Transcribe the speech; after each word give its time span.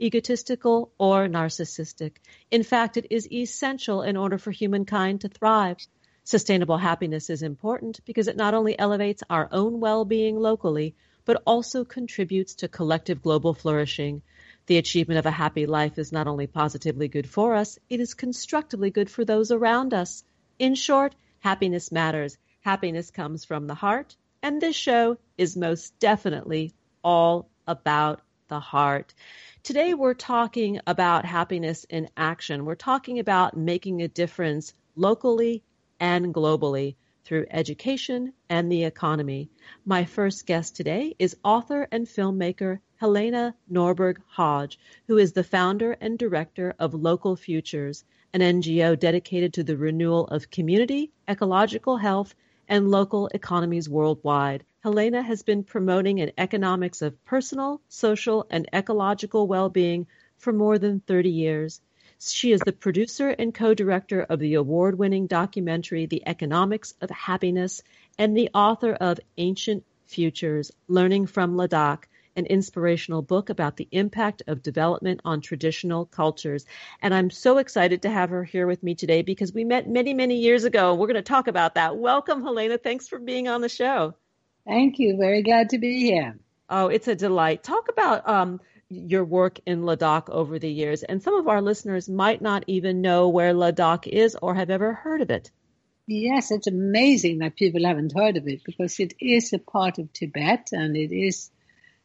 egotistical, 0.00 0.92
or 0.98 1.28
narcissistic. 1.28 2.16
In 2.50 2.62
fact, 2.62 2.96
it 2.96 3.06
is 3.10 3.30
essential 3.32 4.02
in 4.02 4.16
order 4.16 4.38
for 4.38 4.50
humankind 4.50 5.22
to 5.22 5.28
thrive. 5.28 5.78
Sustainable 6.24 6.78
happiness 6.78 7.30
is 7.30 7.42
important 7.42 8.00
because 8.04 8.28
it 8.28 8.36
not 8.36 8.54
only 8.54 8.78
elevates 8.78 9.22
our 9.30 9.48
own 9.52 9.80
well-being 9.80 10.38
locally, 10.38 10.94
but 11.24 11.42
also 11.46 11.84
contributes 11.84 12.54
to 12.56 12.68
collective 12.68 13.22
global 13.22 13.54
flourishing. 13.54 14.22
The 14.66 14.78
achievement 14.78 15.18
of 15.18 15.26
a 15.26 15.30
happy 15.30 15.66
life 15.66 15.98
is 15.98 16.12
not 16.12 16.26
only 16.26 16.46
positively 16.46 17.08
good 17.08 17.28
for 17.28 17.54
us, 17.54 17.78
it 17.88 18.00
is 18.00 18.14
constructively 18.14 18.90
good 18.90 19.10
for 19.10 19.24
those 19.24 19.50
around 19.50 19.94
us. 19.94 20.24
In 20.58 20.74
short, 20.74 21.14
happiness 21.40 21.92
matters. 21.92 22.38
Happiness 22.60 23.10
comes 23.10 23.44
from 23.44 23.66
the 23.66 23.74
heart, 23.74 24.16
and 24.42 24.60
this 24.60 24.74
show 24.74 25.18
is 25.38 25.56
most 25.56 25.98
definitely 26.00 26.72
all 27.04 27.48
about 27.66 28.22
the 28.48 28.60
heart. 28.60 29.14
Today 29.66 29.94
we're 29.94 30.14
talking 30.14 30.78
about 30.86 31.24
happiness 31.24 31.82
in 31.90 32.08
action. 32.16 32.64
We're 32.64 32.76
talking 32.76 33.18
about 33.18 33.56
making 33.56 34.00
a 34.00 34.06
difference 34.06 34.72
locally 34.94 35.64
and 35.98 36.32
globally 36.32 36.94
through 37.24 37.46
education 37.50 38.32
and 38.48 38.70
the 38.70 38.84
economy. 38.84 39.50
My 39.84 40.04
first 40.04 40.46
guest 40.46 40.76
today 40.76 41.16
is 41.18 41.36
author 41.42 41.88
and 41.90 42.06
filmmaker 42.06 42.78
Helena 42.94 43.56
Norberg 43.68 44.18
Hodge, 44.28 44.78
who 45.08 45.18
is 45.18 45.32
the 45.32 45.42
founder 45.42 45.96
and 46.00 46.16
director 46.16 46.72
of 46.78 46.94
Local 46.94 47.34
Futures, 47.34 48.04
an 48.32 48.42
NGO 48.42 48.96
dedicated 48.96 49.52
to 49.54 49.64
the 49.64 49.76
renewal 49.76 50.28
of 50.28 50.48
community, 50.48 51.10
ecological 51.28 51.96
health, 51.96 52.36
and 52.68 52.92
local 52.92 53.26
economies 53.34 53.88
worldwide. 53.88 54.64
Helena 54.86 55.20
has 55.20 55.42
been 55.42 55.64
promoting 55.64 56.20
an 56.20 56.30
economics 56.38 57.02
of 57.02 57.24
personal, 57.24 57.80
social, 57.88 58.46
and 58.50 58.68
ecological 58.72 59.48
well-being 59.48 60.06
for 60.38 60.52
more 60.52 60.78
than 60.78 61.00
30 61.00 61.28
years. 61.28 61.80
She 62.20 62.52
is 62.52 62.60
the 62.60 62.70
producer 62.70 63.30
and 63.30 63.52
co-director 63.52 64.22
of 64.22 64.38
the 64.38 64.54
award-winning 64.54 65.26
documentary 65.26 66.06
The 66.06 66.22
Economics 66.24 66.94
of 67.00 67.10
Happiness 67.10 67.82
and 68.16 68.36
the 68.36 68.50
author 68.54 68.92
of 68.92 69.18
Ancient 69.36 69.84
Futures, 70.06 70.70
Learning 70.86 71.26
from 71.26 71.56
Ladakh, 71.56 72.04
an 72.36 72.46
inspirational 72.46 73.22
book 73.22 73.50
about 73.50 73.76
the 73.76 73.88
impact 73.90 74.44
of 74.46 74.62
development 74.62 75.20
on 75.24 75.40
traditional 75.40 76.06
cultures. 76.06 76.64
And 77.02 77.12
I'm 77.12 77.30
so 77.30 77.58
excited 77.58 78.02
to 78.02 78.10
have 78.10 78.30
her 78.30 78.44
here 78.44 78.68
with 78.68 78.84
me 78.84 78.94
today 78.94 79.22
because 79.22 79.52
we 79.52 79.64
met 79.64 79.88
many, 79.88 80.14
many 80.14 80.36
years 80.36 80.62
ago. 80.62 80.94
We're 80.94 81.08
going 81.08 81.16
to 81.16 81.22
talk 81.22 81.48
about 81.48 81.74
that. 81.74 81.96
Welcome, 81.96 82.44
Helena. 82.44 82.78
Thanks 82.78 83.08
for 83.08 83.18
being 83.18 83.48
on 83.48 83.62
the 83.62 83.68
show. 83.68 84.14
Thank 84.66 84.98
you. 84.98 85.16
Very 85.16 85.42
glad 85.42 85.70
to 85.70 85.78
be 85.78 86.00
here. 86.00 86.38
Oh, 86.68 86.88
it's 86.88 87.06
a 87.06 87.14
delight. 87.14 87.62
Talk 87.62 87.88
about 87.88 88.28
um, 88.28 88.60
your 88.88 89.24
work 89.24 89.60
in 89.64 89.82
Ladakh 89.82 90.28
over 90.28 90.58
the 90.58 90.70
years. 90.70 91.04
And 91.04 91.22
some 91.22 91.34
of 91.34 91.46
our 91.46 91.62
listeners 91.62 92.08
might 92.08 92.42
not 92.42 92.64
even 92.66 93.00
know 93.00 93.28
where 93.28 93.54
Ladakh 93.54 94.08
is 94.08 94.36
or 94.42 94.54
have 94.54 94.70
ever 94.70 94.92
heard 94.92 95.20
of 95.20 95.30
it. 95.30 95.50
Yes, 96.08 96.50
it's 96.50 96.66
amazing 96.66 97.38
that 97.38 97.56
people 97.56 97.84
haven't 97.84 98.14
heard 98.16 98.36
of 98.36 98.46
it 98.46 98.62
because 98.64 98.98
it 99.00 99.14
is 99.20 99.52
a 99.52 99.58
part 99.58 99.98
of 99.98 100.12
Tibet 100.12 100.68
and 100.72 100.96
it 100.96 101.12
is 101.12 101.50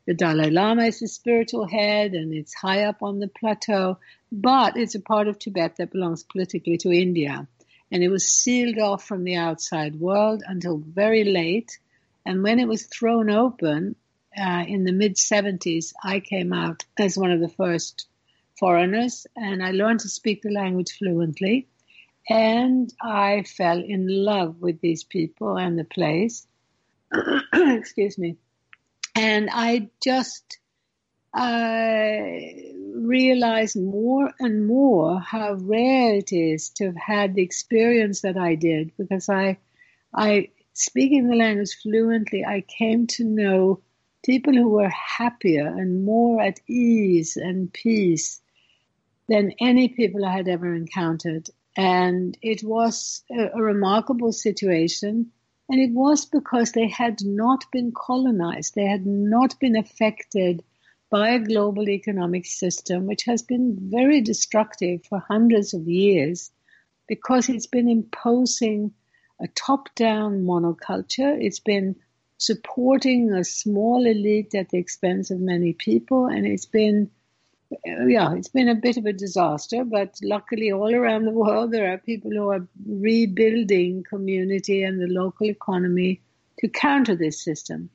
the 0.07 0.15
Dalai 0.15 0.49
Lama 0.49 0.85
is 0.85 0.99
the 0.99 1.07
spiritual 1.07 1.67
head 1.67 2.13
and 2.13 2.33
it's 2.33 2.55
high 2.55 2.85
up 2.85 3.03
on 3.03 3.19
the 3.19 3.27
plateau, 3.27 3.99
but 4.31 4.75
it's 4.75 4.95
a 4.95 4.99
part 4.99 5.27
of 5.27 5.37
Tibet 5.37 5.75
that 5.75 5.91
belongs 5.91 6.23
politically 6.23 6.77
to 6.79 6.91
India. 6.91 7.47
And 7.91 8.03
it 8.03 8.09
was 8.09 8.31
sealed 8.31 8.79
off 8.79 9.03
from 9.03 9.23
the 9.23 9.35
outside 9.35 9.99
world 9.99 10.41
until 10.47 10.77
very 10.77 11.23
late 11.23 11.77
and 12.25 12.43
when 12.43 12.59
it 12.59 12.67
was 12.67 12.83
thrown 12.85 13.29
open 13.29 13.95
uh, 14.37 14.63
in 14.67 14.83
the 14.83 14.91
mid 14.91 15.15
70s, 15.15 15.93
I 16.03 16.19
came 16.19 16.53
out 16.53 16.85
as 16.97 17.17
one 17.17 17.31
of 17.31 17.39
the 17.39 17.49
first 17.49 18.07
foreigners 18.59 19.25
and 19.35 19.63
I 19.63 19.71
learned 19.71 20.01
to 20.01 20.09
speak 20.09 20.41
the 20.41 20.51
language 20.51 20.91
fluently. 20.97 21.67
And 22.29 22.93
I 23.01 23.43
fell 23.43 23.79
in 23.79 24.05
love 24.07 24.61
with 24.61 24.79
these 24.79 25.03
people 25.03 25.57
and 25.57 25.77
the 25.77 25.83
place. 25.83 26.47
Excuse 27.53 28.17
me. 28.17 28.37
And 29.15 29.49
I 29.51 29.89
just 30.01 30.59
uh, 31.33 32.21
realized 32.95 33.75
more 33.75 34.31
and 34.39 34.67
more 34.67 35.19
how 35.19 35.53
rare 35.59 36.15
it 36.15 36.31
is 36.31 36.69
to 36.69 36.85
have 36.85 36.95
had 36.95 37.35
the 37.35 37.41
experience 37.41 38.21
that 38.21 38.37
I 38.37 38.55
did 38.55 38.91
because 38.97 39.27
I, 39.27 39.57
I 40.13 40.49
speaking 40.73 41.27
the 41.27 41.35
language 41.35 41.75
fluently, 41.81 42.45
I 42.45 42.61
came 42.61 43.07
to 43.07 43.23
know 43.23 43.81
people 44.23 44.53
who 44.53 44.69
were 44.69 44.89
happier 44.89 45.67
and 45.67 46.05
more 46.05 46.41
at 46.41 46.59
ease 46.67 47.37
and 47.37 47.71
peace 47.71 48.41
than 49.27 49.53
any 49.59 49.87
people 49.89 50.25
I 50.25 50.33
had 50.35 50.47
ever 50.47 50.73
encountered. 50.73 51.49
And 51.77 52.37
it 52.41 52.63
was 52.63 53.23
a, 53.31 53.49
a 53.53 53.61
remarkable 53.61 54.31
situation. 54.31 55.31
And 55.69 55.79
it 55.79 55.91
was 55.91 56.25
because 56.25 56.73
they 56.73 56.89
had 56.89 57.19
not 57.23 57.63
been 57.71 57.93
colonized. 57.95 58.75
They 58.75 58.85
had 58.85 59.05
not 59.05 59.57
been 59.59 59.77
affected 59.77 60.63
by 61.09 61.29
a 61.29 61.39
global 61.39 61.89
economic 61.89 62.45
system, 62.45 63.05
which 63.05 63.23
has 63.23 63.41
been 63.41 63.77
very 63.79 64.21
destructive 64.21 65.05
for 65.05 65.19
hundreds 65.19 65.73
of 65.73 65.87
years 65.87 66.51
because 67.07 67.49
it's 67.49 67.67
been 67.67 67.89
imposing 67.89 68.93
a 69.41 69.47
top-down 69.49 70.43
monoculture. 70.43 71.37
It's 71.41 71.59
been 71.59 71.95
supporting 72.37 73.31
a 73.33 73.43
small 73.43 74.05
elite 74.05 74.55
at 74.55 74.69
the 74.69 74.77
expense 74.77 75.31
of 75.31 75.39
many 75.39 75.73
people, 75.73 76.25
and 76.27 76.45
it's 76.45 76.65
been 76.65 77.09
yeah, 77.85 78.33
it's 78.33 78.49
been 78.49 78.67
a 78.67 78.75
bit 78.75 78.97
of 78.97 79.05
a 79.05 79.13
disaster, 79.13 79.85
but 79.85 80.19
luckily 80.21 80.71
all 80.71 80.93
around 80.93 81.25
the 81.25 81.31
world 81.31 81.71
there 81.71 81.93
are 81.93 81.97
people 81.97 82.31
who 82.31 82.49
are 82.49 82.67
rebuilding 82.85 84.03
community 84.03 84.83
and 84.83 84.99
the 84.99 85.07
local 85.07 85.47
economy 85.47 86.19
to 86.59 86.67
counter 86.67 87.15
this 87.15 87.41
system. 87.41 87.89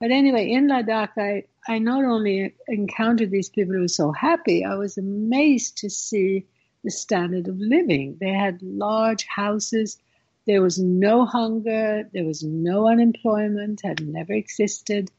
But 0.00 0.10
anyway, 0.10 0.50
in 0.50 0.68
Ladakh, 0.68 1.16
I, 1.16 1.44
I 1.68 1.78
not 1.78 2.04
only 2.04 2.54
encountered 2.68 3.30
these 3.30 3.50
people 3.50 3.74
who 3.74 3.82
were 3.82 3.88
so 3.88 4.12
happy, 4.12 4.64
I 4.64 4.74
was 4.74 4.98
amazed 4.98 5.78
to 5.78 5.90
see 5.90 6.46
the 6.82 6.90
standard 6.90 7.48
of 7.48 7.58
living. 7.58 8.16
They 8.18 8.32
had 8.32 8.62
large 8.62 9.26
houses 9.26 9.98
there 10.46 10.62
was 10.62 10.78
no 10.78 11.24
hunger, 11.24 12.08
there 12.12 12.24
was 12.24 12.42
no 12.42 12.88
unemployment, 12.88 13.80
had 13.82 14.06
never 14.06 14.32
existed. 14.32 15.10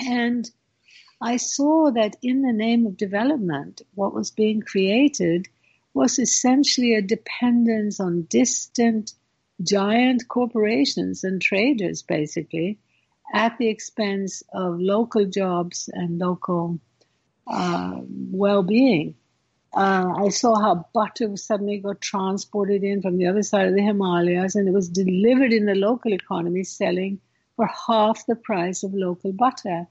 And 0.00 0.50
I 1.20 1.36
saw 1.36 1.90
that 1.92 2.16
in 2.22 2.42
the 2.42 2.52
name 2.52 2.86
of 2.86 2.96
development, 2.96 3.82
what 3.94 4.14
was 4.14 4.30
being 4.30 4.60
created 4.60 5.48
was 5.94 6.18
essentially 6.18 6.94
a 6.94 7.02
dependence 7.02 8.00
on 8.00 8.22
distant 8.28 9.12
giant 9.62 10.26
corporations 10.28 11.24
and 11.24 11.40
traders, 11.40 12.02
basically. 12.02 12.78
at 13.32 13.56
the 13.58 13.68
expense 13.68 14.42
of 14.52 14.78
local 14.78 15.24
jobs 15.24 15.88
and 15.92 16.18
local 16.18 16.78
uh, 17.46 18.00
well-being. 18.06 19.14
Uh, 19.74 20.12
I 20.16 20.28
saw 20.28 20.60
how 20.60 20.86
butter 20.92 21.34
suddenly 21.36 21.78
got 21.78 22.00
transported 22.00 22.84
in 22.84 23.00
from 23.00 23.16
the 23.16 23.26
other 23.26 23.42
side 23.42 23.68
of 23.68 23.74
the 23.74 23.82
Himalayas 23.82 24.54
and 24.54 24.68
it 24.68 24.72
was 24.72 24.88
delivered 24.88 25.52
in 25.52 25.64
the 25.64 25.74
local 25.74 26.12
economy 26.12 26.64
selling 26.64 27.20
for 27.56 27.66
half 27.66 28.26
the 28.26 28.36
price 28.36 28.82
of 28.82 28.92
local 28.92 29.32
butter. 29.32 29.86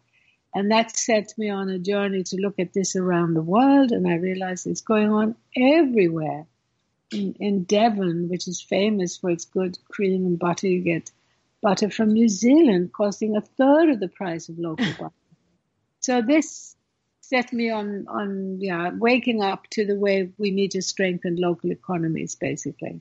And 0.54 0.70
that 0.70 0.96
set 0.96 1.34
me 1.38 1.50
on 1.50 1.70
a 1.70 1.80
journey 1.80 2.24
to 2.24 2.36
look 2.36 2.60
at 2.60 2.74
this 2.74 2.96
around 2.96 3.34
the 3.34 3.42
world. 3.42 3.92
And 3.92 4.08
I 4.08 4.16
realized 4.16 4.68
it's 4.68 4.82
going 4.82 5.12
on 5.12 5.36
everywhere. 5.56 6.46
In, 7.12 7.36
in 7.40 7.64
Devon, 7.64 8.30
which 8.30 8.48
is 8.48 8.62
famous 8.62 9.18
for 9.18 9.30
its 9.30 9.46
good 9.46 9.78
cream 9.90 10.26
and 10.26 10.38
butter, 10.38 10.68
you 10.68 10.82
get 10.82 11.12
butter 11.62 11.90
from 11.90 12.14
New 12.14 12.30
Zealand 12.30 12.92
costing 12.94 13.36
a 13.36 13.42
third 13.42 13.90
of 13.90 14.00
the 14.00 14.08
price 14.08 14.48
of 14.50 14.60
local 14.60 14.86
butter. 14.98 15.14
So 16.02 16.22
this 16.22 16.76
set 17.32 17.54
me 17.54 17.70
on, 17.70 18.06
on 18.10 18.60
yeah, 18.60 18.92
waking 18.94 19.42
up 19.42 19.66
to 19.70 19.86
the 19.86 19.96
way 19.96 20.30
we 20.38 20.52
need 20.52 20.72
to 20.72 20.82
strengthen 20.82 21.38
local 21.38 21.72
economies, 21.72 22.36
basically. 22.36 23.00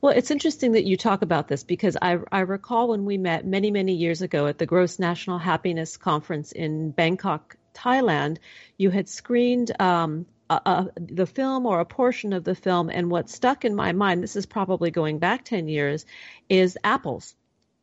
Well, 0.00 0.14
it's 0.16 0.30
interesting 0.30 0.72
that 0.72 0.84
you 0.84 0.96
talk 0.96 1.22
about 1.22 1.48
this 1.48 1.64
because 1.64 1.96
I, 2.00 2.18
I 2.30 2.40
recall 2.40 2.88
when 2.88 3.04
we 3.04 3.18
met 3.18 3.44
many, 3.44 3.72
many 3.72 3.94
years 3.94 4.22
ago 4.22 4.46
at 4.46 4.58
the 4.58 4.66
Gross 4.66 5.00
National 5.00 5.38
Happiness 5.38 5.96
Conference 5.96 6.52
in 6.52 6.92
Bangkok, 6.92 7.56
Thailand, 7.74 8.38
you 8.78 8.90
had 8.90 9.08
screened 9.08 9.78
um, 9.82 10.26
the 10.48 11.26
film 11.26 11.66
or 11.66 11.80
a 11.80 11.84
portion 11.84 12.32
of 12.32 12.44
the 12.44 12.54
film, 12.54 12.88
and 12.88 13.10
what 13.10 13.28
stuck 13.28 13.64
in 13.64 13.74
my 13.74 13.92
mind, 13.92 14.22
this 14.22 14.36
is 14.36 14.46
probably 14.46 14.92
going 14.92 15.18
back 15.18 15.44
10 15.44 15.66
years, 15.66 16.06
is 16.48 16.78
apples. 16.84 17.34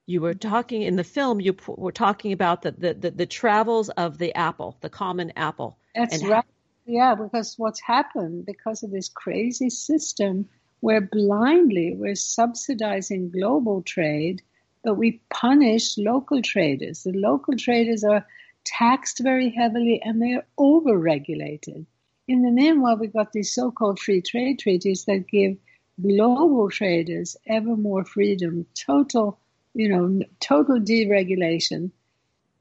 You 0.05 0.21
were 0.21 0.33
talking 0.33 0.81
in 0.81 0.97
the 0.97 1.03
film, 1.03 1.39
you 1.39 1.53
p- 1.53 1.73
were 1.77 1.91
talking 1.91 2.33
about 2.33 2.61
the, 2.61 2.71
the, 2.71 2.93
the, 2.93 3.11
the, 3.11 3.25
travels 3.25 3.89
of 3.89 4.17
the 4.17 4.35
apple, 4.35 4.77
the 4.81 4.89
common 4.89 5.31
apple. 5.37 5.77
That's 5.95 6.23
right. 6.25 6.43
yeah, 6.85 7.15
because 7.15 7.55
what's 7.57 7.79
happened 7.81 8.45
because 8.45 8.83
of 8.83 8.91
this 8.91 9.07
crazy 9.07 9.69
system 9.69 10.49
where 10.81 10.99
blindly 10.99 11.95
we're 11.95 12.15
subsidizing 12.15 13.31
global 13.31 13.81
trade, 13.81 14.41
but 14.83 14.95
we 14.95 15.21
punish 15.29 15.97
local 15.97 16.41
traders. 16.41 17.03
The 17.03 17.13
local 17.13 17.55
traders 17.55 18.03
are 18.03 18.27
taxed 18.65 19.19
very 19.23 19.49
heavily 19.49 20.01
and 20.03 20.21
they're 20.21 20.45
over-regulated. 20.57 21.85
In 22.27 22.41
the 22.41 22.51
meanwhile, 22.51 22.97
we've 22.97 23.13
got 23.13 23.31
these 23.31 23.53
so-called 23.53 23.99
free 23.99 24.21
trade 24.21 24.59
treaties 24.59 25.05
that 25.05 25.27
give 25.29 25.55
global 26.01 26.69
traders 26.69 27.37
ever 27.47 27.77
more 27.77 28.03
freedom, 28.03 28.65
total, 28.73 29.39
you 29.73 29.89
know, 29.89 30.21
total 30.39 30.79
deregulation. 30.79 31.91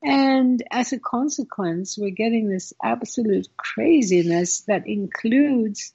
And 0.03 0.63
as 0.71 0.93
a 0.93 0.99
consequence, 0.99 1.97
we're 1.97 2.11
getting 2.11 2.49
this 2.49 2.73
absolute 2.83 3.49
craziness 3.57 4.63
that 4.63 4.87
includes 4.87 5.93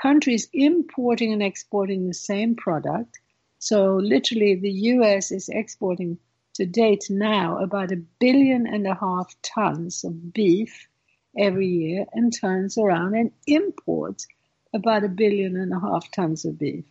countries 0.00 0.48
importing 0.52 1.32
and 1.32 1.42
exporting 1.42 2.06
the 2.06 2.14
same 2.14 2.56
product. 2.56 3.20
So 3.58 3.96
literally 3.96 4.56
the 4.56 4.70
US 4.70 5.30
is 5.30 5.48
exporting 5.48 6.18
to 6.54 6.66
date 6.66 7.04
now 7.08 7.58
about 7.58 7.92
a 7.92 7.96
billion 7.96 8.66
and 8.66 8.86
a 8.86 8.94
half 8.94 9.34
tons 9.42 10.04
of 10.04 10.32
beef 10.34 10.88
every 11.36 11.68
year 11.68 12.06
and 12.12 12.32
turns 12.38 12.76
around 12.76 13.14
and 13.14 13.30
imports 13.46 14.26
about 14.74 15.04
a 15.04 15.08
billion 15.08 15.56
and 15.56 15.72
a 15.72 15.80
half 15.80 16.10
tons 16.10 16.44
of 16.44 16.58
beef. 16.58 16.84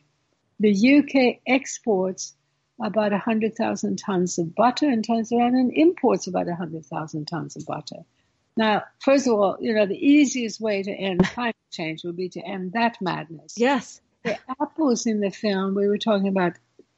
The 0.59 0.97
UK 0.97 1.41
exports 1.45 2.35
about 2.83 3.11
100,000 3.11 3.97
tons 3.97 4.37
of 4.37 4.55
butter 4.55 4.89
and 4.89 5.05
around 5.09 5.55
and 5.55 5.71
imports 5.73 6.27
about 6.27 6.47
100,000 6.47 7.25
tons 7.25 7.55
of 7.55 7.65
butter. 7.65 8.03
Now, 8.57 8.83
first 8.99 9.27
of 9.27 9.33
all, 9.33 9.57
you 9.59 9.73
know, 9.73 9.85
the 9.85 9.95
easiest 9.95 10.59
way 10.59 10.83
to 10.83 10.91
end 10.91 11.23
climate 11.33 11.55
change 11.71 12.03
would 12.03 12.17
be 12.17 12.29
to 12.29 12.41
end 12.41 12.73
that 12.73 12.97
madness. 13.01 13.55
Yes. 13.57 14.01
The 14.23 14.37
apples 14.59 15.05
in 15.05 15.19
the 15.19 15.31
film 15.31 15.73
we 15.73 15.87
were 15.87 15.97
talking 15.97 16.27
about 16.27 16.53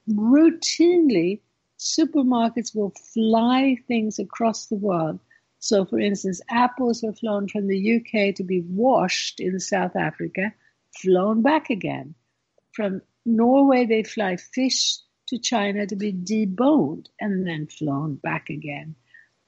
routinely 0.09 1.41
supermarkets 1.79 2.75
will 2.75 2.93
fly 3.13 3.77
things 3.87 4.19
across 4.19 4.67
the 4.67 4.75
world. 4.75 5.19
So, 5.59 5.85
for 5.85 5.99
instance, 5.99 6.41
apples 6.49 7.03
were 7.03 7.13
flown 7.13 7.47
from 7.47 7.67
the 7.67 7.97
UK 7.97 8.35
to 8.35 8.43
be 8.43 8.61
washed 8.61 9.39
in 9.39 9.59
South 9.59 9.95
Africa, 9.95 10.53
flown 11.01 11.41
back 11.41 11.69
again. 11.69 12.15
From 12.73 13.01
Norway, 13.25 13.85
they 13.85 14.03
fly 14.03 14.35
fish 14.35 14.97
to 15.27 15.37
China 15.37 15.85
to 15.87 15.95
be 15.95 16.11
deboned 16.13 17.07
and 17.19 17.47
then 17.47 17.67
flown 17.67 18.15
back 18.15 18.49
again. 18.49 18.95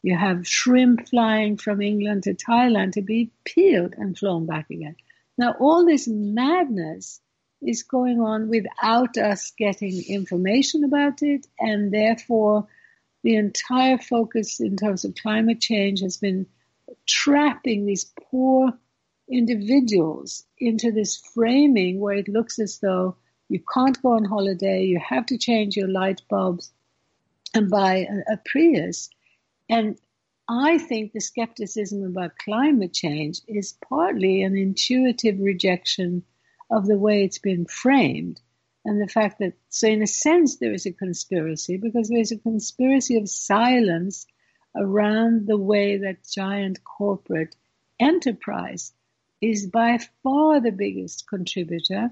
You 0.01 0.15
have 0.17 0.47
shrimp 0.47 1.09
flying 1.09 1.57
from 1.57 1.81
England 1.81 2.23
to 2.23 2.33
Thailand 2.33 2.93
to 2.93 3.01
be 3.01 3.31
peeled 3.43 3.95
and 3.97 4.17
flown 4.17 4.45
back 4.45 4.69
again. 4.69 4.95
Now, 5.37 5.55
all 5.59 5.85
this 5.85 6.07
madness 6.07 7.19
is 7.61 7.83
going 7.83 8.21
on 8.21 8.47
without 8.47 9.17
us 9.17 9.51
getting 9.57 10.03
information 10.07 10.83
about 10.83 11.21
it, 11.23 11.47
and 11.59 11.91
therefore, 11.91 12.67
the 13.23 13.35
entire 13.35 13.97
focus 13.97 14.59
in 14.59 14.77
terms 14.77 15.03
of 15.03 15.15
climate 15.15 15.59
change 15.59 16.01
has 16.01 16.17
been 16.17 16.45
trapping 17.07 17.85
these 17.85 18.11
poor 18.29 18.77
individuals 19.27 20.45
into 20.59 20.91
this 20.91 21.17
framing 21.17 21.99
where 21.99 22.15
it 22.15 22.27
looks 22.27 22.59
as 22.59 22.77
though 22.79 23.15
you 23.49 23.61
can't 23.73 24.01
go 24.01 24.13
on 24.13 24.25
holiday, 24.25 24.83
you 24.83 24.99
have 24.99 25.25
to 25.27 25.37
change 25.37 25.75
your 25.75 25.87
light 25.87 26.21
bulbs 26.29 26.71
and 27.53 27.69
buy 27.69 28.07
a, 28.09 28.33
a 28.33 28.37
Prius. 28.45 29.09
And 29.69 29.97
I 30.47 30.77
think 30.77 31.11
the 31.11 31.21
skepticism 31.21 32.03
about 32.03 32.37
climate 32.37 32.93
change 32.93 33.41
is 33.47 33.77
partly 33.87 34.43
an 34.43 34.55
intuitive 34.55 35.39
rejection 35.39 36.23
of 36.69 36.85
the 36.85 36.97
way 36.97 37.23
it's 37.23 37.39
been 37.39 37.65
framed. 37.65 38.41
And 38.83 39.01
the 39.01 39.11
fact 39.11 39.39
that, 39.39 39.53
so 39.69 39.87
in 39.87 40.03
a 40.03 40.07
sense, 40.07 40.57
there 40.57 40.73
is 40.73 40.85
a 40.85 40.91
conspiracy 40.91 41.77
because 41.77 42.09
there's 42.09 42.31
a 42.31 42.37
conspiracy 42.37 43.17
of 43.17 43.27
silence 43.27 44.27
around 44.75 45.47
the 45.47 45.57
way 45.57 45.97
that 45.97 46.27
giant 46.31 46.83
corporate 46.83 47.55
enterprise 47.99 48.93
is 49.41 49.65
by 49.67 49.97
far 50.21 50.59
the 50.59 50.71
biggest 50.71 51.27
contributor. 51.27 52.11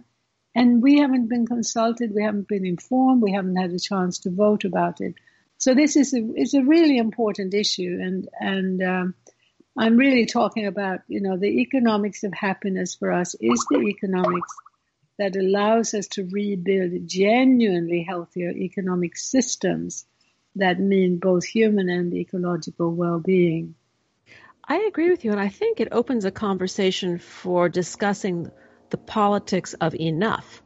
And 0.55 0.83
we 0.83 0.99
haven't 0.99 1.29
been 1.29 1.47
consulted, 1.47 2.13
we 2.13 2.23
haven't 2.23 2.47
been 2.47 2.65
informed, 2.65 3.21
we 3.21 3.31
haven't 3.31 3.55
had 3.55 3.71
a 3.71 3.79
chance 3.79 4.19
to 4.19 4.29
vote 4.29 4.65
about 4.65 5.01
it. 5.01 5.15
So 5.57 5.73
this 5.73 5.95
is 5.95 6.13
a, 6.13 6.21
is 6.35 6.53
a 6.53 6.63
really 6.63 6.97
important 6.97 7.53
issue, 7.53 7.99
and 8.01 8.27
and 8.39 8.83
um, 8.83 9.15
I'm 9.77 9.97
really 9.97 10.25
talking 10.25 10.67
about 10.67 11.01
you 11.07 11.21
know 11.21 11.37
the 11.37 11.61
economics 11.61 12.23
of 12.23 12.33
happiness 12.33 12.95
for 12.95 13.11
us 13.11 13.33
is 13.35 13.65
the 13.69 13.81
economics 13.87 14.53
that 15.17 15.35
allows 15.35 15.93
us 15.93 16.07
to 16.07 16.27
rebuild 16.31 17.07
genuinely 17.07 18.03
healthier 18.03 18.51
economic 18.51 19.15
systems 19.15 20.05
that 20.55 20.79
mean 20.79 21.17
both 21.17 21.45
human 21.45 21.89
and 21.89 22.13
ecological 22.13 22.93
well-being. 22.93 23.75
I 24.65 24.77
agree 24.87 25.09
with 25.09 25.25
you, 25.25 25.31
and 25.31 25.39
I 25.39 25.49
think 25.49 25.79
it 25.79 25.89
opens 25.91 26.25
a 26.25 26.31
conversation 26.31 27.19
for 27.19 27.69
discussing 27.69 28.51
the 28.93 28.97
politics 28.97 29.73
of 29.81 29.95
enough. 29.95 30.61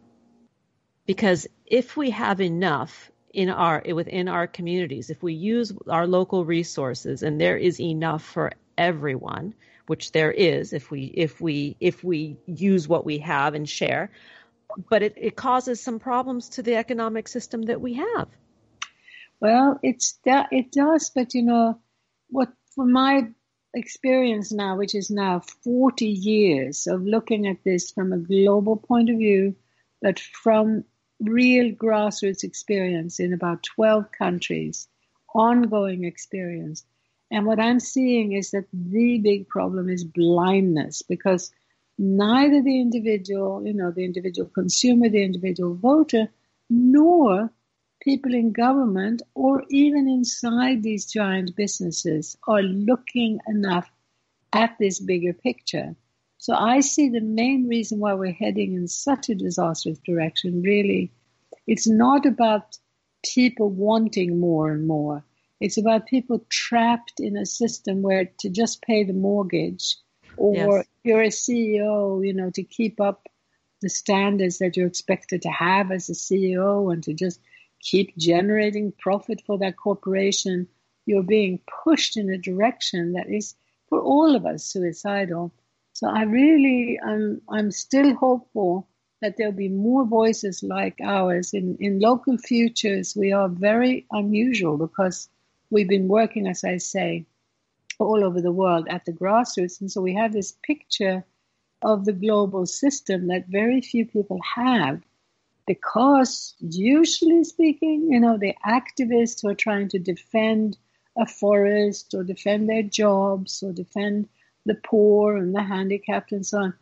Because 1.05 1.47
if 1.65 1.95
we 1.95 2.09
have 2.09 2.41
enough, 2.41 3.09
in 3.33 3.49
our 3.49 3.83
within 3.93 4.27
our 4.27 4.47
communities 4.47 5.09
if 5.09 5.21
we 5.21 5.33
use 5.33 5.71
our 5.89 6.07
local 6.07 6.45
resources 6.45 7.23
and 7.23 7.39
there 7.39 7.57
is 7.57 7.79
enough 7.79 8.23
for 8.23 8.51
everyone 8.77 9.53
which 9.85 10.11
there 10.11 10.31
is 10.31 10.73
if 10.73 10.89
we 10.89 11.03
if 11.13 11.39
we 11.41 11.75
if 11.79 12.03
we 12.03 12.37
use 12.47 12.87
what 12.87 13.05
we 13.05 13.19
have 13.19 13.53
and 13.53 13.69
share 13.69 14.09
but 14.89 15.03
it, 15.03 15.13
it 15.17 15.35
causes 15.35 15.79
some 15.81 15.99
problems 15.99 16.49
to 16.49 16.63
the 16.63 16.75
economic 16.75 17.27
system 17.27 17.61
that 17.63 17.81
we 17.81 17.93
have 17.93 18.27
well 19.41 19.77
it's 19.83 20.17
that 20.25 20.47
it 20.51 20.71
does 20.71 21.11
but 21.13 21.33
you 21.35 21.43
know 21.43 21.79
what 22.29 22.49
from 22.73 22.91
my 22.91 23.27
experience 23.73 24.51
now 24.51 24.77
which 24.77 24.95
is 24.95 25.09
now 25.09 25.41
40 25.63 26.05
years 26.05 26.87
of 26.87 27.03
looking 27.03 27.47
at 27.47 27.63
this 27.63 27.91
from 27.91 28.13
a 28.13 28.17
global 28.17 28.77
point 28.77 29.09
of 29.09 29.17
view 29.17 29.55
but 30.01 30.19
from 30.19 30.83
real 31.19 31.71
grassroots 31.73 32.43
experience 32.43 33.19
in 33.19 33.33
about 33.33 33.63
12 33.63 34.11
countries, 34.11 34.87
ongoing 35.33 36.03
experience. 36.03 36.85
And 37.31 37.45
what 37.45 37.59
I'm 37.59 37.79
seeing 37.79 38.33
is 38.33 38.51
that 38.51 38.65
the 38.71 39.19
big 39.19 39.47
problem 39.49 39.89
is 39.89 40.03
blindness 40.03 41.01
because 41.01 41.51
neither 41.97 42.61
the 42.61 42.79
individual, 42.79 43.65
you 43.65 43.73
know, 43.73 43.91
the 43.91 44.05
individual 44.05 44.49
consumer, 44.49 45.09
the 45.09 45.23
individual 45.23 45.75
voter, 45.75 46.29
nor 46.69 47.51
people 48.07 48.33
in 48.33 48.53
government 48.53 49.21
or 49.35 49.65
even 49.69 50.07
inside 50.07 50.81
these 50.81 51.11
giant 51.11 51.53
businesses 51.57 52.37
are 52.47 52.61
looking 52.61 53.37
enough 53.49 53.91
at 54.53 54.73
this 54.79 54.97
bigger 54.97 55.33
picture. 55.33 55.93
So 56.37 56.55
I 56.55 56.79
see 56.79 57.09
the 57.09 57.19
main 57.19 57.67
reason 57.67 57.99
why 57.99 58.13
we're 58.13 58.31
heading 58.31 58.75
in 58.75 58.87
such 58.87 59.27
a 59.27 59.35
disastrous 59.35 59.99
direction 60.05 60.61
really, 60.61 61.11
it's 61.67 61.85
not 61.85 62.25
about 62.25 62.77
people 63.33 63.69
wanting 63.69 64.39
more 64.39 64.71
and 64.71 64.87
more. 64.87 65.25
It's 65.59 65.77
about 65.77 66.07
people 66.07 66.45
trapped 66.47 67.19
in 67.19 67.35
a 67.35 67.45
system 67.45 68.01
where 68.01 68.31
to 68.39 68.49
just 68.49 68.83
pay 68.83 69.03
the 69.03 69.11
mortgage 69.11 69.97
or 70.37 70.77
yes. 70.77 70.85
you're 71.03 71.23
a 71.23 71.27
CEO, 71.27 72.25
you 72.25 72.33
know, 72.33 72.51
to 72.51 72.63
keep 72.63 73.01
up 73.01 73.27
the 73.81 73.89
standards 73.89 74.59
that 74.59 74.77
you're 74.77 74.87
expected 74.87 75.41
to 75.41 75.49
have 75.49 75.91
as 75.91 76.07
a 76.09 76.13
CEO 76.13 76.93
and 76.93 77.03
to 77.03 77.13
just 77.13 77.41
keep 77.89 78.15
generating 78.17 78.91
profit 78.91 79.41
for 79.45 79.57
that 79.59 79.77
corporation, 79.77 80.67
you're 81.05 81.23
being 81.23 81.59
pushed 81.83 82.17
in 82.17 82.29
a 82.29 82.37
direction 82.37 83.13
that 83.13 83.29
is 83.29 83.55
for 83.87 84.01
all 84.01 84.35
of 84.35 84.45
us 84.45 84.65
suicidal. 84.65 85.53
So 85.93 86.07
I 86.07 86.23
really, 86.23 86.99
I'm, 87.03 87.41
I'm 87.49 87.71
still 87.71 88.13
hopeful 88.13 88.87
that 89.21 89.35
there'll 89.37 89.53
be 89.53 89.69
more 89.69 90.05
voices 90.05 90.61
like 90.61 90.99
ours 91.01 91.53
in, 91.53 91.77
in 91.79 91.99
local 91.99 92.37
futures. 92.37 93.15
We 93.15 93.31
are 93.31 93.47
very 93.47 94.05
unusual 94.11 94.77
because 94.77 95.29
we've 95.69 95.87
been 95.87 96.09
working, 96.09 96.45
as 96.45 96.63
I 96.63 96.77
say, 96.77 97.25
all 97.99 98.23
over 98.23 98.41
the 98.41 98.51
world 98.51 98.87
at 98.89 99.05
the 99.05 99.13
grassroots. 99.13 99.79
And 99.79 99.89
so 99.91 100.01
we 100.01 100.13
have 100.13 100.33
this 100.33 100.51
picture 100.61 101.23
of 101.81 102.05
the 102.05 102.13
global 102.13 102.65
system 102.65 103.27
that 103.27 103.47
very 103.47 103.81
few 103.81 104.05
people 104.05 104.39
have 104.55 105.01
because 105.67 106.55
usually 106.59 107.43
speaking, 107.43 108.07
you 108.09 108.19
know, 108.19 108.37
the 108.37 108.55
activists 108.65 109.41
who 109.41 109.49
are 109.49 109.55
trying 109.55 109.89
to 109.89 109.99
defend 109.99 110.77
a 111.17 111.27
forest 111.27 112.13
or 112.15 112.23
defend 112.23 112.69
their 112.69 112.83
jobs 112.83 113.61
or 113.61 113.73
defend 113.73 114.29
the 114.65 114.75
poor 114.75 115.35
and 115.35 115.53
the 115.53 115.61
handicapped 115.61 116.31
and 116.31 116.45
so 116.45 116.59
on, 116.59 116.73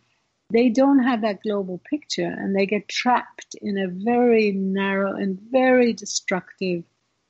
they 0.51 0.69
don't 0.69 1.03
have 1.03 1.21
that 1.21 1.41
global 1.41 1.81
picture 1.89 2.27
and 2.27 2.55
they 2.55 2.67
get 2.67 2.87
trapped 2.87 3.55
in 3.61 3.77
a 3.77 3.87
very 3.87 4.51
narrow 4.51 5.15
and 5.15 5.39
very 5.51 5.93
destructive 5.93 6.83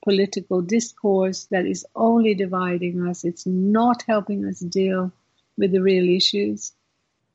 political 0.03 0.62
discourse 0.62 1.45
that 1.51 1.65
is 1.65 1.85
only 1.95 2.35
dividing 2.35 3.07
us. 3.07 3.24
It's 3.24 3.45
not 3.45 4.03
helping 4.07 4.45
us 4.45 4.59
deal 4.59 5.12
with 5.57 5.71
the 5.71 5.81
real 5.81 6.09
issues. 6.09 6.74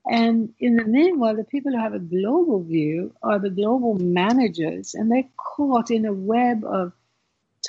And 0.07 0.55
in 0.59 0.77
the 0.77 0.85
meanwhile, 0.85 1.37
the 1.37 1.45
people 1.45 1.73
who 1.73 1.79
have 1.79 1.95
a 1.95 1.99
global 1.99 2.63
view 2.63 3.15
are 3.23 3.39
the 3.39 3.51
global 3.51 3.95
managers, 3.95 4.95
and 4.95 5.11
they're 5.11 5.29
caught 5.37 5.91
in 5.91 6.07
a 6.07 6.13
web 6.13 6.65
of 6.65 6.93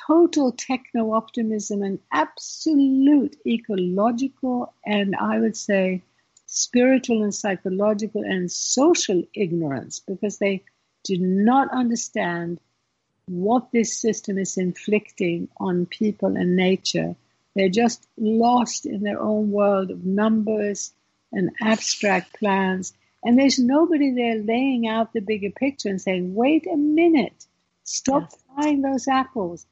total 0.07 0.51
techno 0.51 1.13
optimism 1.13 1.81
and 1.83 1.99
absolute 2.11 3.35
ecological 3.45 4.73
and 4.85 5.15
I 5.15 5.39
would 5.39 5.57
say 5.57 6.01
spiritual 6.45 7.23
and 7.23 7.33
psychological 7.33 8.23
and 8.23 8.51
social 8.51 9.23
ignorance 9.33 9.99
because 9.99 10.37
they 10.37 10.63
do 11.03 11.17
not 11.17 11.69
understand 11.71 12.59
what 13.27 13.71
this 13.71 13.99
system 13.99 14.37
is 14.37 14.57
inflicting 14.57 15.47
on 15.57 15.85
people 15.85 16.35
and 16.35 16.55
nature. 16.55 17.15
They're 17.55 17.69
just 17.69 18.07
lost 18.17 18.85
in 18.85 19.01
their 19.01 19.21
own 19.21 19.51
world 19.51 19.91
of 19.91 20.05
numbers 20.05 20.93
and 21.31 21.51
abstract 21.61 22.37
plans. 22.37 22.93
And 23.23 23.37
there's 23.37 23.59
nobody 23.59 24.11
there 24.11 24.41
laying 24.41 24.87
out 24.87 25.13
the 25.13 25.19
bigger 25.21 25.51
picture 25.51 25.89
and 25.89 26.01
saying, 26.01 26.33
wait 26.33 26.65
a 26.67 26.75
minute, 26.75 27.45
stop 27.83 28.29
yes. 28.31 28.43
frying 28.47 28.81
those 28.81 29.07
apples. 29.07 29.65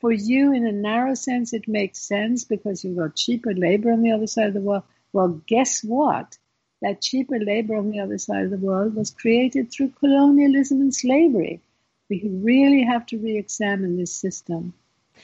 For 0.00 0.12
you, 0.12 0.52
in 0.52 0.66
a 0.66 0.72
narrow 0.72 1.14
sense, 1.14 1.52
it 1.52 1.68
makes 1.68 2.00
sense 2.00 2.44
because 2.44 2.82
you've 2.82 2.96
got 2.96 3.14
cheaper 3.14 3.54
labor 3.54 3.92
on 3.92 4.02
the 4.02 4.12
other 4.12 4.26
side 4.26 4.48
of 4.48 4.54
the 4.54 4.60
world. 4.60 4.82
Well, 5.12 5.40
guess 5.46 5.82
what? 5.84 6.38
That 6.80 7.00
cheaper 7.00 7.38
labor 7.38 7.76
on 7.76 7.90
the 7.90 8.00
other 8.00 8.18
side 8.18 8.44
of 8.44 8.50
the 8.50 8.56
world 8.56 8.96
was 8.96 9.10
created 9.10 9.70
through 9.70 9.90
colonialism 10.00 10.80
and 10.80 10.94
slavery. 10.94 11.60
We 12.08 12.22
really 12.24 12.82
have 12.82 13.06
to 13.06 13.18
re 13.18 13.38
examine 13.38 13.96
this 13.96 14.12
system. 14.12 14.74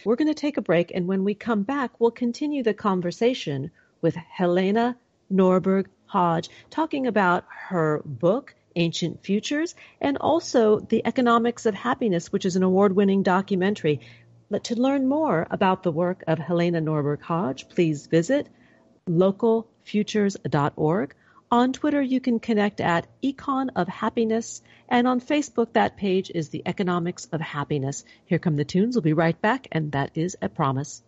We're 0.05 0.17
going 0.17 0.29
to 0.29 0.35
take 0.35 0.57
a 0.57 0.63
break, 0.63 0.93
and 0.95 1.09
when 1.09 1.25
we 1.25 1.35
come 1.35 1.65
back, 1.65 1.99
we'll 1.99 2.13
continue 2.13 2.63
the 2.63 2.75
conversation 2.75 3.73
with 4.01 4.15
Helena 4.15 4.97
Norberg 5.33 5.87
Hodge, 6.07 6.49
talking 6.71 7.07
about 7.07 7.45
her 7.49 8.03
book, 8.05 8.55
Ancient 8.77 9.25
Futures, 9.25 9.75
and 10.01 10.19
also 10.19 10.79
The 10.79 11.05
Economics 11.05 11.67
of 11.67 11.75
Happiness, 11.75 12.33
which 12.33 12.45
is 12.45 12.57
an 12.57 12.63
award 12.63 12.95
winning 12.95 13.23
documentary. 13.23 14.01
But 14.51 14.65
to 14.65 14.81
learn 14.81 15.09
more 15.09 15.47
about 15.51 15.83
the 15.83 15.93
work 15.93 16.25
of 16.27 16.39
Helena 16.39 16.81
Norberg 16.81 17.21
Hodge, 17.21 17.69
please 17.69 18.07
visit 18.07 18.49
localfutures.org. 19.09 21.15
On 21.51 21.73
Twitter, 21.73 22.03
you 22.03 22.21
can 22.21 22.41
connect 22.41 22.81
at 22.81 23.07
Econ 23.23 23.71
of 23.75 23.89
Happiness, 23.89 24.63
and 24.89 25.09
on 25.09 25.21
Facebook, 25.21 25.73
that 25.73 25.97
page 25.97 26.31
is 26.35 26.51
the 26.51 26.63
Economics 26.67 27.27
of 27.33 27.41
Happiness. 27.41 28.05
Here 28.27 28.39
come 28.39 28.57
the 28.57 28.65
tunes. 28.65 28.97
We'll 28.97 29.03
be 29.03 29.15
right 29.15 29.41
back, 29.41 29.67
and 29.73 29.93
that 29.93 30.11
is 30.15 30.37
a 30.43 30.49
promise. 30.49 31.03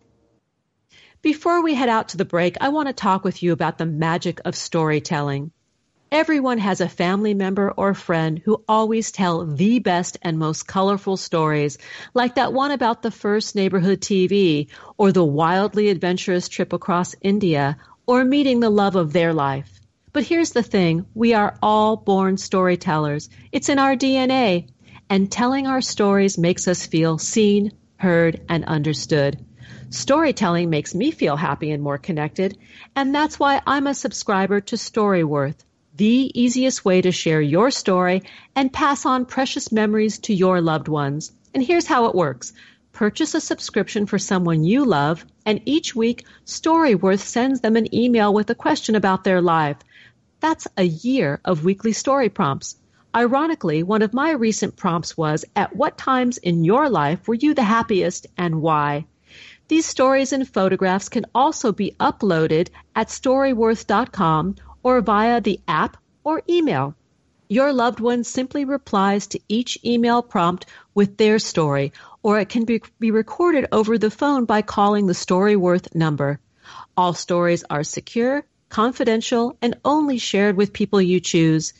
Before 1.21 1.61
we 1.61 1.75
head 1.75 1.87
out 1.87 2.09
to 2.09 2.17
the 2.17 2.25
break, 2.25 2.57
I 2.61 2.69
want 2.69 2.87
to 2.87 2.93
talk 2.93 3.23
with 3.23 3.43
you 3.43 3.51
about 3.51 3.77
the 3.77 3.85
magic 3.85 4.41
of 4.43 4.55
storytelling. 4.55 5.51
Everyone 6.11 6.57
has 6.57 6.81
a 6.81 6.89
family 6.89 7.35
member 7.35 7.69
or 7.69 7.93
friend 7.93 8.41
who 8.43 8.63
always 8.67 9.11
tell 9.11 9.45
the 9.45 9.77
best 9.77 10.17
and 10.23 10.39
most 10.39 10.65
colorful 10.65 11.17
stories, 11.17 11.77
like 12.15 12.35
that 12.35 12.53
one 12.53 12.71
about 12.71 13.03
the 13.03 13.11
first 13.11 13.55
neighborhood 13.55 14.01
TV, 14.01 14.69
or 14.97 15.11
the 15.11 15.23
wildly 15.23 15.89
adventurous 15.89 16.49
trip 16.49 16.73
across 16.73 17.13
India, 17.21 17.77
or 18.07 18.25
meeting 18.25 18.59
the 18.59 18.71
love 18.71 18.95
of 18.95 19.13
their 19.13 19.31
life. 19.31 19.79
But 20.13 20.23
here's 20.23 20.53
the 20.53 20.63
thing 20.63 21.05
we 21.13 21.35
are 21.35 21.55
all 21.61 21.97
born 21.97 22.37
storytellers. 22.37 23.29
It's 23.51 23.69
in 23.69 23.77
our 23.77 23.95
DNA. 23.95 24.69
And 25.07 25.31
telling 25.31 25.67
our 25.67 25.81
stories 25.81 26.39
makes 26.39 26.67
us 26.67 26.87
feel 26.87 27.19
seen, 27.19 27.73
heard, 27.97 28.41
and 28.49 28.65
understood. 28.65 29.45
Storytelling 29.93 30.69
makes 30.69 30.95
me 30.95 31.11
feel 31.11 31.35
happy 31.35 31.69
and 31.69 31.83
more 31.83 31.97
connected, 31.97 32.57
and 32.95 33.13
that's 33.13 33.37
why 33.37 33.61
I'm 33.67 33.87
a 33.87 33.93
subscriber 33.93 34.61
to 34.61 34.77
Storyworth, 34.77 35.65
the 35.97 36.31
easiest 36.33 36.85
way 36.85 37.01
to 37.01 37.11
share 37.11 37.41
your 37.41 37.71
story 37.71 38.23
and 38.55 38.71
pass 38.71 39.05
on 39.05 39.25
precious 39.25 39.69
memories 39.69 40.19
to 40.19 40.33
your 40.33 40.61
loved 40.61 40.87
ones. 40.87 41.33
And 41.53 41.61
here's 41.61 41.87
how 41.87 42.05
it 42.05 42.15
works. 42.15 42.53
Purchase 42.93 43.35
a 43.35 43.41
subscription 43.41 44.05
for 44.05 44.17
someone 44.17 44.63
you 44.63 44.85
love, 44.85 45.25
and 45.45 45.59
each 45.65 45.93
week 45.93 46.25
Storyworth 46.45 47.19
sends 47.19 47.59
them 47.59 47.75
an 47.75 47.93
email 47.93 48.33
with 48.33 48.49
a 48.49 48.55
question 48.55 48.95
about 48.95 49.25
their 49.25 49.41
life. 49.41 49.75
That's 50.39 50.69
a 50.77 50.83
year 50.83 51.41
of 51.43 51.65
weekly 51.65 51.91
story 51.91 52.29
prompts. 52.29 52.77
Ironically, 53.13 53.83
one 53.83 54.03
of 54.03 54.13
my 54.13 54.31
recent 54.31 54.77
prompts 54.77 55.17
was, 55.17 55.43
At 55.53 55.75
what 55.75 55.97
times 55.97 56.37
in 56.37 56.63
your 56.63 56.89
life 56.89 57.27
were 57.27 57.33
you 57.33 57.53
the 57.53 57.63
happiest 57.63 58.27
and 58.37 58.61
why? 58.61 59.05
These 59.71 59.85
stories 59.85 60.33
and 60.33 60.45
photographs 60.45 61.07
can 61.07 61.25
also 61.33 61.71
be 61.71 61.95
uploaded 61.97 62.67
at 62.93 63.07
storyworth.com 63.07 64.55
or 64.83 64.99
via 64.99 65.39
the 65.39 65.61
app 65.65 65.95
or 66.25 66.41
email. 66.49 66.93
Your 67.47 67.71
loved 67.71 68.01
one 68.01 68.25
simply 68.25 68.65
replies 68.65 69.27
to 69.27 69.39
each 69.47 69.79
email 69.85 70.23
prompt 70.23 70.65
with 70.93 71.15
their 71.15 71.39
story, 71.39 71.93
or 72.21 72.37
it 72.37 72.49
can 72.49 72.65
be, 72.65 72.81
be 72.99 73.11
recorded 73.11 73.67
over 73.71 73.97
the 73.97 74.11
phone 74.11 74.43
by 74.43 74.61
calling 74.61 75.07
the 75.07 75.13
Storyworth 75.13 75.95
number. 75.95 76.41
All 76.97 77.13
stories 77.13 77.63
are 77.69 77.85
secure, 77.85 78.43
confidential, 78.67 79.55
and 79.61 79.75
only 79.85 80.17
shared 80.17 80.57
with 80.57 80.73
people 80.73 81.01
you 81.01 81.21
choose. 81.21 81.71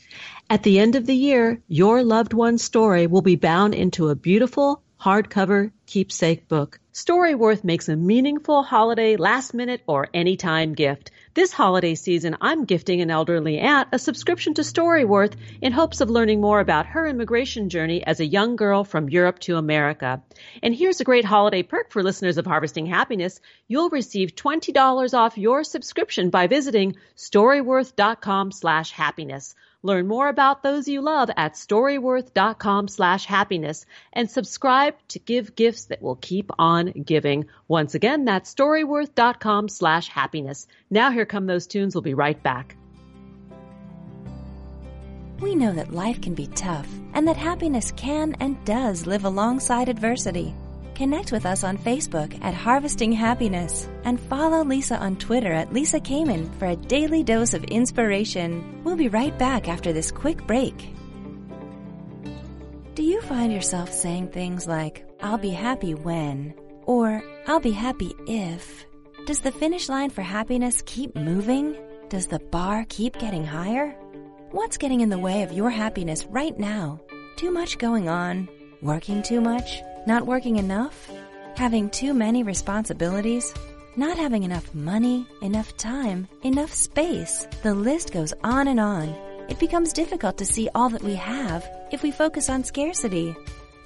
At 0.48 0.62
the 0.62 0.78
end 0.78 0.96
of 0.96 1.04
the 1.04 1.14
year, 1.14 1.60
your 1.68 2.02
loved 2.02 2.32
one's 2.32 2.64
story 2.64 3.06
will 3.06 3.20
be 3.20 3.36
bound 3.36 3.74
into 3.74 4.08
a 4.08 4.16
beautiful, 4.16 4.80
hardcover 4.98 5.72
keepsake 5.84 6.48
book. 6.48 6.80
Storyworth 6.92 7.64
makes 7.64 7.88
a 7.88 7.96
meaningful 7.96 8.62
holiday, 8.62 9.16
last 9.16 9.54
minute, 9.54 9.80
or 9.86 10.10
anytime 10.12 10.74
gift. 10.74 11.10
This 11.32 11.50
holiday 11.50 11.94
season, 11.94 12.36
I'm 12.38 12.66
gifting 12.66 13.00
an 13.00 13.10
elderly 13.10 13.58
aunt 13.58 13.88
a 13.92 13.98
subscription 13.98 14.52
to 14.54 14.60
Storyworth 14.60 15.34
in 15.62 15.72
hopes 15.72 16.02
of 16.02 16.10
learning 16.10 16.42
more 16.42 16.60
about 16.60 16.84
her 16.84 17.06
immigration 17.06 17.70
journey 17.70 18.04
as 18.04 18.20
a 18.20 18.26
young 18.26 18.56
girl 18.56 18.84
from 18.84 19.08
Europe 19.08 19.38
to 19.38 19.56
America. 19.56 20.22
And 20.62 20.74
here's 20.74 21.00
a 21.00 21.04
great 21.04 21.24
holiday 21.24 21.62
perk 21.62 21.90
for 21.90 22.02
listeners 22.02 22.36
of 22.36 22.44
Harvesting 22.44 22.84
Happiness. 22.84 23.40
You'll 23.68 23.88
receive 23.88 24.36
$20 24.36 25.14
off 25.14 25.38
your 25.38 25.64
subscription 25.64 26.28
by 26.28 26.46
visiting 26.46 26.96
storyworth.com 27.16 28.52
slash 28.52 28.90
happiness. 28.90 29.54
Learn 29.84 30.06
more 30.06 30.28
about 30.28 30.62
those 30.62 30.86
you 30.86 31.00
love 31.00 31.28
at 31.36 31.54
storyworth.com 31.54 32.86
slash 32.88 33.24
happiness 33.26 33.84
and 34.12 34.30
subscribe 34.30 34.94
to 35.08 35.18
give 35.18 35.56
gifts 35.56 35.86
that 35.86 36.00
will 36.00 36.16
keep 36.16 36.50
on 36.58 36.92
giving. 36.92 37.46
Once 37.66 37.96
again, 37.96 38.24
that's 38.24 38.54
storyworth.com 38.54 39.68
slash 39.68 40.08
happiness. 40.08 40.68
Now 40.88 41.10
here 41.10 41.26
come 41.26 41.46
those 41.46 41.66
tunes. 41.66 41.94
We'll 41.94 42.02
be 42.02 42.14
right 42.14 42.40
back. 42.40 42.76
We 45.40 45.56
know 45.56 45.72
that 45.72 45.92
life 45.92 46.20
can 46.20 46.34
be 46.34 46.46
tough 46.46 46.88
and 47.14 47.26
that 47.26 47.36
happiness 47.36 47.90
can 47.96 48.36
and 48.38 48.64
does 48.64 49.06
live 49.08 49.24
alongside 49.24 49.88
adversity. 49.88 50.54
Connect 51.02 51.32
with 51.32 51.46
us 51.46 51.64
on 51.64 51.78
Facebook 51.78 52.38
at 52.44 52.54
Harvesting 52.54 53.10
Happiness 53.10 53.88
and 54.04 54.20
follow 54.20 54.62
Lisa 54.62 54.96
on 54.98 55.16
Twitter 55.16 55.52
at 55.52 55.72
Lisa 55.72 55.98
Kamen 55.98 56.56
for 56.60 56.66
a 56.66 56.76
daily 56.76 57.24
dose 57.24 57.54
of 57.54 57.64
inspiration. 57.64 58.84
We'll 58.84 58.94
be 58.94 59.08
right 59.08 59.36
back 59.36 59.68
after 59.68 59.92
this 59.92 60.12
quick 60.12 60.46
break. 60.46 60.94
Do 62.94 63.02
you 63.02 63.20
find 63.22 63.52
yourself 63.52 63.92
saying 63.92 64.28
things 64.28 64.68
like, 64.68 65.04
I'll 65.20 65.38
be 65.38 65.50
happy 65.50 65.96
when, 65.96 66.54
or 66.84 67.20
I'll 67.48 67.58
be 67.58 67.72
happy 67.72 68.14
if. 68.28 68.86
Does 69.26 69.40
the 69.40 69.50
finish 69.50 69.88
line 69.88 70.10
for 70.10 70.22
happiness 70.22 70.84
keep 70.86 71.16
moving? 71.16 71.74
Does 72.10 72.28
the 72.28 72.38
bar 72.38 72.86
keep 72.88 73.18
getting 73.18 73.44
higher? 73.44 73.90
What's 74.52 74.78
getting 74.78 75.00
in 75.00 75.08
the 75.08 75.18
way 75.18 75.42
of 75.42 75.50
your 75.50 75.70
happiness 75.70 76.26
right 76.26 76.56
now? 76.56 77.00
Too 77.34 77.50
much 77.50 77.78
going 77.78 78.08
on? 78.08 78.48
Working 78.82 79.24
too 79.24 79.40
much? 79.40 79.82
Not 80.04 80.26
working 80.26 80.56
enough? 80.56 81.10
Having 81.56 81.90
too 81.90 82.12
many 82.12 82.42
responsibilities? 82.42 83.54
Not 83.96 84.16
having 84.16 84.42
enough 84.42 84.74
money, 84.74 85.26
enough 85.42 85.76
time, 85.76 86.26
enough 86.42 86.72
space? 86.72 87.46
The 87.62 87.74
list 87.74 88.12
goes 88.12 88.34
on 88.42 88.66
and 88.66 88.80
on. 88.80 89.10
It 89.48 89.60
becomes 89.60 89.92
difficult 89.92 90.38
to 90.38 90.44
see 90.44 90.68
all 90.74 90.88
that 90.88 91.04
we 91.04 91.14
have 91.14 91.68
if 91.92 92.02
we 92.02 92.10
focus 92.10 92.50
on 92.50 92.64
scarcity. 92.64 93.36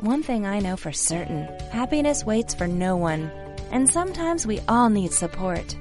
One 0.01 0.23
thing 0.23 0.47
I 0.47 0.61
know 0.61 0.77
for 0.77 0.93
certain 0.93 1.45
happiness 1.71 2.25
waits 2.25 2.55
for 2.55 2.67
no 2.67 2.97
one, 2.97 3.31
and 3.71 3.89
sometimes 3.89 4.47
we 4.47 4.61
all 4.69 4.89
need 4.89 5.13
support. 5.13 5.77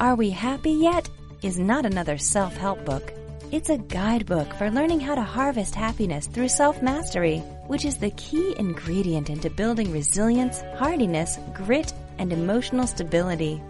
Are 0.00 0.16
We 0.16 0.30
Happy 0.30 0.72
Yet? 0.72 1.08
is 1.42 1.58
not 1.58 1.86
another 1.86 2.18
self 2.18 2.56
help 2.56 2.84
book. 2.84 3.12
It's 3.52 3.70
a 3.70 3.78
guidebook 3.78 4.52
for 4.54 4.70
learning 4.70 4.98
how 5.00 5.14
to 5.14 5.22
harvest 5.22 5.74
happiness 5.76 6.26
through 6.26 6.48
self 6.48 6.82
mastery, 6.82 7.42
which 7.66 7.84
is 7.84 7.96
the 7.96 8.10
key 8.12 8.54
ingredient 8.58 9.30
into 9.30 9.50
building 9.50 9.90
resilience, 9.92 10.62
hardiness, 10.76 11.38
grit, 11.52 11.92
and 12.18 12.32
emotional 12.32 12.86
stability. 12.86 13.62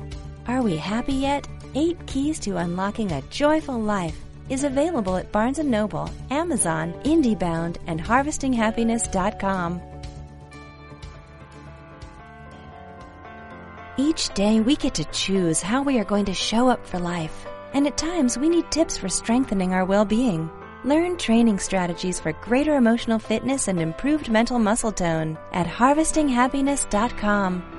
Are 0.46 0.62
we 0.62 0.76
happy 0.76 1.14
yet? 1.14 1.48
Eight 1.74 1.98
Keys 2.06 2.38
to 2.40 2.56
Unlocking 2.58 3.12
a 3.12 3.22
Joyful 3.22 3.80
Life 3.80 4.18
is 4.48 4.64
available 4.64 5.16
at 5.16 5.32
Barnes 5.32 5.58
& 5.58 5.64
Noble, 5.64 6.10
Amazon, 6.30 6.92
IndieBound, 7.04 7.78
and 7.86 8.00
HarvestingHappiness.com. 8.00 9.80
Each 13.96 14.28
day 14.34 14.60
we 14.60 14.76
get 14.76 14.94
to 14.94 15.04
choose 15.04 15.62
how 15.62 15.82
we 15.82 15.98
are 15.98 16.04
going 16.04 16.24
to 16.26 16.34
show 16.34 16.68
up 16.68 16.84
for 16.86 16.98
life 16.98 17.46
and 17.74 17.88
at 17.88 17.96
times 17.96 18.38
we 18.38 18.48
need 18.48 18.70
tips 18.70 18.96
for 18.96 19.08
strengthening 19.08 19.74
our 19.74 19.84
well-being. 19.84 20.48
Learn 20.84 21.16
training 21.16 21.58
strategies 21.58 22.20
for 22.20 22.32
greater 22.32 22.76
emotional 22.76 23.18
fitness 23.18 23.68
and 23.68 23.80
improved 23.80 24.30
mental 24.30 24.58
muscle 24.58 24.92
tone 24.92 25.38
at 25.52 25.66
harvestinghappiness.com. 25.66 27.73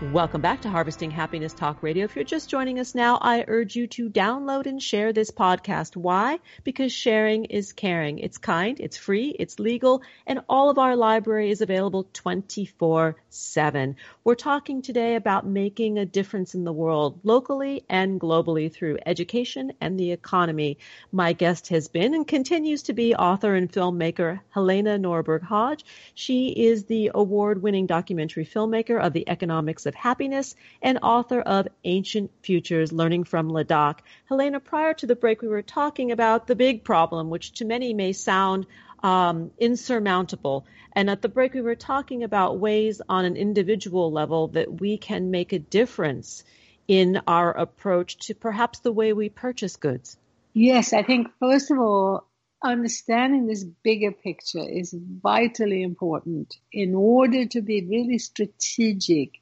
Welcome 0.00 0.40
back 0.40 0.60
to 0.60 0.70
Harvesting 0.70 1.10
Happiness 1.10 1.52
Talk 1.52 1.82
Radio. 1.82 2.04
If 2.04 2.14
you're 2.14 2.24
just 2.24 2.48
joining 2.48 2.78
us 2.78 2.94
now, 2.94 3.18
I 3.20 3.44
urge 3.48 3.74
you 3.74 3.88
to 3.88 4.08
download 4.08 4.66
and 4.66 4.80
share 4.80 5.12
this 5.12 5.32
podcast. 5.32 5.96
Why? 5.96 6.38
Because 6.62 6.92
sharing 6.92 7.46
is 7.46 7.72
caring. 7.72 8.20
It's 8.20 8.38
kind, 8.38 8.78
it's 8.78 8.96
free, 8.96 9.34
it's 9.40 9.58
legal, 9.58 10.02
and 10.24 10.42
all 10.48 10.70
of 10.70 10.78
our 10.78 10.94
library 10.94 11.50
is 11.50 11.62
available 11.62 12.08
24 12.12 13.16
7. 13.28 13.96
We're 14.22 14.36
talking 14.36 14.82
today 14.82 15.16
about 15.16 15.46
making 15.46 15.98
a 15.98 16.06
difference 16.06 16.54
in 16.54 16.62
the 16.62 16.72
world, 16.72 17.18
locally 17.24 17.84
and 17.88 18.20
globally, 18.20 18.72
through 18.72 18.98
education 19.04 19.72
and 19.80 19.98
the 19.98 20.12
economy. 20.12 20.78
My 21.10 21.32
guest 21.32 21.70
has 21.70 21.88
been 21.88 22.14
and 22.14 22.26
continues 22.26 22.84
to 22.84 22.92
be 22.92 23.16
author 23.16 23.56
and 23.56 23.70
filmmaker 23.70 24.38
Helena 24.50 24.96
Norberg 24.96 25.42
Hodge. 25.42 25.84
She 26.14 26.50
is 26.50 26.84
the 26.84 27.10
award 27.12 27.62
winning 27.62 27.86
documentary 27.86 28.46
filmmaker 28.46 29.00
of 29.00 29.12
the 29.12 29.28
economics 29.28 29.87
of 29.88 29.94
Happiness 29.94 30.54
and 30.80 30.98
author 31.02 31.40
of 31.40 31.66
Ancient 31.84 32.30
Futures 32.42 32.92
Learning 32.92 33.24
from 33.24 33.50
Ladakh. 33.50 34.00
Helena, 34.26 34.60
prior 34.60 34.94
to 34.94 35.06
the 35.06 35.16
break, 35.16 35.42
we 35.42 35.48
were 35.48 35.62
talking 35.62 36.12
about 36.12 36.46
the 36.46 36.54
big 36.54 36.84
problem, 36.84 37.30
which 37.30 37.52
to 37.54 37.64
many 37.64 37.92
may 37.94 38.12
sound 38.12 38.66
um, 39.02 39.50
insurmountable. 39.58 40.66
And 40.92 41.10
at 41.10 41.22
the 41.22 41.28
break, 41.28 41.54
we 41.54 41.62
were 41.62 41.74
talking 41.74 42.22
about 42.22 42.58
ways 42.58 43.00
on 43.08 43.24
an 43.24 43.36
individual 43.36 44.12
level 44.12 44.48
that 44.48 44.80
we 44.80 44.98
can 44.98 45.30
make 45.30 45.52
a 45.52 45.58
difference 45.58 46.44
in 46.86 47.20
our 47.26 47.50
approach 47.50 48.16
to 48.26 48.34
perhaps 48.34 48.80
the 48.80 48.92
way 48.92 49.12
we 49.12 49.28
purchase 49.28 49.76
goods. 49.76 50.16
Yes, 50.54 50.92
I 50.92 51.02
think, 51.02 51.28
first 51.38 51.70
of 51.70 51.78
all, 51.78 52.26
understanding 52.62 53.46
this 53.46 53.64
bigger 53.64 54.10
picture 54.10 54.68
is 54.68 54.94
vitally 55.22 55.82
important 55.82 56.56
in 56.72 56.94
order 56.94 57.46
to 57.46 57.62
be 57.62 57.86
really 57.86 58.18
strategic 58.18 59.40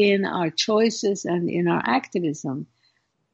in 0.00 0.24
our 0.24 0.50
choices 0.50 1.24
and 1.24 1.48
in 1.50 1.68
our 1.68 1.82
activism. 1.84 2.66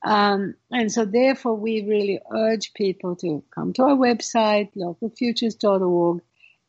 Um, 0.05 0.55
and 0.70 0.90
so, 0.92 1.05
therefore, 1.05 1.57
we 1.57 1.83
really 1.83 2.20
urge 2.33 2.74
people 2.74 3.16
to 3.16 3.42
come 3.50 3.72
to 3.74 3.83
our 3.85 3.96
website, 3.96 4.70
localfutures.org, 4.76 6.22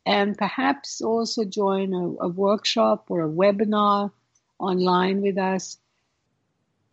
and 0.06 0.38
perhaps 0.38 1.02
also 1.02 1.44
join 1.44 1.94
a, 1.94 2.26
a 2.26 2.28
workshop 2.28 3.06
or 3.10 3.22
a 3.22 3.30
webinar 3.30 4.12
online 4.60 5.22
with 5.22 5.38
us. 5.38 5.78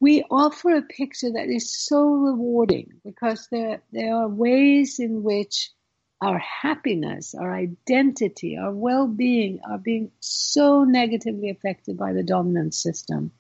We 0.01 0.25
offer 0.31 0.77
a 0.77 0.83
picture 0.83 1.33
that 1.33 1.49
is 1.49 1.75
so 1.75 2.05
rewarding 2.05 3.01
because 3.05 3.49
there, 3.51 3.81
there 3.93 4.15
are 4.15 4.29
ways 4.29 4.99
in 4.99 5.23
which 5.23 5.71
our 6.25 6.39
happiness, 6.39 7.35
our 7.35 7.53
identity, 7.53 8.57
our 8.57 8.73
well 8.73 9.07
being 9.07 9.61
are 9.69 9.77
being 9.77 10.11
so 10.21 10.83
negatively 10.85 11.51
affected 11.51 11.99
by 11.99 12.15
the 12.15 12.23
dominant 12.23 12.73
system. 12.73 13.31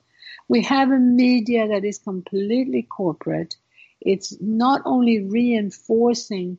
We 0.48 0.62
have 0.64 0.90
a 0.90 0.98
media 0.98 1.68
that 1.68 1.86
is 1.86 1.96
completely 1.96 2.82
corporate. 2.82 3.56
It's 4.02 4.36
not 4.38 4.82
only 4.84 5.24
reinforcing 5.24 6.58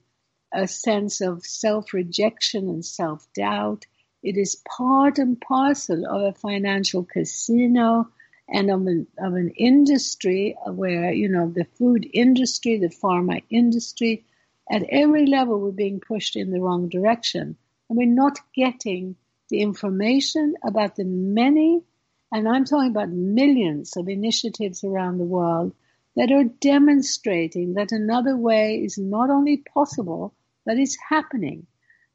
a 0.51 0.67
sense 0.67 1.21
of 1.21 1.45
self 1.45 1.93
rejection 1.93 2.69
and 2.69 2.83
self 2.83 3.31
doubt, 3.33 3.85
it 4.23 4.35
is 4.35 4.63
part 4.67 5.19
and 5.19 5.39
parcel 5.39 6.07
of 6.07 6.21
a 6.23 6.33
financial 6.39 7.03
casino 7.03 8.09
and 8.49 8.71
of 8.71 8.87
an, 8.87 9.05
of 9.19 9.35
an 9.35 9.51
industry 9.51 10.57
where, 10.65 11.13
you 11.13 11.29
know, 11.29 11.51
the 11.51 11.65
food 11.77 12.09
industry, 12.11 12.79
the 12.79 12.89
pharma 12.89 13.43
industry, 13.51 14.25
at 14.69 14.83
every 14.89 15.25
level 15.25 15.59
we're 15.59 15.71
being 15.71 15.99
pushed 15.99 16.35
in 16.35 16.51
the 16.51 16.59
wrong 16.59 16.89
direction. 16.89 17.55
And 17.89 17.97
we're 17.97 18.07
not 18.07 18.39
getting 18.53 19.15
the 19.49 19.61
information 19.61 20.55
about 20.63 20.95
the 20.95 21.03
many, 21.03 21.83
and 22.31 22.47
I'm 22.47 22.65
talking 22.65 22.89
about 22.89 23.09
millions 23.09 23.95
of 23.95 24.09
initiatives 24.09 24.83
around 24.83 25.17
the 25.17 25.25
world 25.25 25.73
that 26.15 26.31
are 26.31 26.45
demonstrating 26.45 27.73
that 27.73 27.91
another 27.91 28.35
way 28.35 28.81
is 28.83 28.97
not 28.97 29.29
only 29.29 29.57
possible, 29.57 30.33
but 30.65 30.79
is 30.79 30.97
happening. 31.09 31.67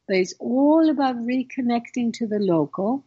But 0.08 0.16
it's 0.16 0.34
all 0.40 0.90
about 0.90 1.16
reconnecting 1.16 2.12
to 2.14 2.26
the 2.26 2.40
local. 2.40 3.04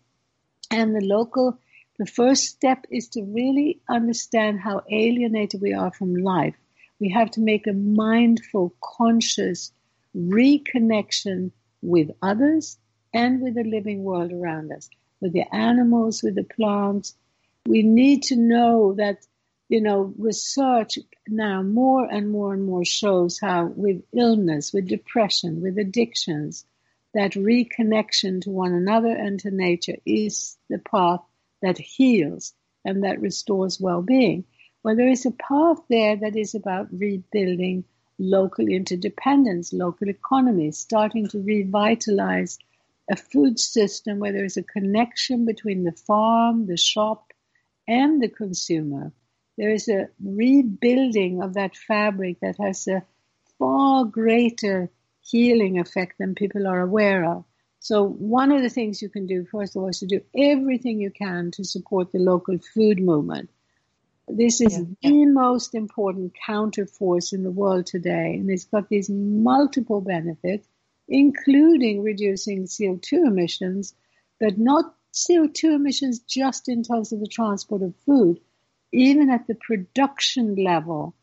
And 0.71 0.95
the 0.95 1.05
local, 1.05 1.59
the 1.99 2.05
first 2.05 2.45
step 2.45 2.85
is 2.89 3.09
to 3.09 3.23
really 3.23 3.81
understand 3.89 4.61
how 4.61 4.83
alienated 4.89 5.61
we 5.61 5.73
are 5.73 5.91
from 5.91 6.15
life 6.15 6.55
we 7.03 7.09
have 7.09 7.31
to 7.31 7.41
make 7.41 7.67
a 7.67 7.73
mindful, 7.73 8.73
conscious 8.81 9.73
reconnection 10.15 11.51
with 11.81 12.11
others 12.21 12.77
and 13.13 13.41
with 13.41 13.55
the 13.55 13.65
living 13.65 14.05
world 14.05 14.31
around 14.31 14.71
us, 14.71 14.89
with 15.19 15.33
the 15.33 15.43
animals, 15.53 16.23
with 16.23 16.35
the 16.35 16.45
plants. 16.45 17.13
We 17.65 17.83
need 17.83 18.23
to 18.23 18.37
know 18.37 18.93
that, 18.93 19.17
you 19.67 19.81
know, 19.81 20.13
research 20.17 20.97
now 21.27 21.61
more 21.61 22.05
and 22.09 22.31
more 22.31 22.53
and 22.53 22.63
more 22.63 22.85
shows 22.85 23.37
how 23.37 23.65
with 23.65 24.01
illness, 24.15 24.71
with 24.71 24.87
depression, 24.87 25.61
with 25.61 25.77
addictions, 25.77 26.65
that 27.13 27.33
reconnection 27.33 28.43
to 28.43 28.49
one 28.49 28.73
another 28.73 29.11
and 29.11 29.41
to 29.41 29.51
nature 29.51 29.97
is 30.05 30.57
the 30.69 30.79
path 30.79 31.19
that 31.61 31.77
heals 31.77 32.53
and 32.85 33.03
that 33.03 33.19
restores 33.19 33.77
well-being. 33.77 34.45
Well, 34.83 34.97
there 34.97 35.07
is 35.07 35.25
a 35.25 35.31
path 35.31 35.77
there 35.89 36.17
that 36.17 36.35
is 36.35 36.55
about 36.55 36.91
rebuilding 36.91 37.85
local 38.19 38.67
interdependence, 38.67 39.71
local 39.71 40.09
economies, 40.09 40.77
starting 40.77 41.25
to 41.29 41.41
revitalize 41.41 42.59
a 43.09 43.15
food 43.15 43.59
system 43.59 44.19
where 44.19 44.33
there 44.33 44.43
is 44.43 44.57
a 44.57 44.63
connection 44.63 45.45
between 45.45 45.85
the 45.85 45.93
farm, 45.93 46.65
the 46.65 46.75
shop, 46.75 47.31
and 47.87 48.21
the 48.21 48.27
consumer. 48.27 49.13
There 49.57 49.71
is 49.71 49.87
a 49.87 50.09
rebuilding 50.21 51.41
of 51.41 51.53
that 51.53 51.77
fabric 51.77 52.41
that 52.41 52.57
has 52.57 52.85
a 52.89 53.05
far 53.57 54.03
greater 54.03 54.89
healing 55.21 55.79
effect 55.79 56.17
than 56.17 56.35
people 56.35 56.67
are 56.67 56.81
aware 56.81 57.23
of. 57.23 57.45
So 57.79 58.03
one 58.03 58.51
of 58.51 58.61
the 58.61 58.69
things 58.69 59.01
you 59.01 59.07
can 59.07 59.27
do, 59.27 59.45
first 59.45 59.77
of 59.77 59.81
all, 59.81 59.89
is 59.89 59.99
to 59.99 60.07
do 60.07 60.21
everything 60.35 60.99
you 60.99 61.11
can 61.11 61.51
to 61.51 61.63
support 61.63 62.11
the 62.11 62.19
local 62.19 62.57
food 62.57 63.01
movement. 63.01 63.49
This 64.27 64.61
is 64.61 64.77
yeah. 64.77 65.09
the 65.09 65.25
most 65.25 65.75
important 65.75 66.33
counterforce 66.47 67.33
in 67.33 67.43
the 67.43 67.51
world 67.51 67.85
today, 67.85 68.35
and 68.35 68.49
it's 68.49 68.65
got 68.65 68.87
these 68.87 69.09
multiple 69.09 69.99
benefits, 69.99 70.67
including 71.07 72.01
reducing 72.01 72.63
CO2 72.63 73.27
emissions, 73.27 73.93
but 74.39 74.57
not 74.57 74.95
CO2 75.13 75.75
emissions 75.75 76.19
just 76.19 76.69
in 76.69 76.83
terms 76.83 77.11
of 77.11 77.19
the 77.19 77.27
transport 77.27 77.81
of 77.81 77.95
food, 78.05 78.39
even 78.93 79.29
at 79.29 79.45
the 79.45 79.55
production 79.55 80.55
level. 80.55 81.13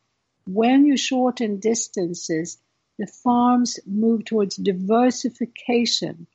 When 0.47 0.85
you 0.85 0.97
shorten 0.97 1.59
distances, 1.59 2.59
the 2.99 3.07
farms 3.07 3.81
move 3.87 4.27
towards 4.27 4.57
diversification. 4.57 6.27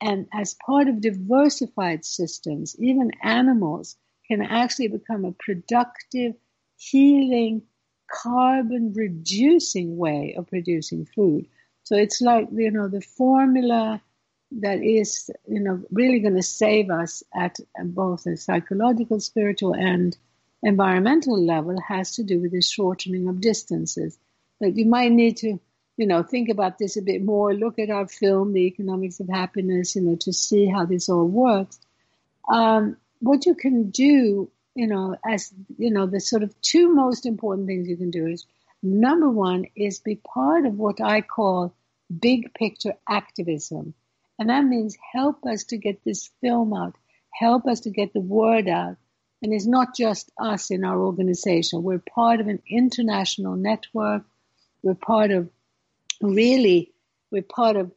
And 0.00 0.26
as 0.32 0.54
part 0.54 0.88
of 0.88 1.00
diversified 1.00 2.04
systems, 2.04 2.74
even 2.80 3.12
animals 3.22 3.96
can 4.30 4.42
actually 4.42 4.88
become 4.88 5.24
a 5.24 5.32
productive, 5.32 6.34
healing, 6.76 7.62
carbon 8.10 8.92
reducing 8.94 9.96
way 9.96 10.34
of 10.38 10.46
producing 10.46 11.04
food. 11.04 11.46
So 11.82 11.96
it's 11.96 12.20
like, 12.20 12.48
you 12.52 12.70
know, 12.70 12.86
the 12.86 13.00
formula 13.00 14.00
that 14.52 14.82
is, 14.82 15.30
you 15.48 15.60
know, 15.60 15.82
really 15.90 16.20
going 16.20 16.36
to 16.36 16.42
save 16.42 16.90
us 16.90 17.24
at 17.34 17.58
both 17.84 18.26
a 18.26 18.36
psychological, 18.36 19.18
spiritual, 19.18 19.74
and 19.74 20.16
environmental 20.62 21.44
level 21.44 21.80
has 21.80 22.14
to 22.16 22.22
do 22.22 22.38
with 22.40 22.52
the 22.52 22.62
shortening 22.62 23.28
of 23.28 23.40
distances. 23.40 24.16
But 24.60 24.76
you 24.76 24.86
might 24.86 25.10
need 25.10 25.38
to, 25.38 25.58
you 25.96 26.06
know, 26.06 26.22
think 26.22 26.50
about 26.50 26.78
this 26.78 26.96
a 26.96 27.02
bit 27.02 27.24
more, 27.24 27.52
look 27.52 27.80
at 27.80 27.90
our 27.90 28.06
film, 28.06 28.52
The 28.52 28.66
Economics 28.66 29.18
of 29.18 29.28
Happiness, 29.28 29.96
you 29.96 30.02
know, 30.02 30.16
to 30.20 30.32
see 30.32 30.66
how 30.66 30.84
this 30.84 31.08
all 31.08 31.26
works. 31.26 31.80
Um, 32.48 32.96
what 33.20 33.46
you 33.46 33.54
can 33.54 33.90
do, 33.90 34.50
you 34.74 34.86
know, 34.86 35.16
as, 35.24 35.52
you 35.78 35.90
know, 35.90 36.06
the 36.06 36.20
sort 36.20 36.42
of 36.42 36.58
two 36.62 36.92
most 36.92 37.26
important 37.26 37.66
things 37.66 37.88
you 37.88 37.96
can 37.96 38.10
do 38.10 38.26
is 38.26 38.46
number 38.82 39.30
one 39.30 39.66
is 39.76 40.00
be 40.00 40.16
part 40.16 40.66
of 40.66 40.74
what 40.74 41.00
I 41.00 41.20
call 41.20 41.74
big 42.18 42.52
picture 42.54 42.94
activism. 43.08 43.94
And 44.38 44.48
that 44.48 44.64
means 44.64 44.96
help 45.12 45.44
us 45.44 45.64
to 45.64 45.76
get 45.76 46.02
this 46.04 46.30
film 46.40 46.72
out, 46.72 46.96
help 47.32 47.66
us 47.66 47.80
to 47.80 47.90
get 47.90 48.12
the 48.14 48.20
word 48.20 48.68
out. 48.68 48.96
And 49.42 49.52
it's 49.54 49.66
not 49.66 49.94
just 49.94 50.30
us 50.38 50.70
in 50.70 50.84
our 50.84 50.98
organization. 50.98 51.82
We're 51.82 52.02
part 52.14 52.40
of 52.40 52.48
an 52.48 52.62
international 52.68 53.56
network. 53.56 54.24
We're 54.82 54.94
part 54.94 55.30
of 55.30 55.50
really, 56.20 56.92
we're 57.30 57.42
part 57.42 57.76
of 57.76 57.90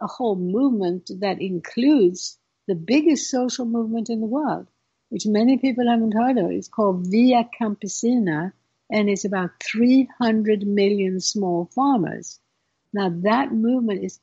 a 0.00 0.06
whole 0.06 0.36
movement 0.36 1.10
that 1.20 1.40
includes 1.40 2.38
the 2.68 2.74
biggest 2.74 3.30
social 3.30 3.64
movement 3.64 4.10
in 4.10 4.20
the 4.20 4.26
world, 4.26 4.68
which 5.08 5.26
many 5.26 5.56
people 5.56 5.88
haven't 5.88 6.12
heard 6.12 6.36
of. 6.36 6.50
It's 6.50 6.68
called 6.68 7.06
Via 7.10 7.48
Campesina, 7.58 8.52
and 8.90 9.08
it's 9.08 9.24
about 9.24 9.50
300 9.64 10.66
million 10.66 11.18
small 11.18 11.70
farmers. 11.74 12.38
Now, 12.92 13.10
that 13.22 13.52
movement 13.52 14.04
is 14.04 14.18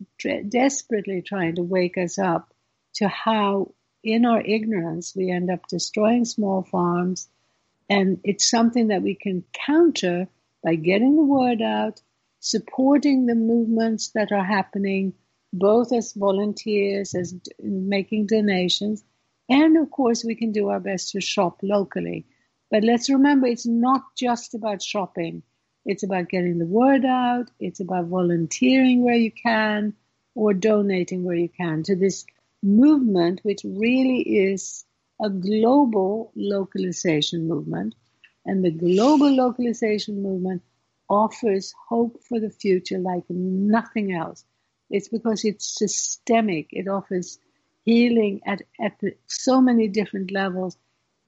desperately 0.50 1.24
trying 1.24 1.56
to 1.56 1.64
wake 1.64 1.98
us 1.98 2.20
up 2.20 2.54
to 2.96 3.08
how, 3.08 3.74
in 4.04 4.26
our 4.26 4.42
ignorance, 4.42 5.16
we 5.16 5.32
end 5.32 5.50
up 5.50 5.68
destroying 5.68 6.26
small 6.26 6.64
farms. 6.64 7.28
And 7.90 8.20
it's 8.24 8.50
something 8.50 8.88
that 8.88 9.02
we 9.02 9.16
can 9.16 9.44
counter 9.54 10.28
by 10.64 10.76
getting 10.76 11.16
the 11.16 11.24
word 11.24 11.62
out, 11.62 12.02
supporting 12.40 13.26
the 13.26 13.36
movements 13.36 14.10
that 14.10 14.32
are 14.32 14.46
happening, 14.46 15.14
both 15.58 15.94
as 15.94 16.14
volunteers, 16.14 17.16
as 17.16 17.36
making 17.60 18.28
donations, 18.28 19.04
and 19.50 19.78
of 19.78 19.92
course, 19.92 20.24
we 20.24 20.36
can 20.36 20.52
do 20.52 20.70
our 20.70 20.80
best 20.80 21.12
to 21.12 21.22
shop 21.22 21.60
locally. 21.62 22.26
But 22.72 22.84
let's 22.84 23.10
remember, 23.10 23.48
it's 23.48 23.66
not 23.66 24.02
just 24.16 24.56
about 24.56 24.82
shopping. 24.82 25.44
It's 25.86 26.04
about 26.04 26.30
getting 26.30 26.58
the 26.58 26.66
word 26.66 27.06
out. 27.06 27.52
It's 27.60 27.80
about 27.80 28.06
volunteering 28.06 29.04
where 29.04 29.16
you 29.16 29.32
can 29.32 29.94
or 30.34 30.54
donating 30.54 31.24
where 31.24 31.36
you 31.36 31.50
can 31.50 31.84
to 31.84 31.96
this 31.96 32.26
movement, 32.64 33.42
which 33.44 33.62
really 33.64 34.22
is 34.22 34.84
a 35.22 35.30
global 35.30 36.32
localization 36.36 37.48
movement. 37.48 37.94
And 38.46 38.66
the 38.66 38.72
global 38.72 39.32
localization 39.34 40.22
movement 40.22 40.64
offers 41.08 41.74
hope 41.88 42.22
for 42.24 42.40
the 42.40 42.50
future 42.50 42.98
like 42.98 43.24
nothing 43.30 44.12
else. 44.14 44.44
It's 44.90 45.08
because 45.08 45.44
it's 45.46 45.78
systemic. 45.78 46.68
It 46.72 46.88
offers 46.88 47.40
healing 47.84 48.42
at, 48.46 48.62
at 48.80 49.00
so 49.28 49.62
many 49.62 49.88
different 49.88 50.32
levels. 50.32 50.78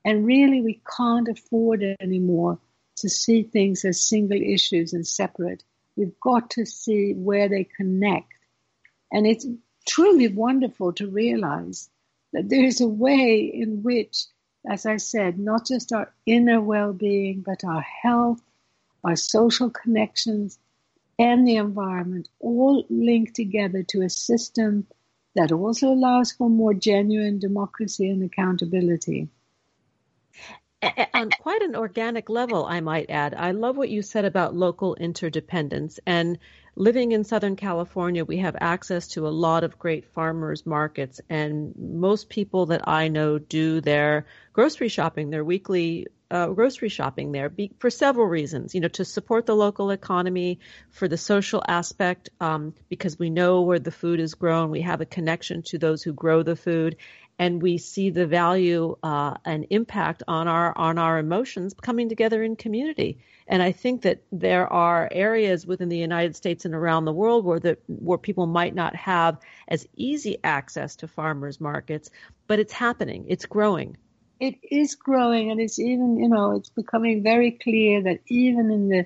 And 0.06 0.26
really, 0.26 0.62
we 0.62 0.82
can't 0.98 1.28
afford 1.28 1.84
anymore 2.00 2.60
to 2.98 3.10
see 3.10 3.44
things 3.44 3.86
as 3.86 4.04
single 4.04 4.42
issues 4.42 4.94
and 4.94 5.06
separate. 5.06 5.64
We've 5.96 6.20
got 6.20 6.52
to 6.52 6.66
see 6.66 7.14
where 7.14 7.50
they 7.50 7.64
connect. 7.64 8.34
And 9.12 9.26
it's 9.26 9.46
truly 9.88 10.28
wonderful 10.28 10.94
to 10.94 11.10
realize 11.10 11.90
that 12.34 12.50
there 12.50 12.66
is 12.66 12.82
a 12.82 12.88
way 12.88 13.40
in 13.54 13.84
which, 13.84 14.26
as 14.70 14.86
I 14.86 14.98
said, 14.98 15.40
not 15.40 15.66
just 15.66 15.94
our 15.94 16.14
inner 16.26 16.62
well 16.62 16.94
being, 16.94 17.42
but 17.42 17.64
our 17.64 17.82
health, 17.82 18.42
our 19.04 19.16
social 19.16 19.70
connections, 19.70 20.60
and 21.20 21.48
the 21.48 21.56
environment 21.56 22.30
all 22.40 22.86
link 22.90 23.34
together 23.34 23.84
to 23.84 24.02
a 24.02 24.10
system 24.10 24.88
that 25.36 25.52
also 25.52 25.90
allows 25.90 26.32
for 26.32 26.50
more 26.50 26.74
genuine 26.74 27.40
democracy 27.40 28.10
and 28.10 28.24
accountability 28.24 29.30
on 31.14 31.30
quite 31.40 31.62
an 31.62 31.76
organic 31.76 32.30
level, 32.30 32.66
I 32.66 32.82
might 32.82 33.10
add. 33.10 33.34
I 33.34 33.52
love 33.52 33.78
what 33.78 33.90
you 33.90 34.02
said 34.02 34.26
about 34.26 34.56
local 34.56 34.96
interdependence. 34.96 36.00
And 36.06 36.38
living 36.78 37.12
in 37.12 37.24
Southern 37.24 37.56
California, 37.56 38.24
we 38.24 38.38
have 38.38 38.56
access 38.62 39.08
to 39.10 39.28
a 39.28 39.30
lot 39.30 39.64
of 39.64 39.80
great 39.80 40.06
farmers 40.14 40.66
markets. 40.66 41.20
And 41.28 41.74
most 41.76 42.30
people 42.30 42.68
that 42.68 42.88
I 42.88 43.08
know 43.08 43.40
do 43.40 43.82
their 43.82 44.28
grocery 44.54 44.88
shopping, 44.88 45.32
their 45.32 45.44
weekly 45.44 46.08
uh, 46.30 46.48
grocery 46.48 46.90
shopping 46.90 47.32
there 47.32 47.50
be, 47.50 47.72
for 47.80 47.90
several 47.90 48.28
reasons. 48.28 48.76
You 48.76 48.82
know, 48.82 48.90
to 48.90 49.06
support 49.06 49.46
the 49.46 49.56
local 49.56 49.90
economy, 49.92 50.60
for 50.92 51.08
the 51.08 51.18
social 51.18 51.64
aspect, 51.68 52.30
um, 52.40 52.74
because 52.90 53.18
we 53.18 53.30
know 53.30 53.62
where 53.62 53.80
the 53.80 53.92
food 53.92 54.20
is 54.20 54.36
grown, 54.36 54.70
we 54.70 54.82
have 54.82 55.02
a 55.02 55.06
connection 55.06 55.64
to 55.64 55.78
those 55.78 56.04
who 56.04 56.14
grow 56.14 56.44
the 56.44 56.56
food, 56.56 56.98
and 57.40 57.62
we 57.62 57.78
see 57.78 58.10
the 58.10 58.26
value 58.26 58.96
uh, 59.04 59.36
and 59.46 59.68
impact 59.70 60.24
on 60.28 60.48
our 60.48 60.76
on 60.78 60.98
our 60.98 61.20
emotions 61.20 61.74
coming 61.82 62.10
together 62.10 62.44
in 62.44 62.56
community. 62.56 63.20
And 63.48 63.62
I 63.62 63.72
think 63.72 64.02
that 64.02 64.24
there 64.32 64.72
are 64.72 65.08
areas 65.12 65.66
within 65.66 65.90
the 65.90 65.98
United 65.98 66.36
States 66.36 66.66
and 66.66 66.74
around 66.74 67.06
the 67.06 67.14
world 67.14 67.46
where 67.46 67.60
the 67.60 67.78
where 67.88 68.18
people 68.18 68.48
might 68.48 68.74
not 68.74 68.96
have 68.96 69.40
as 69.68 69.88
easy 69.96 70.38
access 70.44 70.96
to 70.98 71.08
farmers 71.08 71.62
markets, 71.62 72.10
but 72.48 72.60
it's 72.60 72.74
happening. 72.74 73.26
It's 73.28 73.46
growing. 73.46 73.98
It 74.40 74.56
is 74.64 74.96
growing, 74.96 75.52
and 75.52 75.60
it's 75.60 75.80
even 75.80 76.18
you 76.18 76.30
know 76.30 76.56
it's 76.58 76.70
becoming 76.70 77.24
very 77.24 77.52
clear 77.52 78.04
that 78.04 78.20
even 78.28 78.72
in 78.72 78.90
the 78.90 79.06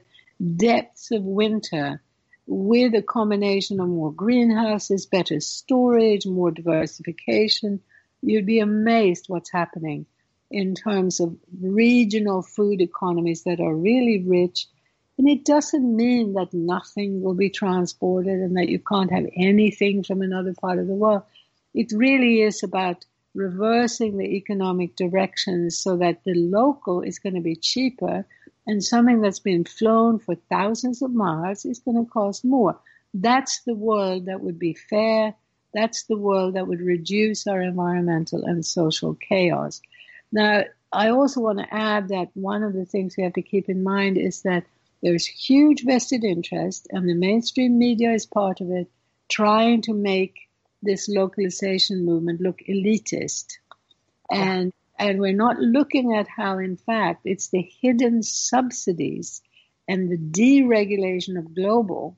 depths 0.55 1.11
of 1.11 1.23
winter, 1.23 2.01
with 2.47 2.95
a 2.95 3.01
combination 3.01 3.79
of 3.79 3.87
more 3.87 4.11
greenhouses, 4.11 5.05
better 5.05 5.39
storage, 5.39 6.25
more 6.25 6.51
diversification, 6.51 7.81
you'd 8.21 8.45
be 8.45 8.59
amazed 8.59 9.25
what's 9.27 9.51
happening 9.51 10.05
in 10.49 10.75
terms 10.75 11.19
of 11.19 11.35
regional 11.61 12.41
food 12.41 12.81
economies 12.81 13.43
that 13.43 13.59
are 13.59 13.75
really 13.75 14.23
rich. 14.23 14.67
And 15.17 15.29
it 15.29 15.45
doesn't 15.45 15.95
mean 15.95 16.33
that 16.33 16.53
nothing 16.53 17.21
will 17.21 17.35
be 17.35 17.49
transported 17.49 18.39
and 18.39 18.57
that 18.57 18.69
you 18.69 18.79
can't 18.79 19.11
have 19.11 19.27
anything 19.35 20.03
from 20.03 20.21
another 20.21 20.53
part 20.53 20.79
of 20.79 20.87
the 20.87 20.93
world. 20.93 21.23
It 21.73 21.91
really 21.95 22.41
is 22.41 22.63
about 22.63 23.05
reversing 23.33 24.17
the 24.17 24.35
economic 24.35 24.95
directions 24.95 25.77
so 25.77 25.97
that 25.97 26.23
the 26.25 26.33
local 26.33 27.01
is 27.01 27.19
going 27.19 27.35
to 27.35 27.41
be 27.41 27.55
cheaper 27.55 28.25
and 28.67 28.83
something 28.83 29.21
that's 29.21 29.39
been 29.39 29.63
flown 29.63 30.19
for 30.19 30.35
thousands 30.35 31.01
of 31.01 31.13
miles 31.13 31.65
is 31.65 31.79
going 31.79 32.03
to 32.03 32.11
cost 32.11 32.43
more. 32.43 32.77
That's 33.13 33.61
the 33.61 33.75
world 33.75 34.25
that 34.25 34.41
would 34.41 34.59
be 34.59 34.73
fair 34.73 35.35
that's 35.73 36.03
the 36.03 36.17
world 36.17 36.55
that 36.55 36.67
would 36.67 36.81
reduce 36.81 37.47
our 37.47 37.61
environmental 37.61 38.43
and 38.43 38.65
social 38.65 39.15
chaos. 39.15 39.81
Now, 40.31 40.63
I 40.91 41.09
also 41.09 41.41
want 41.41 41.59
to 41.59 41.73
add 41.73 42.09
that 42.09 42.29
one 42.33 42.63
of 42.63 42.73
the 42.73 42.85
things 42.85 43.15
we 43.15 43.23
have 43.23 43.33
to 43.33 43.41
keep 43.41 43.69
in 43.69 43.83
mind 43.83 44.17
is 44.17 44.41
that 44.41 44.65
there's 45.01 45.25
huge 45.25 45.83
vested 45.83 46.23
interest, 46.23 46.87
and 46.91 47.09
the 47.09 47.15
mainstream 47.15 47.79
media 47.79 48.11
is 48.11 48.25
part 48.25 48.61
of 48.61 48.69
it, 48.69 48.89
trying 49.29 49.81
to 49.83 49.93
make 49.93 50.47
this 50.83 51.09
localization 51.09 52.05
movement 52.05 52.41
look 52.41 52.59
elitist. 52.67 53.45
And 54.29 54.73
and 54.99 55.19
we're 55.19 55.33
not 55.33 55.57
looking 55.57 56.13
at 56.13 56.27
how, 56.27 56.59
in 56.59 56.77
fact, 56.77 57.21
it's 57.25 57.49
the 57.49 57.67
hidden 57.81 58.21
subsidies 58.21 59.41
and 59.87 60.11
the 60.11 60.17
deregulation 60.17 61.39
of 61.39 61.55
global 61.55 62.17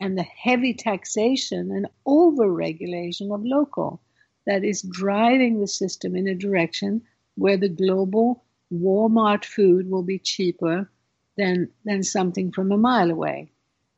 and 0.00 0.16
the 0.16 0.22
heavy 0.22 0.74
taxation 0.74 1.70
and 1.70 1.86
over-regulation 2.06 3.30
of 3.30 3.44
local 3.44 4.00
that 4.46 4.64
is 4.64 4.82
driving 4.82 5.60
the 5.60 5.68
system 5.68 6.16
in 6.16 6.26
a 6.26 6.34
direction 6.34 7.02
where 7.36 7.56
the 7.56 7.68
global 7.68 8.42
Walmart 8.72 9.44
food 9.44 9.90
will 9.90 10.02
be 10.02 10.18
cheaper 10.18 10.90
than 11.36 11.68
than 11.84 12.02
something 12.02 12.52
from 12.52 12.72
a 12.72 12.76
mile 12.76 13.10
away. 13.10 13.50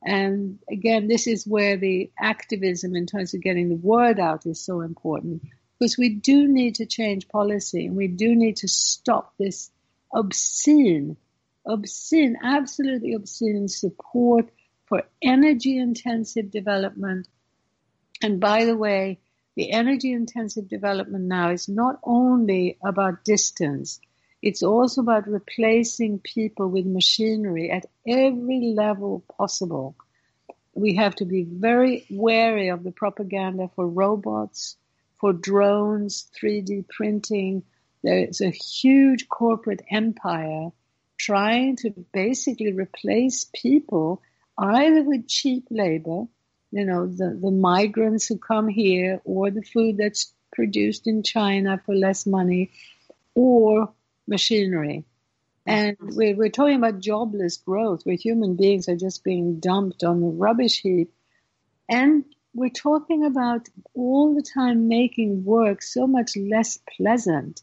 And 0.04 0.58
again, 0.68 1.06
this 1.06 1.26
is 1.26 1.46
where 1.46 1.76
the 1.76 2.10
activism 2.18 2.96
in 2.96 3.06
terms 3.06 3.34
of 3.34 3.42
getting 3.42 3.68
the 3.68 3.76
word 3.76 4.18
out 4.18 4.46
is 4.46 4.60
so 4.60 4.80
important 4.80 5.42
because 5.78 5.96
we 5.96 6.08
do 6.08 6.48
need 6.48 6.76
to 6.76 6.86
change 6.86 7.28
policy 7.28 7.86
and 7.86 7.96
we 7.96 8.08
do 8.08 8.34
need 8.34 8.56
to 8.56 8.68
stop 8.68 9.34
this 9.38 9.70
obscene, 10.12 11.16
obscene, 11.66 12.36
absolutely 12.42 13.14
obscene 13.14 13.68
support 13.68 14.48
for 14.92 15.04
energy 15.22 15.78
intensive 15.78 16.50
development. 16.50 17.26
And 18.20 18.38
by 18.38 18.66
the 18.66 18.76
way, 18.76 19.20
the 19.56 19.72
energy 19.72 20.12
intensive 20.12 20.68
development 20.68 21.24
now 21.24 21.50
is 21.50 21.66
not 21.66 21.98
only 22.04 22.76
about 22.84 23.24
distance, 23.24 24.00
it's 24.42 24.62
also 24.62 25.00
about 25.00 25.26
replacing 25.26 26.18
people 26.18 26.68
with 26.68 26.84
machinery 26.84 27.70
at 27.70 27.86
every 28.06 28.74
level 28.76 29.24
possible. 29.38 29.96
We 30.74 30.96
have 30.96 31.14
to 31.14 31.24
be 31.24 31.44
very 31.44 32.04
wary 32.10 32.68
of 32.68 32.84
the 32.84 32.92
propaganda 32.92 33.70
for 33.74 33.88
robots, 33.88 34.76
for 35.18 35.32
drones, 35.32 36.28
3D 36.38 36.86
printing. 36.86 37.62
There's 38.02 38.42
a 38.42 38.50
huge 38.50 39.26
corporate 39.30 39.80
empire 39.90 40.68
trying 41.16 41.76
to 41.76 41.94
basically 42.12 42.74
replace 42.74 43.46
people 43.54 44.20
either 44.62 45.02
with 45.02 45.28
cheap 45.28 45.66
labor 45.70 46.26
you 46.72 46.86
know, 46.86 47.06
the, 47.06 47.38
the 47.40 47.50
migrants 47.50 48.26
who 48.26 48.38
come 48.38 48.66
here 48.66 49.20
or 49.24 49.50
the 49.50 49.62
food 49.62 49.98
that's 49.98 50.32
produced 50.52 51.06
in 51.06 51.22
China 51.22 51.80
for 51.84 51.94
less 51.94 52.26
money 52.26 52.70
or 53.34 53.92
machinery. 54.26 55.04
And 55.66 55.98
mm-hmm. 55.98 56.16
we're, 56.16 56.34
we're 56.34 56.48
talking 56.48 56.76
about 56.76 56.98
jobless 56.98 57.58
growth 57.58 58.00
where 58.04 58.16
human 58.16 58.56
beings 58.56 58.88
are 58.88 58.96
just 58.96 59.22
being 59.22 59.60
dumped 59.60 60.02
on 60.02 60.20
the 60.20 60.26
rubbish 60.26 60.80
heap. 60.80 61.12
And 61.88 62.24
we're 62.54 62.70
talking 62.70 63.26
about 63.26 63.68
all 63.94 64.34
the 64.34 64.42
time 64.42 64.88
making 64.88 65.44
work 65.44 65.82
so 65.82 66.06
much 66.06 66.36
less 66.36 66.78
pleasant. 66.96 67.60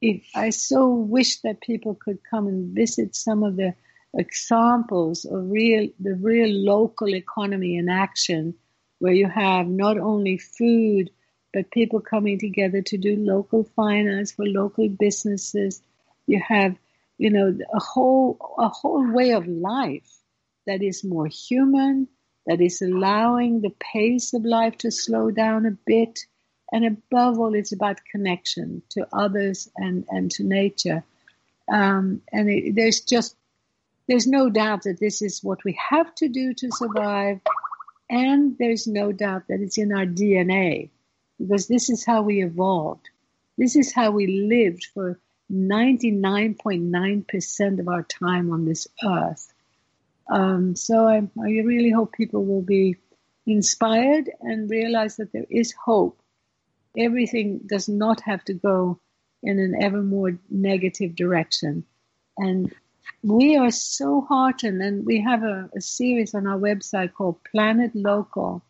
If 0.00 0.24
I 0.34 0.50
so 0.50 0.88
wish 0.88 1.40
that 1.42 1.60
people 1.60 1.94
could 1.94 2.18
come 2.28 2.48
and 2.48 2.74
visit 2.74 3.14
some 3.14 3.44
of 3.44 3.56
the 3.56 3.74
examples 4.16 5.24
of 5.24 5.50
real 5.50 5.88
the 6.00 6.14
real 6.14 6.48
local 6.48 7.14
economy 7.14 7.76
in 7.76 7.88
action 7.88 8.54
where 8.98 9.12
you 9.12 9.28
have 9.28 9.66
not 9.66 9.98
only 9.98 10.38
food 10.38 11.10
but 11.52 11.70
people 11.70 12.00
coming 12.00 12.38
together 12.38 12.82
to 12.82 12.98
do 12.98 13.16
local 13.16 13.64
finance 13.76 14.32
for 14.32 14.44
local 14.44 14.88
businesses. 14.88 15.80
You 16.26 16.42
have 16.46 16.76
you 17.18 17.30
know 17.30 17.56
a 17.74 17.80
whole 17.80 18.54
a 18.58 18.68
whole 18.68 19.12
way 19.12 19.32
of 19.32 19.46
life 19.46 20.10
that 20.66 20.82
is 20.82 21.04
more 21.04 21.26
human 21.26 22.08
that 22.46 22.60
is 22.60 22.82
allowing 22.82 23.60
the 23.60 23.74
pace 23.92 24.34
of 24.34 24.44
life 24.44 24.76
to 24.78 24.90
slow 24.90 25.30
down 25.30 25.64
a 25.66 25.70
bit. 25.86 26.20
And 26.72 26.84
above 26.84 27.38
all 27.38 27.54
it's 27.54 27.72
about 27.72 28.04
connection 28.10 28.82
to 28.90 29.06
others 29.12 29.70
and 29.76 30.04
and 30.08 30.30
to 30.32 30.44
nature. 30.44 31.04
Um, 31.72 32.20
and 32.32 32.50
it, 32.50 32.74
there's 32.74 33.00
just 33.00 33.36
there's 34.08 34.26
no 34.26 34.50
doubt 34.50 34.82
that 34.82 35.00
this 35.00 35.22
is 35.22 35.42
what 35.42 35.64
we 35.64 35.78
have 35.90 36.14
to 36.16 36.28
do 36.28 36.52
to 36.54 36.70
survive. 36.70 37.40
And 38.10 38.56
there's 38.58 38.86
no 38.86 39.12
doubt 39.12 39.44
that 39.48 39.60
it's 39.60 39.78
in 39.78 39.90
our 39.92 40.04
DNA 40.04 40.90
because 41.38 41.66
this 41.66 41.88
is 41.88 42.04
how 42.04 42.20
we 42.22 42.42
evolved. 42.42 43.08
This 43.56 43.76
is 43.76 43.94
how 43.94 44.10
we 44.10 44.26
lived 44.26 44.88
for 44.92 45.18
99.9% 45.50 47.80
of 47.80 47.88
our 47.88 48.02
time 48.02 48.52
on 48.52 48.66
this 48.66 48.86
earth. 49.04 49.50
Um, 50.30 50.76
so 50.76 51.06
I, 51.06 51.22
I 51.38 51.48
really 51.64 51.90
hope 51.90 52.12
people 52.12 52.44
will 52.44 52.62
be 52.62 52.96
inspired 53.46 54.30
and 54.40 54.70
realize 54.70 55.16
that 55.16 55.32
there 55.32 55.46
is 55.50 55.72
hope. 55.72 56.20
Everything 56.96 57.60
does 57.66 57.88
not 57.88 58.20
have 58.22 58.42
to 58.44 58.54
go 58.54 59.00
in 59.42 59.58
an 59.58 59.74
ever 59.82 60.02
more 60.02 60.38
negative 60.48 61.14
direction. 61.14 61.84
And 62.38 62.74
we 63.22 63.56
are 63.56 63.70
so 63.70 64.20
heartened, 64.22 64.82
and 64.82 65.04
we 65.06 65.20
have 65.22 65.42
a, 65.42 65.70
a 65.76 65.80
series 65.80 66.34
on 66.34 66.46
our 66.46 66.58
website 66.58 67.14
called 67.14 67.42
Planet 67.44 67.94
Local. 67.94 68.62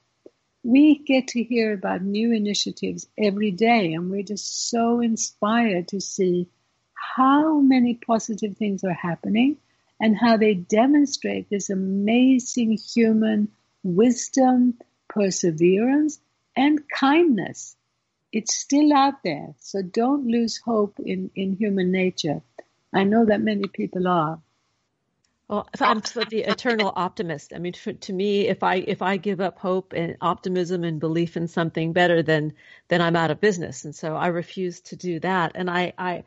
We 0.63 0.99
get 0.99 1.29
to 1.29 1.43
hear 1.43 1.73
about 1.73 2.03
new 2.03 2.33
initiatives 2.33 3.07
every 3.19 3.51
day, 3.51 3.93
and 3.93 4.11
we're 4.11 4.23
just 4.23 4.71
so 4.71 5.01
inspired 5.01 5.89
to 5.89 6.01
see 6.01 6.49
how 6.95 7.61
many 7.61 7.95
positive 7.95 8.57
things 8.57 8.83
are 8.85 8.93
happening 8.93 9.59
and 10.01 10.17
how 10.17 10.37
they 10.37 10.55
demonstrate 10.55 11.49
this 11.49 11.71
amazing 11.71 12.73
human 12.73 13.49
wisdom, 13.83 14.75
perseverance, 15.09 16.19
and 16.57 16.89
kindness. 16.89 17.77
It's 18.33 18.55
still 18.55 18.93
out 18.93 19.23
there, 19.23 19.55
so 19.61 19.83
don't 19.83 20.27
lose 20.27 20.57
hope 20.59 20.99
in, 20.99 21.31
in 21.37 21.57
human 21.57 21.93
nature. 21.93 22.43
I 22.95 23.05
know 23.05 23.25
that 23.27 23.41
many 23.41 23.67
people 23.67 24.07
are. 24.09 24.41
Well, 25.49 25.69
I'm 25.79 26.01
the 26.01 26.45
eternal 26.49 26.91
optimist. 26.97 27.53
I 27.55 27.59
mean, 27.59 27.75
for, 27.75 27.93
to 27.93 28.13
me, 28.13 28.49
if 28.49 28.63
I 28.63 28.77
if 28.77 29.03
I 29.03 29.19
give 29.19 29.41
up 29.41 29.59
hope 29.59 29.93
and 29.93 30.17
optimism 30.21 30.85
and 30.85 30.99
belief 30.99 31.37
in 31.37 31.49
something 31.49 31.93
better, 31.93 32.23
then 32.23 32.55
then 32.89 33.03
I'm 33.03 33.17
out 33.17 33.31
of 33.31 33.41
business, 33.41 33.85
and 33.85 33.95
so 33.95 34.17
I 34.17 34.29
refuse 34.29 34.81
to 34.83 34.97
do 34.97 35.21
that. 35.21 35.53
And 35.55 35.69
I, 35.69 35.93
I 35.99 36.25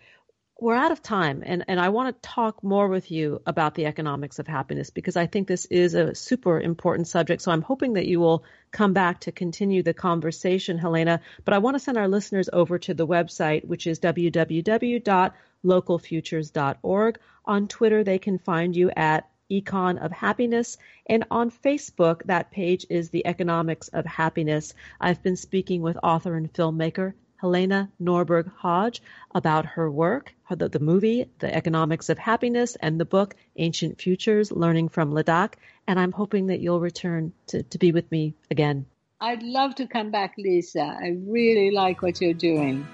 we're 0.60 0.76
out 0.76 0.92
of 0.92 1.02
time, 1.02 1.42
and 1.44 1.66
and 1.68 1.80
I 1.80 1.90
want 1.90 2.16
to 2.22 2.30
talk 2.30 2.64
more 2.64 2.88
with 2.88 3.10
you 3.10 3.42
about 3.48 3.74
the 3.74 3.88
economics 3.88 4.38
of 4.38 4.48
happiness 4.48 4.92
because 4.92 5.18
I 5.18 5.26
think 5.26 5.48
this 5.48 5.66
is 5.66 5.96
a 5.96 6.14
super 6.14 6.60
important 6.60 7.08
subject. 7.08 7.42
So 7.42 7.52
I'm 7.52 7.64
hoping 7.64 7.94
that 7.94 8.06
you 8.06 8.20
will 8.20 8.44
come 8.72 8.94
back 8.94 9.22
to 9.22 9.32
continue 9.32 9.82
the 9.82 9.96
conversation, 9.96 10.78
Helena. 10.78 11.22
But 11.44 11.56
I 11.56 11.58
want 11.58 11.74
to 11.74 11.80
send 11.80 11.98
our 11.98 12.08
listeners 12.08 12.50
over 12.54 12.78
to 12.80 12.94
the 12.94 13.08
website, 13.08 13.66
which 13.66 13.88
is 13.88 14.00
www 14.00 15.34
localfutures.org. 15.66 17.20
On 17.46 17.68
Twitter, 17.68 18.04
they 18.04 18.20
can 18.20 18.40
find 18.40 18.76
you 18.76 18.92
at 18.96 19.30
Econ 19.50 20.04
of 20.04 20.12
Happiness. 20.12 20.78
And 21.06 21.26
on 21.32 21.52
Facebook, 21.52 22.24
that 22.26 22.52
page 22.52 22.86
is 22.90 23.10
The 23.10 23.26
Economics 23.26 23.88
of 23.90 24.06
Happiness. 24.06 24.74
I've 25.00 25.24
been 25.24 25.38
speaking 25.38 25.82
with 25.82 25.98
author 26.04 26.36
and 26.36 26.52
filmmaker 26.52 27.14
Helena 27.38 27.92
Norberg 28.02 28.52
Hodge 28.58 29.02
about 29.34 29.66
her 29.66 29.90
work, 29.90 30.34
the, 30.50 30.70
the 30.70 30.80
movie, 30.80 31.30
The 31.40 31.54
Economics 31.54 32.10
of 32.10 32.18
Happiness, 32.18 32.76
and 32.76 33.00
the 33.00 33.06
book, 33.06 33.36
Ancient 33.56 34.02
Futures 34.02 34.52
Learning 34.52 34.90
from 34.90 35.14
Ladakh. 35.14 35.54
And 35.88 36.00
I'm 36.00 36.12
hoping 36.12 36.48
that 36.48 36.60
you'll 36.60 36.80
return 36.80 37.34
to, 37.48 37.64
to 37.64 37.78
be 37.78 37.92
with 37.92 38.12
me 38.12 38.34
again. 38.50 38.88
I'd 39.22 39.44
love 39.44 39.76
to 39.76 39.88
come 39.88 40.12
back, 40.12 40.34
Lisa. 40.38 40.82
I 40.82 41.16
really 41.26 41.72
like 41.72 42.02
what 42.02 42.22
you're 42.22 42.34
doing. 42.34 42.88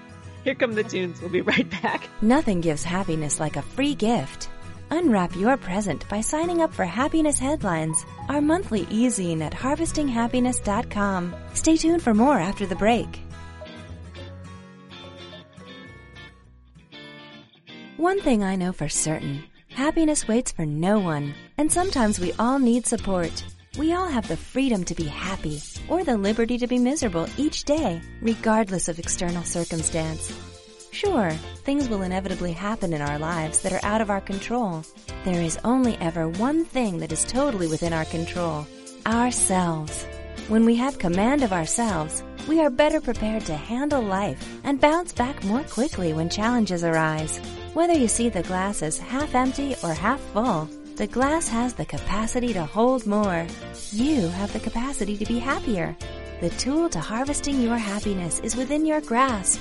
Here 0.43 0.55
come 0.55 0.73
the 0.75 0.83
tunes. 0.83 1.21
We'll 1.21 1.29
be 1.29 1.41
right 1.41 1.69
back. 1.81 2.09
Nothing 2.21 2.61
gives 2.61 2.83
happiness 2.83 3.39
like 3.39 3.55
a 3.55 3.61
free 3.61 3.95
gift. 3.95 4.49
Unwrap 4.91 5.35
your 5.35 5.57
present 5.57 6.07
by 6.09 6.21
signing 6.21 6.61
up 6.61 6.73
for 6.73 6.85
Happiness 6.85 7.39
Headlines, 7.39 8.05
our 8.29 8.41
monthly 8.41 8.85
e-zine 8.91 9.41
at 9.41 9.53
harvestinghappiness.com. 9.53 11.35
Stay 11.53 11.77
tuned 11.77 12.03
for 12.03 12.13
more 12.13 12.37
after 12.39 12.65
the 12.65 12.75
break. 12.75 13.21
One 17.97 18.19
thing 18.21 18.43
I 18.43 18.55
know 18.57 18.73
for 18.73 18.89
certain, 18.89 19.43
happiness 19.69 20.27
waits 20.27 20.51
for 20.51 20.65
no 20.65 20.99
one, 20.99 21.33
and 21.57 21.71
sometimes 21.71 22.19
we 22.19 22.33
all 22.33 22.59
need 22.59 22.85
support. 22.85 23.43
We 23.77 23.93
all 23.93 24.07
have 24.09 24.27
the 24.27 24.37
freedom 24.37 24.83
to 24.85 24.93
be 24.93 25.05
happy 25.05 25.57
or 25.87 26.03
the 26.03 26.17
liberty 26.17 26.57
to 26.57 26.67
be 26.67 26.77
miserable 26.77 27.27
each 27.37 27.63
day, 27.63 28.01
regardless 28.21 28.87
of 28.87 28.99
external 28.99 29.43
circumstance. 29.43 30.31
Sure, 30.91 31.31
things 31.65 31.89
will 31.89 32.03
inevitably 32.03 32.51
happen 32.51 32.93
in 32.93 33.01
our 33.01 33.17
lives 33.17 33.61
that 33.61 33.73
are 33.73 33.83
out 33.83 34.01
of 34.01 34.09
our 34.09 34.21
control. 34.21 34.83
There 35.25 35.41
is 35.41 35.59
only 35.63 35.97
ever 35.97 36.29
one 36.29 36.65
thing 36.65 36.99
that 36.99 37.11
is 37.11 37.25
totally 37.25 37.67
within 37.67 37.93
our 37.93 38.05
control 38.05 38.67
ourselves. 39.05 40.05
When 40.47 40.65
we 40.65 40.75
have 40.75 40.99
command 40.99 41.43
of 41.43 41.53
ourselves, 41.53 42.23
we 42.47 42.59
are 42.59 42.69
better 42.69 42.99
prepared 43.01 43.45
to 43.45 43.55
handle 43.55 44.01
life 44.01 44.59
and 44.63 44.79
bounce 44.79 45.13
back 45.13 45.43
more 45.43 45.63
quickly 45.63 46.13
when 46.13 46.29
challenges 46.29 46.83
arise. 46.83 47.37
Whether 47.73 47.93
you 47.93 48.07
see 48.07 48.29
the 48.29 48.43
glass 48.43 48.83
as 48.83 48.97
half 48.97 49.33
empty 49.33 49.75
or 49.83 49.93
half 49.93 50.19
full, 50.31 50.69
the 50.95 51.07
glass 51.07 51.47
has 51.47 51.73
the 51.73 51.85
capacity 51.85 52.53
to 52.53 52.65
hold 52.65 53.07
more. 53.07 53.47
You 53.91 54.27
have 54.27 54.53
the 54.53 54.59
capacity 54.59 55.17
to 55.17 55.25
be 55.25 55.39
happier. 55.39 55.97
The 56.39 56.51
tool 56.51 56.87
to 56.89 56.99
harvesting 56.99 57.59
your 57.61 57.77
happiness 57.77 58.39
is 58.41 58.55
within 58.55 58.85
your 58.85 59.01
grasp. 59.01 59.59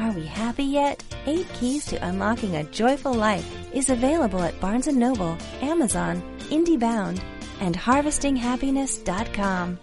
Are 0.00 0.10
we 0.10 0.26
happy 0.26 0.64
yet? 0.64 1.04
Eight 1.26 1.46
Keys 1.54 1.86
to 1.86 2.04
Unlocking 2.04 2.56
a 2.56 2.64
Joyful 2.64 3.14
Life 3.14 3.48
is 3.72 3.90
available 3.90 4.42
at 4.42 4.58
Barnes 4.60 4.86
& 4.86 4.88
Noble, 4.88 5.38
Amazon, 5.60 6.20
IndieBound, 6.50 7.22
and 7.60 7.76
HarvestingHappiness.com. 7.76 9.78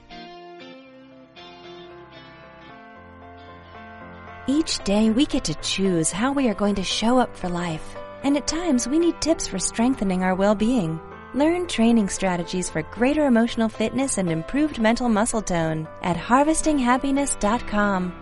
Each 4.48 4.84
day 4.84 5.12
we 5.12 5.26
get 5.26 5.46
to 5.46 5.54
choose 5.56 6.12
how 6.12 6.34
we 6.34 6.50
are 6.50 6.54
going 6.54 6.76
to 6.76 6.84
show 6.84 7.18
up 7.18 7.38
for 7.38 7.48
life. 7.48 7.96
And 8.24 8.38
at 8.38 8.48
times, 8.48 8.88
we 8.88 9.00
need 9.00 9.20
tips 9.20 9.48
for 9.48 9.58
strengthening 9.60 10.24
our 10.24 10.36
well-being. 10.36 11.00
Learn 11.34 11.66
training 11.68 12.10
strategies 12.10 12.70
for 12.70 12.82
greater 12.84 13.26
emotional 13.26 13.70
fitness 13.70 14.18
and 14.18 14.30
improved 14.30 14.80
mental 14.80 15.10
muscle 15.10 15.42
tone 15.42 15.88
at 16.02 16.18
harvestinghappiness.com. 16.18 18.14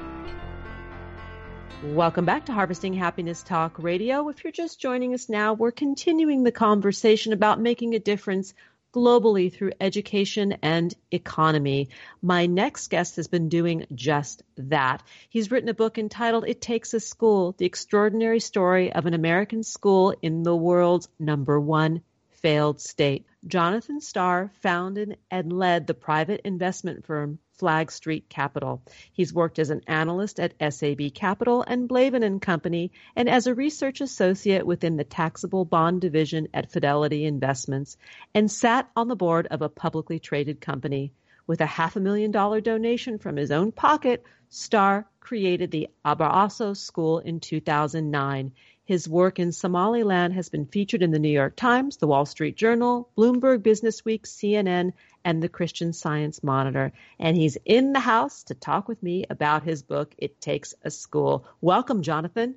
Welcome 1.82 2.26
back 2.26 2.46
to 2.46 2.52
Harvesting 2.52 2.94
Happiness 2.94 3.42
Talk 3.42 3.80
Radio. 3.80 4.28
If 4.28 4.44
you're 4.44 4.52
just 4.52 4.82
joining 4.82 5.14
us 5.14 5.30
now, 5.30 5.54
we're 5.54 5.72
continuing 5.72 6.44
the 6.44 6.52
conversation 6.52 7.32
about 7.32 7.62
making 7.62 7.96
a 7.96 8.00
difference 8.00 8.54
globally 8.93 9.52
through 9.52 9.71
education 9.80 10.58
and 10.62 10.93
economy. 11.12 11.89
My 12.21 12.45
next 12.45 12.89
guest 12.89 13.15
has 13.17 13.28
been 13.28 13.49
doing 13.49 13.86
just 13.93 14.43
that. 14.58 15.04
He's 15.30 15.52
written 15.52 15.69
a 15.69 15.73
book 15.73 15.97
entitled 15.97 16.47
It 16.47 16.62
Takes 16.62 16.93
a 16.93 16.99
School 16.99 17.54
The 17.58 17.65
Extraordinary 17.65 18.39
Story 18.39 18.91
of 18.91 19.06
an 19.06 19.13
American 19.13 19.63
School 19.63 20.15
in 20.21 20.43
the 20.43 20.56
World's 20.56 21.08
Number 21.19 21.60
One 21.60 22.02
Failed 22.30 22.80
State. 22.80 23.25
Jonathan 23.45 24.02
Starr 24.02 24.52
founded 24.62 25.17
and 25.30 25.54
led 25.54 25.88
the 25.88 25.93
private 25.93 26.41
investment 26.43 27.06
firm 27.06 27.39
Flagg 27.60 27.91
Street 27.91 28.30
Capital. 28.30 28.82
He's 29.12 29.34
worked 29.34 29.60
as 29.60 29.69
an 29.69 29.82
analyst 29.86 30.39
at 30.39 30.56
SAB 30.74 31.13
Capital 31.13 31.62
and 31.62 31.89
Blavin 31.89 32.24
and 32.24 32.41
Company 32.41 32.91
and 33.17 33.30
as 33.30 33.48
a 33.48 33.54
research 33.54 34.00
associate 34.00 34.65
within 34.65 34.95
the 34.95 35.04
taxable 35.04 35.65
bond 35.65 36.00
division 36.00 36.48
at 36.54 36.72
Fidelity 36.72 37.26
Investments 37.26 37.98
and 38.34 38.50
sat 38.50 38.89
on 38.95 39.10
the 39.10 39.15
board 39.17 39.48
of 39.48 39.62
a 39.62 39.67
publicly 39.67 40.19
traded 40.19 40.62
company. 40.62 41.12
With 41.48 41.60
a 41.60 41.65
half 41.65 41.98
a 41.98 42.00
million 42.00 42.32
dollar 42.32 42.62
donation 42.62 43.17
from 43.17 43.36
his 43.36 43.52
own 43.52 43.74
pocket, 43.74 44.24
Starr 44.48 45.06
created 45.19 45.69
the 45.69 45.89
Abaarso 46.06 46.78
School 46.78 47.19
in 47.19 47.39
2009. 47.39 48.54
His 48.89 49.08
work 49.08 49.38
in 49.38 49.52
Somaliland 49.52 50.34
has 50.34 50.49
been 50.49 50.65
featured 50.65 51.04
in 51.04 51.12
the 51.12 51.19
New 51.19 51.30
York 51.30 51.56
Times, 51.56 51.97
the 51.97 52.08
Wall 52.08 52.25
Street 52.25 52.58
Journal, 52.58 53.08
Bloomberg 53.15 53.60
Businessweek, 53.60 54.23
CNN, 54.23 54.93
and 55.23 55.43
the 55.43 55.47
Christian 55.47 55.93
Science 55.93 56.41
Monitor. 56.41 56.91
And 57.19 57.38
he's 57.38 57.56
in 57.65 57.93
the 57.93 57.99
house 57.99 58.41
to 58.45 58.56
talk 58.56 58.88
with 58.88 59.04
me 59.04 59.28
about 59.30 59.62
his 59.62 59.84
book, 59.84 60.15
It 60.17 60.41
Takes 60.41 60.73
a 60.84 60.89
School. 60.89 61.45
Welcome, 61.62 62.02
Jonathan. 62.02 62.56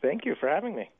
Thank 0.00 0.26
you 0.26 0.36
for 0.36 0.48
having 0.48 0.76
me. 0.76 0.90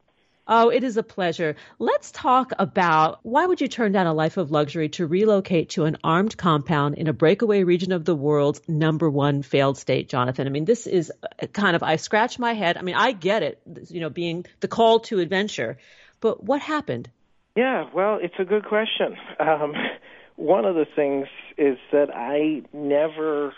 Oh, 0.47 0.69
it 0.69 0.85
is 0.85 0.99
a 0.99 1.03
pleasure. 1.03 1.57
Let's 1.79 2.11
talk 2.11 2.53
about 2.59 3.19
why 3.23 3.47
would 3.47 3.63
you 3.63 3.69
turn 3.69 3.93
down 3.93 4.07
a 4.07 4.13
life 4.13 4.37
of 4.37 4.51
luxury 4.51 4.91
to 4.91 5.07
relocate 5.07 5.71
to 5.71 5.85
an 5.87 5.97
armed 6.05 6.37
compound 6.37 6.97
in 6.97 7.09
a 7.09 7.15
breakaway 7.15 7.63
region 7.63 7.93
of 7.93 8.05
the 8.05 8.15
world's 8.15 8.61
number 8.69 9.09
one 9.09 9.43
failed 9.43 9.79
state, 9.79 10.11
Jonathan? 10.11 10.47
I 10.47 10.51
mean, 10.51 10.67
this 10.67 10.87
is 10.87 11.11
kind 11.55 11.75
of, 11.75 11.83
I 11.83 11.97
scratch 11.97 12.39
my 12.39 12.53
head. 12.53 12.77
I 12.77 12.83
mean, 12.83 12.95
I 12.95 13.13
get 13.13 13.43
it, 13.43 13.63
you 13.89 14.01
know, 14.01 14.11
being 14.11 14.45
the 14.61 14.69
call 14.69 15.01
to 15.01 15.19
adventure, 15.19 15.79
but 16.21 16.45
what 16.45 16.61
happened? 16.61 17.09
Yeah, 17.57 17.89
well, 17.95 18.19
it's 18.21 18.39
a 18.39 18.45
good 18.45 18.67
question. 18.67 19.17
Um, 19.41 19.75
one 20.37 20.67
of 20.67 20.75
the 20.75 20.87
things 20.95 21.27
is 21.57 21.79
that 21.91 22.15
I 22.15 22.63
never 22.75 23.55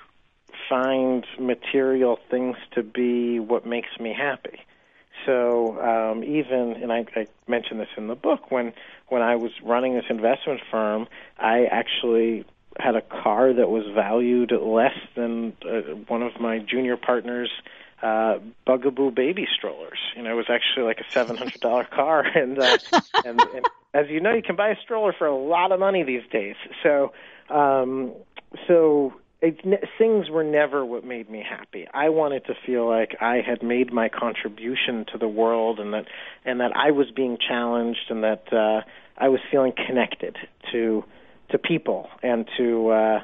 find 0.69 1.27
material 1.41 2.21
things 2.31 2.57
to 2.77 2.85
be 2.85 3.41
what 3.41 3.67
makes 3.67 3.89
me 3.99 4.15
happy 4.17 4.61
so 5.25 5.81
um, 5.81 6.25
even, 6.25 6.77
and 6.83 6.93
I, 6.93 7.05
I 7.15 7.27
mentioned 7.47 7.81
this 7.81 7.89
in 7.97 8.09
the 8.09 8.15
book, 8.15 8.51
when 8.51 8.73
when 9.09 9.23
I 9.23 9.37
was 9.37 9.53
running 9.63 9.95
this 9.95 10.05
investment 10.11 10.61
firm, 10.71 11.07
I 11.39 11.67
actually 11.67 12.45
had 12.79 12.97
a 12.97 13.01
car 13.01 13.53
that 13.53 13.71
was 13.71 13.85
valued 13.95 14.53
less 14.53 14.99
than 15.15 15.57
uh, 15.65 15.95
one 16.09 16.23
of 16.23 16.39
my 16.41 16.59
junior 16.59 16.97
partners' 16.97 17.51
uh, 18.03 18.39
Bugaboo 18.67 19.13
baby 19.13 19.47
strollers. 19.57 19.99
You 20.17 20.23
know, 20.23 20.33
it 20.33 20.37
was 20.37 20.51
actually 20.51 20.85
like 20.85 20.99
a 20.99 21.11
seven 21.11 21.37
hundred 21.37 21.61
dollar 21.61 21.85
car, 21.91 22.21
and, 22.23 22.59
uh, 22.59 22.79
and 23.25 23.41
and 23.41 23.67
as 23.95 24.09
you 24.09 24.21
know, 24.21 24.35
you 24.35 24.43
can 24.43 24.57
buy 24.57 24.71
a 24.71 24.77
stroller 24.83 25.15
for 25.17 25.27
a 25.27 25.37
lot 25.37 25.73
of 25.73 25.81
money 25.81 26.03
these 26.03 26.25
days. 26.31 26.57
So, 26.83 27.13
um, 27.49 28.13
so 28.67 29.15
it, 29.43 29.61
things 29.99 30.31
were 30.31 30.45
never 30.45 30.85
what 30.85 31.05
made 31.05 31.29
me 31.29 31.45
happy. 31.49 31.87
I 31.93 32.09
wanted 32.09 32.47
to 32.47 32.55
feel 32.65 32.89
like 32.89 33.17
I 33.21 33.41
had 33.47 33.63
made 33.63 33.93
my 33.93 34.09
contribution 34.09 35.05
to 35.13 35.19
the 35.19 35.29
world, 35.29 35.79
and 35.79 35.93
that 35.93 36.07
and 36.45 36.61
that 36.61 36.73
I 36.75 36.91
was 36.91 37.09
being 37.15 37.37
challenged, 37.37 38.11
and 38.11 38.25
that 38.25 38.53
uh, 38.53 38.81
I 39.19 39.29
was 39.29 39.41
feeling 39.51 39.73
connected 39.87 40.37
to 40.73 41.05
to 41.51 41.59
people 41.59 42.09
and 42.23 42.49
to 42.57 42.89
uh, 42.89 43.21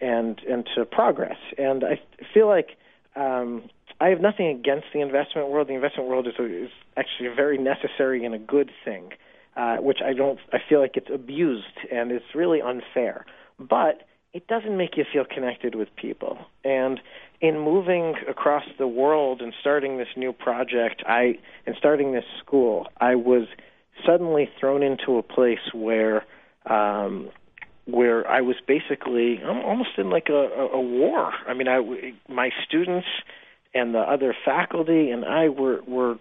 and 0.00 0.40
and 0.48 0.68
to 0.74 0.84
progress. 0.84 1.38
And 1.56 1.84
I 1.84 2.00
feel 2.32 2.48
like 2.48 2.70
um, 3.14 3.68
I 4.00 4.08
have 4.08 4.20
nothing 4.20 4.48
against 4.48 4.86
the 4.92 5.00
investment 5.00 5.50
world. 5.50 5.68
The 5.68 5.74
investment 5.74 6.08
world 6.08 6.26
is, 6.26 6.34
a, 6.38 6.64
is 6.64 6.70
actually 6.96 7.28
a 7.28 7.34
very 7.34 7.58
necessary 7.58 8.24
and 8.24 8.34
a 8.34 8.38
good 8.38 8.70
thing, 8.84 9.10
uh, 9.56 9.76
which 9.76 9.98
I 10.04 10.14
don't. 10.14 10.40
I 10.52 10.58
feel 10.68 10.80
like 10.80 10.96
it's 10.96 11.10
abused 11.12 11.78
and 11.92 12.10
it's 12.10 12.24
really 12.34 12.60
unfair, 12.60 13.24
but 13.58 14.02
it 14.34 14.48
doesn't 14.48 14.76
make 14.76 14.96
you 14.96 15.04
feel 15.10 15.24
connected 15.24 15.76
with 15.76 15.88
people. 15.94 16.38
And 16.64 17.00
in 17.40 17.58
moving 17.60 18.16
across 18.28 18.64
the 18.78 18.88
world 18.88 19.40
and 19.40 19.54
starting 19.60 19.96
this 19.96 20.08
new 20.16 20.32
project, 20.32 21.04
I 21.06 21.38
and 21.66 21.76
starting 21.78 22.12
this 22.12 22.24
school, 22.44 22.88
I 23.00 23.14
was 23.14 23.46
suddenly 24.04 24.50
thrown 24.58 24.82
into 24.82 25.16
a 25.18 25.22
place 25.22 25.72
where 25.72 26.24
um, 26.66 27.30
where 27.86 28.28
I 28.28 28.40
was 28.40 28.56
basically 28.66 29.40
I'm 29.40 29.64
almost 29.64 29.90
in 29.98 30.10
like 30.10 30.28
a, 30.28 30.32
a, 30.32 30.66
a 30.72 30.80
war. 30.80 31.32
I 31.46 31.54
mean, 31.54 31.68
I 31.68 32.12
my 32.28 32.50
students 32.66 33.06
and 33.72 33.94
the 33.94 34.00
other 34.00 34.34
faculty 34.44 35.10
and 35.10 35.24
I 35.24 35.48
were 35.48 35.80
were 35.86 36.18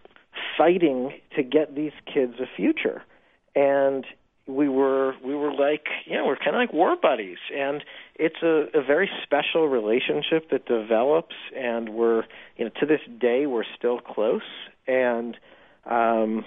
fighting 0.56 1.14
to 1.36 1.42
get 1.42 1.76
these 1.76 1.94
kids 2.14 2.34
a 2.40 2.46
future, 2.56 3.02
and 3.56 4.06
we 4.46 4.68
were 4.68 5.16
we 5.24 5.34
were 5.36 5.54
like 5.54 5.86
you 6.06 6.18
know 6.18 6.26
we're 6.26 6.36
kind 6.36 6.50
of 6.50 6.56
like 6.56 6.74
war 6.74 6.96
buddies. 7.02 7.38
And 7.56 7.84
it's 8.16 8.42
a, 8.44 8.68
a 8.78 8.84
very 8.84 9.10
special 9.24 9.68
relationship 9.68 10.50
that 10.52 10.66
develops 10.66 11.36
and 11.56 11.90
we're 11.90 12.24
you 12.58 12.66
know 12.66 12.72
to 12.80 12.86
this 12.86 13.02
day 13.20 13.46
we're 13.46 13.66
still 13.78 14.00
close. 14.00 14.42
And 14.88 15.38
um 15.86 16.46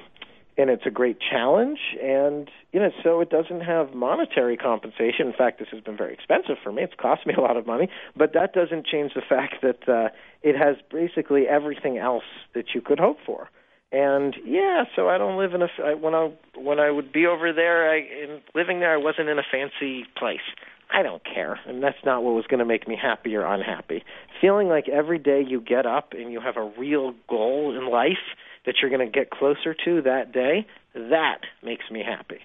and 0.58 0.70
it's 0.70 0.84
a 0.86 0.90
great 0.90 1.18
challenge. 1.20 1.78
And 2.02 2.50
you 2.72 2.80
know 2.80 2.90
so 3.02 3.20
it 3.20 3.30
doesn't 3.30 3.62
have 3.62 3.94
monetary 3.94 4.58
compensation. 4.58 5.28
In 5.28 5.32
fact 5.32 5.58
this 5.58 5.68
has 5.72 5.80
been 5.80 5.96
very 5.96 6.12
expensive 6.12 6.56
for 6.62 6.72
me. 6.72 6.82
It's 6.82 6.94
cost 7.00 7.26
me 7.26 7.32
a 7.34 7.40
lot 7.40 7.56
of 7.56 7.66
money. 7.66 7.88
But 8.14 8.34
that 8.34 8.52
doesn't 8.52 8.86
change 8.86 9.14
the 9.14 9.22
fact 9.26 9.62
that 9.62 9.88
uh 9.88 10.10
it 10.42 10.54
has 10.54 10.76
basically 10.90 11.48
everything 11.48 11.96
else 11.96 12.24
that 12.54 12.74
you 12.74 12.82
could 12.82 13.00
hope 13.00 13.18
for 13.24 13.48
and 13.92 14.34
yeah, 14.44 14.84
so 14.94 15.08
I 15.08 15.18
don't 15.18 15.38
live 15.38 15.54
in 15.54 15.62
a 15.62 15.96
when 15.96 16.14
I 16.14 16.32
when 16.56 16.80
I 16.80 16.90
would 16.90 17.12
be 17.12 17.26
over 17.26 17.52
there, 17.52 17.90
I 17.90 17.98
in 17.98 18.40
living 18.54 18.80
there, 18.80 18.92
I 18.92 18.96
wasn't 18.96 19.28
in 19.28 19.38
a 19.38 19.44
fancy 19.50 20.04
place. 20.16 20.40
I 20.92 21.02
don't 21.02 21.22
care, 21.24 21.58
and 21.66 21.82
that's 21.82 21.98
not 22.04 22.22
what 22.22 22.34
was 22.34 22.46
going 22.46 22.60
to 22.60 22.64
make 22.64 22.86
me 22.86 22.96
happy 23.00 23.34
or 23.34 23.44
unhappy. 23.44 24.04
Feeling 24.40 24.68
like 24.68 24.88
every 24.88 25.18
day 25.18 25.42
you 25.46 25.60
get 25.60 25.84
up 25.84 26.12
and 26.12 26.32
you 26.32 26.40
have 26.40 26.56
a 26.56 26.72
real 26.78 27.12
goal 27.28 27.76
in 27.76 27.90
life 27.90 28.22
that 28.66 28.76
you're 28.80 28.90
going 28.90 29.04
to 29.04 29.12
get 29.12 29.30
closer 29.30 29.74
to 29.84 30.02
that 30.02 30.32
day, 30.32 30.66
that 30.94 31.40
makes 31.62 31.90
me 31.90 32.02
happy. 32.04 32.38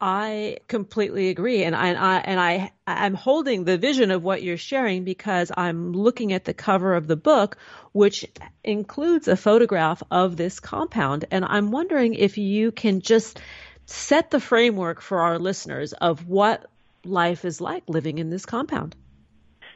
I 0.00 0.56
completely 0.66 1.28
agree, 1.28 1.62
and 1.62 1.76
I, 1.76 1.88
and 2.18 2.40
I 2.40 2.72
I'm 2.86 3.12
holding 3.12 3.64
the 3.64 3.76
vision 3.76 4.10
of 4.10 4.22
what 4.22 4.42
you're 4.42 4.56
sharing 4.56 5.04
because 5.04 5.52
I'm 5.54 5.92
looking 5.92 6.32
at 6.32 6.46
the 6.46 6.54
cover 6.54 6.94
of 6.94 7.06
the 7.06 7.16
book, 7.16 7.58
which 7.92 8.24
includes 8.64 9.28
a 9.28 9.36
photograph 9.36 10.02
of 10.10 10.36
this 10.36 10.58
compound, 10.58 11.26
and 11.30 11.44
I'm 11.44 11.70
wondering 11.70 12.14
if 12.14 12.38
you 12.38 12.72
can 12.72 13.02
just 13.02 13.40
set 13.84 14.30
the 14.30 14.40
framework 14.40 15.02
for 15.02 15.20
our 15.20 15.38
listeners 15.38 15.92
of 15.92 16.26
what 16.26 16.64
life 17.04 17.44
is 17.44 17.60
like 17.60 17.82
living 17.86 18.18
in 18.18 18.30
this 18.30 18.46
compound. 18.46 18.96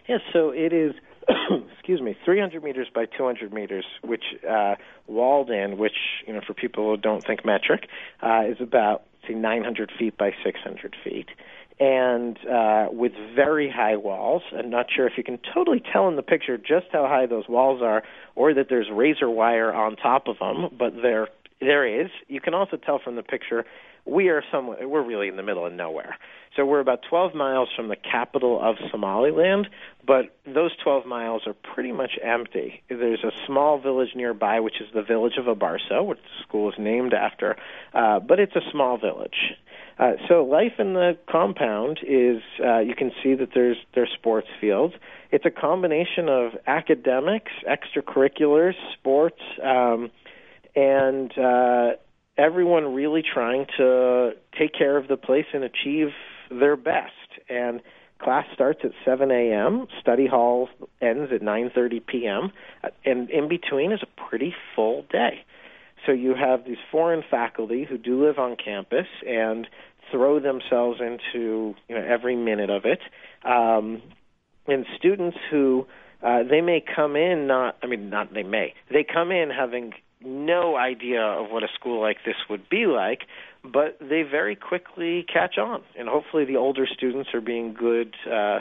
Yes, 0.08 0.20
so 0.32 0.50
it 0.50 0.72
is. 0.72 0.94
excuse 1.74 2.00
me, 2.00 2.16
300 2.24 2.62
meters 2.62 2.86
by 2.94 3.06
200 3.06 3.52
meters, 3.52 3.84
which 4.02 4.24
uh, 4.48 4.74
walled 5.06 5.50
in, 5.50 5.78
which 5.78 5.96
you 6.26 6.32
know 6.32 6.40
for 6.46 6.54
people 6.54 6.90
who 6.90 6.96
don't 6.96 7.22
think 7.22 7.44
metric, 7.44 7.88
uh, 8.22 8.42
is 8.46 8.58
about 8.60 9.04
say 9.26 9.34
900 9.34 9.92
feet 9.98 10.16
by 10.16 10.32
600 10.44 10.96
feet, 11.02 11.28
and 11.80 12.38
uh, 12.46 12.86
with 12.90 13.12
very 13.34 13.70
high 13.70 13.96
walls. 13.96 14.42
I'm 14.56 14.70
not 14.70 14.86
sure 14.94 15.06
if 15.06 15.14
you 15.16 15.24
can 15.24 15.38
totally 15.52 15.82
tell 15.92 16.08
in 16.08 16.16
the 16.16 16.22
picture 16.22 16.56
just 16.56 16.86
how 16.92 17.06
high 17.06 17.26
those 17.26 17.48
walls 17.48 17.82
are, 17.82 18.02
or 18.34 18.54
that 18.54 18.68
there's 18.68 18.88
razor 18.90 19.28
wire 19.28 19.72
on 19.72 19.96
top 19.96 20.28
of 20.28 20.38
them, 20.38 20.68
but 20.78 20.94
there 21.00 21.28
there 21.60 22.02
is. 22.02 22.10
You 22.28 22.40
can 22.40 22.54
also 22.54 22.76
tell 22.76 22.98
from 22.98 23.16
the 23.16 23.22
picture 23.22 23.64
we 24.06 24.28
are 24.28 24.42
somewhere. 24.52 24.86
We're 24.86 25.02
really 25.02 25.28
in 25.28 25.36
the 25.36 25.42
middle 25.42 25.66
of 25.66 25.72
nowhere. 25.72 26.16
So 26.56 26.64
we're 26.64 26.80
about 26.80 27.00
12 27.08 27.34
miles 27.34 27.68
from 27.74 27.88
the 27.88 27.96
capital 27.96 28.60
of 28.62 28.76
Somaliland, 28.90 29.68
but 30.06 30.36
those 30.46 30.70
12 30.82 31.04
miles 31.04 31.42
are 31.46 31.54
pretty 31.54 31.90
much 31.90 32.12
empty. 32.22 32.82
There's 32.88 33.24
a 33.24 33.32
small 33.46 33.80
village 33.80 34.10
nearby, 34.14 34.60
which 34.60 34.80
is 34.80 34.86
the 34.94 35.02
village 35.02 35.34
of 35.36 35.46
Abaarso, 35.46 36.06
which 36.06 36.18
the 36.18 36.42
school 36.46 36.68
is 36.68 36.76
named 36.78 37.12
after, 37.12 37.56
uh, 37.92 38.20
but 38.20 38.38
it's 38.38 38.54
a 38.54 38.60
small 38.70 38.98
village. 38.98 39.54
Uh, 39.98 40.12
so 40.28 40.44
life 40.44 40.72
in 40.78 40.94
the 40.94 41.16
compound 41.30 42.00
is 42.02 42.42
uh, 42.64 42.80
you 42.80 42.94
can 42.94 43.12
see 43.22 43.34
that 43.34 43.50
there's 43.54 43.76
there's 43.94 44.10
sports 44.12 44.48
fields. 44.60 44.94
It's 45.30 45.44
a 45.46 45.50
combination 45.50 46.28
of 46.28 46.52
academics, 46.66 47.52
extracurriculars, 47.68 48.74
sports, 48.92 49.40
um, 49.62 50.10
and 50.74 51.36
uh, 51.38 51.92
everyone 52.36 52.94
really 52.94 53.22
trying 53.22 53.66
to 53.76 54.32
take 54.58 54.72
care 54.72 54.96
of 54.96 55.08
the 55.08 55.16
place 55.16 55.46
and 55.52 55.64
achieve 55.64 56.08
their 56.50 56.76
best. 56.76 57.12
And 57.48 57.80
class 58.20 58.46
starts 58.52 58.80
at 58.84 58.90
7 59.04 59.30
a.m. 59.30 59.86
Study 60.00 60.26
hall 60.26 60.68
ends 61.00 61.30
at 61.32 61.42
9:30 61.42 62.06
p.m. 62.06 62.52
And 63.04 63.30
in 63.30 63.48
between 63.48 63.92
is 63.92 64.00
a 64.02 64.28
pretty 64.28 64.54
full 64.74 65.04
day. 65.10 65.44
So 66.06 66.12
you 66.12 66.34
have 66.34 66.66
these 66.66 66.76
foreign 66.92 67.22
faculty 67.30 67.84
who 67.88 67.96
do 67.96 68.26
live 68.26 68.38
on 68.38 68.56
campus, 68.56 69.06
and 69.26 69.66
throw 70.10 70.40
themselves 70.40 71.00
into 71.00 71.74
you 71.88 71.94
know 71.94 72.04
every 72.06 72.36
minute 72.36 72.70
of 72.70 72.84
it. 72.84 73.00
Um, 73.44 74.02
and 74.66 74.86
students 74.96 75.36
who 75.50 75.86
uh, 76.22 76.42
they 76.42 76.60
may 76.60 76.82
come 76.94 77.16
in 77.16 77.46
not 77.46 77.76
I 77.82 77.86
mean 77.86 78.10
not 78.10 78.32
they 78.32 78.42
may 78.42 78.74
they 78.90 79.04
come 79.04 79.30
in 79.30 79.50
having 79.50 79.92
no 80.24 80.76
idea 80.76 81.20
of 81.20 81.50
what 81.50 81.62
a 81.62 81.68
school 81.74 82.00
like 82.00 82.18
this 82.24 82.36
would 82.48 82.68
be 82.68 82.86
like, 82.86 83.22
but 83.62 83.98
they 84.00 84.22
very 84.22 84.56
quickly 84.56 85.24
catch 85.32 85.58
on, 85.58 85.82
and 85.98 86.08
hopefully 86.08 86.44
the 86.44 86.56
older 86.56 86.86
students 86.86 87.30
are 87.34 87.40
being 87.40 87.74
good. 87.74 88.14
Uh, 88.30 88.60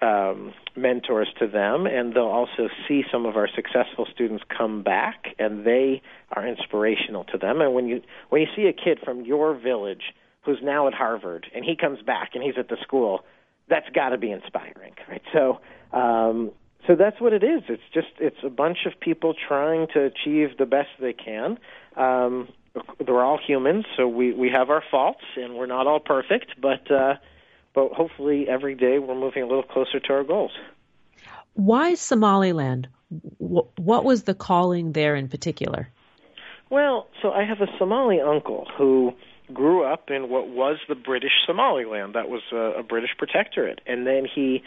um, 0.00 0.54
mentors 0.76 1.28
to 1.40 1.48
them, 1.48 1.86
and 1.86 2.14
they'll 2.14 2.22
also 2.22 2.68
see 2.86 3.02
some 3.10 3.26
of 3.26 3.36
our 3.36 3.48
successful 3.52 4.06
students 4.14 4.44
come 4.56 4.84
back, 4.84 5.34
and 5.40 5.66
they 5.66 6.02
are 6.30 6.46
inspirational 6.46 7.24
to 7.24 7.38
them. 7.38 7.60
And 7.60 7.74
when 7.74 7.88
you 7.88 8.02
when 8.28 8.40
you 8.40 8.46
see 8.54 8.66
a 8.68 8.72
kid 8.72 9.00
from 9.04 9.24
your 9.24 9.58
village 9.58 10.14
who's 10.42 10.58
now 10.62 10.86
at 10.86 10.94
Harvard, 10.94 11.48
and 11.52 11.64
he 11.64 11.74
comes 11.74 12.00
back 12.02 12.30
and 12.34 12.44
he's 12.44 12.54
at 12.56 12.68
the 12.68 12.76
school, 12.80 13.24
that's 13.68 13.88
got 13.92 14.10
to 14.10 14.18
be 14.18 14.30
inspiring, 14.30 14.94
right? 15.08 15.22
So. 15.32 15.60
Um, 15.92 16.52
so 16.88 16.96
that's 16.96 17.20
what 17.20 17.34
it 17.34 17.44
is. 17.44 17.62
It's 17.68 17.82
just 17.92 18.08
it's 18.18 18.42
a 18.42 18.48
bunch 18.48 18.78
of 18.86 18.98
people 18.98 19.34
trying 19.34 19.88
to 19.92 20.04
achieve 20.04 20.56
the 20.58 20.64
best 20.64 20.88
they 20.98 21.12
can. 21.12 21.58
Um, 21.96 22.48
they're 23.04 23.22
all 23.22 23.38
humans, 23.38 23.84
so 23.96 24.08
we 24.08 24.32
we 24.32 24.50
have 24.50 24.70
our 24.70 24.82
faults, 24.90 25.22
and 25.36 25.54
we're 25.54 25.66
not 25.66 25.86
all 25.86 26.00
perfect. 26.00 26.60
But 26.60 26.90
uh, 26.90 27.16
but 27.74 27.92
hopefully 27.92 28.48
every 28.48 28.74
day 28.74 28.98
we're 28.98 29.14
moving 29.14 29.42
a 29.42 29.46
little 29.46 29.62
closer 29.62 30.00
to 30.00 30.12
our 30.14 30.24
goals. 30.24 30.52
Why 31.52 31.94
Somaliland? 31.94 32.88
What 33.38 34.04
was 34.04 34.22
the 34.22 34.34
calling 34.34 34.92
there 34.92 35.14
in 35.14 35.28
particular? 35.28 35.90
Well, 36.70 37.08
so 37.22 37.32
I 37.32 37.44
have 37.44 37.60
a 37.60 37.66
Somali 37.78 38.20
uncle 38.20 38.66
who 38.76 39.14
grew 39.52 39.84
up 39.84 40.10
in 40.10 40.28
what 40.28 40.48
was 40.48 40.76
the 40.88 40.94
British 40.94 41.32
Somaliland. 41.46 42.14
That 42.14 42.28
was 42.28 42.42
a, 42.52 42.80
a 42.80 42.82
British 42.82 43.10
protectorate. 43.16 43.80
And 43.86 44.06
then 44.06 44.26
he 44.32 44.62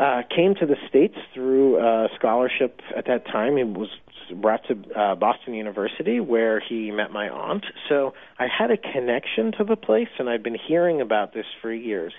uh, 0.00 0.22
came 0.34 0.54
to 0.54 0.66
the 0.66 0.76
States 0.88 1.16
through 1.34 1.78
a 1.78 2.08
scholarship 2.16 2.80
at 2.96 3.06
that 3.06 3.26
time. 3.26 3.58
He 3.58 3.64
was 3.64 3.90
brought 4.34 4.62
to 4.68 4.74
uh, 4.98 5.14
Boston 5.14 5.54
University 5.54 6.20
where 6.20 6.58
he 6.58 6.90
met 6.90 7.10
my 7.10 7.28
aunt. 7.28 7.66
So 7.88 8.14
I 8.38 8.46
had 8.46 8.70
a 8.70 8.78
connection 8.78 9.52
to 9.58 9.64
the 9.64 9.76
place, 9.76 10.08
and 10.18 10.30
I'd 10.30 10.42
been 10.42 10.56
hearing 10.56 11.00
about 11.00 11.34
this 11.34 11.44
for 11.60 11.72
years. 11.72 12.14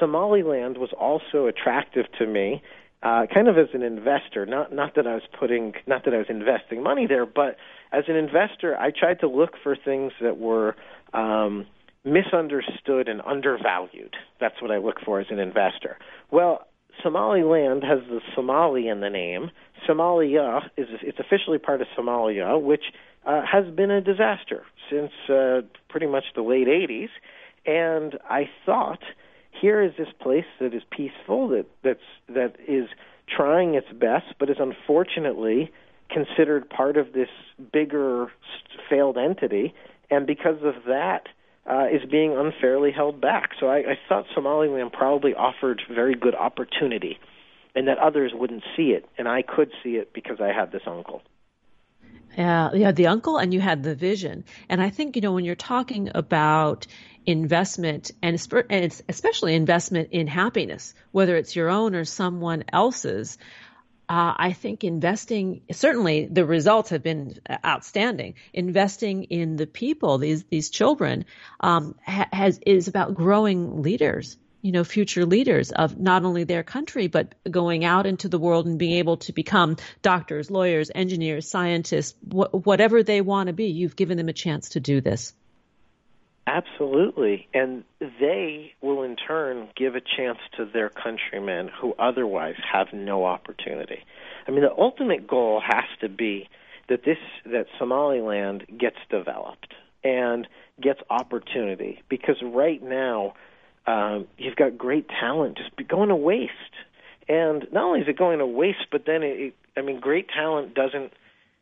Somaliland 0.00 0.78
was 0.78 0.90
also 0.98 1.46
attractive 1.46 2.06
to 2.18 2.26
me, 2.26 2.62
uh, 3.02 3.26
kind 3.32 3.48
of 3.48 3.58
as 3.58 3.68
an 3.74 3.82
investor. 3.82 4.46
Not 4.46 4.72
not 4.72 4.94
that 4.96 5.06
I 5.06 5.14
was 5.14 5.22
putting, 5.38 5.74
not 5.86 6.04
that 6.04 6.14
I 6.14 6.18
was 6.18 6.26
investing 6.28 6.82
money 6.82 7.06
there, 7.06 7.26
but 7.26 7.56
as 7.92 8.04
an 8.08 8.16
investor, 8.16 8.76
I 8.76 8.90
tried 8.90 9.20
to 9.20 9.28
look 9.28 9.52
for 9.62 9.76
things 9.76 10.12
that 10.20 10.38
were 10.38 10.76
um, 11.12 11.66
misunderstood 12.04 13.08
and 13.08 13.20
undervalued. 13.26 14.14
That's 14.40 14.60
what 14.62 14.70
I 14.70 14.78
look 14.78 14.96
for 15.04 15.20
as 15.20 15.26
an 15.30 15.38
investor. 15.38 15.98
Well, 16.30 16.66
Somaliland 17.02 17.82
has 17.84 18.00
the 18.08 18.20
Somali 18.34 18.88
in 18.88 19.00
the 19.00 19.10
name. 19.10 19.50
Somalia 19.88 20.68
is 20.76 20.88
it's 21.02 21.18
officially 21.18 21.58
part 21.58 21.80
of 21.80 21.86
Somalia, 21.96 22.60
which 22.60 22.84
uh, 23.26 23.42
has 23.50 23.66
been 23.74 23.90
a 23.90 24.00
disaster 24.00 24.64
since 24.90 25.12
uh, 25.28 25.62
pretty 25.88 26.06
much 26.06 26.24
the 26.34 26.42
late 26.42 26.66
80s. 26.66 27.08
And 27.66 28.18
I 28.28 28.48
thought, 28.64 29.02
here 29.60 29.82
is 29.82 29.92
this 29.98 30.08
place 30.20 30.46
that 30.60 30.74
is 30.74 30.82
peaceful, 30.90 31.48
that 31.48 31.66
that's 31.82 32.00
that 32.28 32.56
is 32.66 32.88
trying 33.28 33.74
its 33.74 33.88
best, 33.92 34.34
but 34.38 34.48
is 34.48 34.56
unfortunately 34.58 35.70
considered 36.10 36.68
part 36.70 36.96
of 36.96 37.12
this 37.12 37.28
bigger 37.72 38.32
failed 38.88 39.18
entity. 39.18 39.74
And 40.10 40.26
because 40.26 40.62
of 40.62 40.74
that, 40.86 41.28
uh, 41.68 41.86
is 41.92 42.08
being 42.10 42.36
unfairly 42.36 42.90
held 42.90 43.20
back. 43.20 43.50
So 43.60 43.68
I, 43.68 43.78
I 43.78 43.98
thought 44.08 44.24
Somaliland 44.34 44.92
probably 44.92 45.34
offered 45.34 45.82
very 45.92 46.14
good 46.14 46.34
opportunity, 46.34 47.18
and 47.74 47.88
that 47.88 47.98
others 47.98 48.32
wouldn't 48.34 48.62
see 48.76 48.90
it, 48.90 49.06
and 49.18 49.28
I 49.28 49.42
could 49.42 49.70
see 49.82 49.96
it 49.96 50.12
because 50.12 50.40
I 50.40 50.52
had 50.52 50.72
this 50.72 50.82
uncle. 50.86 51.22
Yeah, 52.36 52.72
you 52.72 52.84
had 52.84 52.96
the 52.96 53.08
uncle 53.08 53.38
and 53.38 53.52
you 53.52 53.60
had 53.60 53.82
the 53.82 53.96
vision. 53.96 54.44
And 54.68 54.80
I 54.80 54.90
think, 54.90 55.16
you 55.16 55.22
know, 55.22 55.32
when 55.32 55.44
you're 55.44 55.56
talking 55.56 56.10
about 56.14 56.86
investment 57.26 58.12
and 58.22 58.34
especially 59.08 59.54
investment 59.54 60.10
in 60.12 60.28
happiness, 60.28 60.94
whether 61.10 61.36
it's 61.36 61.56
your 61.56 61.68
own 61.68 61.94
or 61.96 62.04
someone 62.04 62.64
else's, 62.72 63.38
uh, 64.08 64.34
I 64.36 64.52
think 64.52 64.84
investing 64.84 65.62
certainly 65.70 66.26
the 66.26 66.46
results 66.46 66.90
have 66.90 67.02
been 67.02 67.38
outstanding. 67.64 68.34
Investing 68.54 69.24
in 69.24 69.56
the 69.56 69.66
people, 69.66 70.18
these 70.18 70.44
these 70.44 70.70
children, 70.70 71.26
um, 71.60 71.94
ha- 72.04 72.28
has 72.32 72.58
is 72.64 72.88
about 72.88 73.14
growing 73.14 73.82
leaders. 73.82 74.38
You 74.62 74.72
know, 74.72 74.82
future 74.82 75.24
leaders 75.24 75.70
of 75.70 75.98
not 76.00 76.24
only 76.24 76.44
their 76.44 76.64
country 76.64 77.06
but 77.06 77.34
going 77.48 77.84
out 77.84 78.06
into 78.06 78.28
the 78.28 78.38
world 78.40 78.66
and 78.66 78.78
being 78.78 78.98
able 78.98 79.18
to 79.18 79.32
become 79.32 79.76
doctors, 80.02 80.50
lawyers, 80.50 80.90
engineers, 80.92 81.48
scientists, 81.48 82.14
wh- 82.28 82.52
whatever 82.66 83.02
they 83.02 83.20
want 83.20 83.46
to 83.48 83.52
be. 83.52 83.66
You've 83.66 83.94
given 83.94 84.16
them 84.16 84.28
a 84.28 84.32
chance 84.32 84.70
to 84.70 84.80
do 84.80 85.00
this. 85.00 85.32
Absolutely. 86.48 87.46
And 87.52 87.84
they 88.00 88.72
will 88.80 89.02
in 89.02 89.16
turn 89.16 89.68
give 89.76 89.94
a 89.94 90.00
chance 90.00 90.38
to 90.56 90.64
their 90.64 90.88
countrymen 90.88 91.68
who 91.68 91.92
otherwise 91.98 92.54
have 92.72 92.88
no 92.94 93.26
opportunity. 93.26 93.98
I 94.46 94.50
mean, 94.50 94.62
the 94.62 94.72
ultimate 94.72 95.26
goal 95.26 95.60
has 95.60 95.84
to 96.00 96.08
be 96.08 96.48
that 96.88 97.04
this 97.04 97.18
that 97.44 97.66
Somaliland 97.78 98.64
gets 98.78 98.96
developed 99.10 99.74
and 100.02 100.48
gets 100.80 101.00
opportunity 101.10 102.02
because 102.08 102.36
right 102.42 102.82
now 102.82 103.34
um, 103.86 104.26
you've 104.38 104.56
got 104.56 104.78
great 104.78 105.06
talent 105.20 105.58
just 105.58 105.88
going 105.88 106.08
to 106.08 106.16
waste. 106.16 106.52
And 107.28 107.66
not 107.70 107.84
only 107.84 108.00
is 108.00 108.08
it 108.08 108.16
going 108.16 108.38
to 108.38 108.46
waste, 108.46 108.86
but 108.90 109.04
then 109.04 109.22
it, 109.22 109.54
I 109.76 109.82
mean, 109.82 110.00
great 110.00 110.28
talent 110.30 110.74
doesn't 110.74 111.12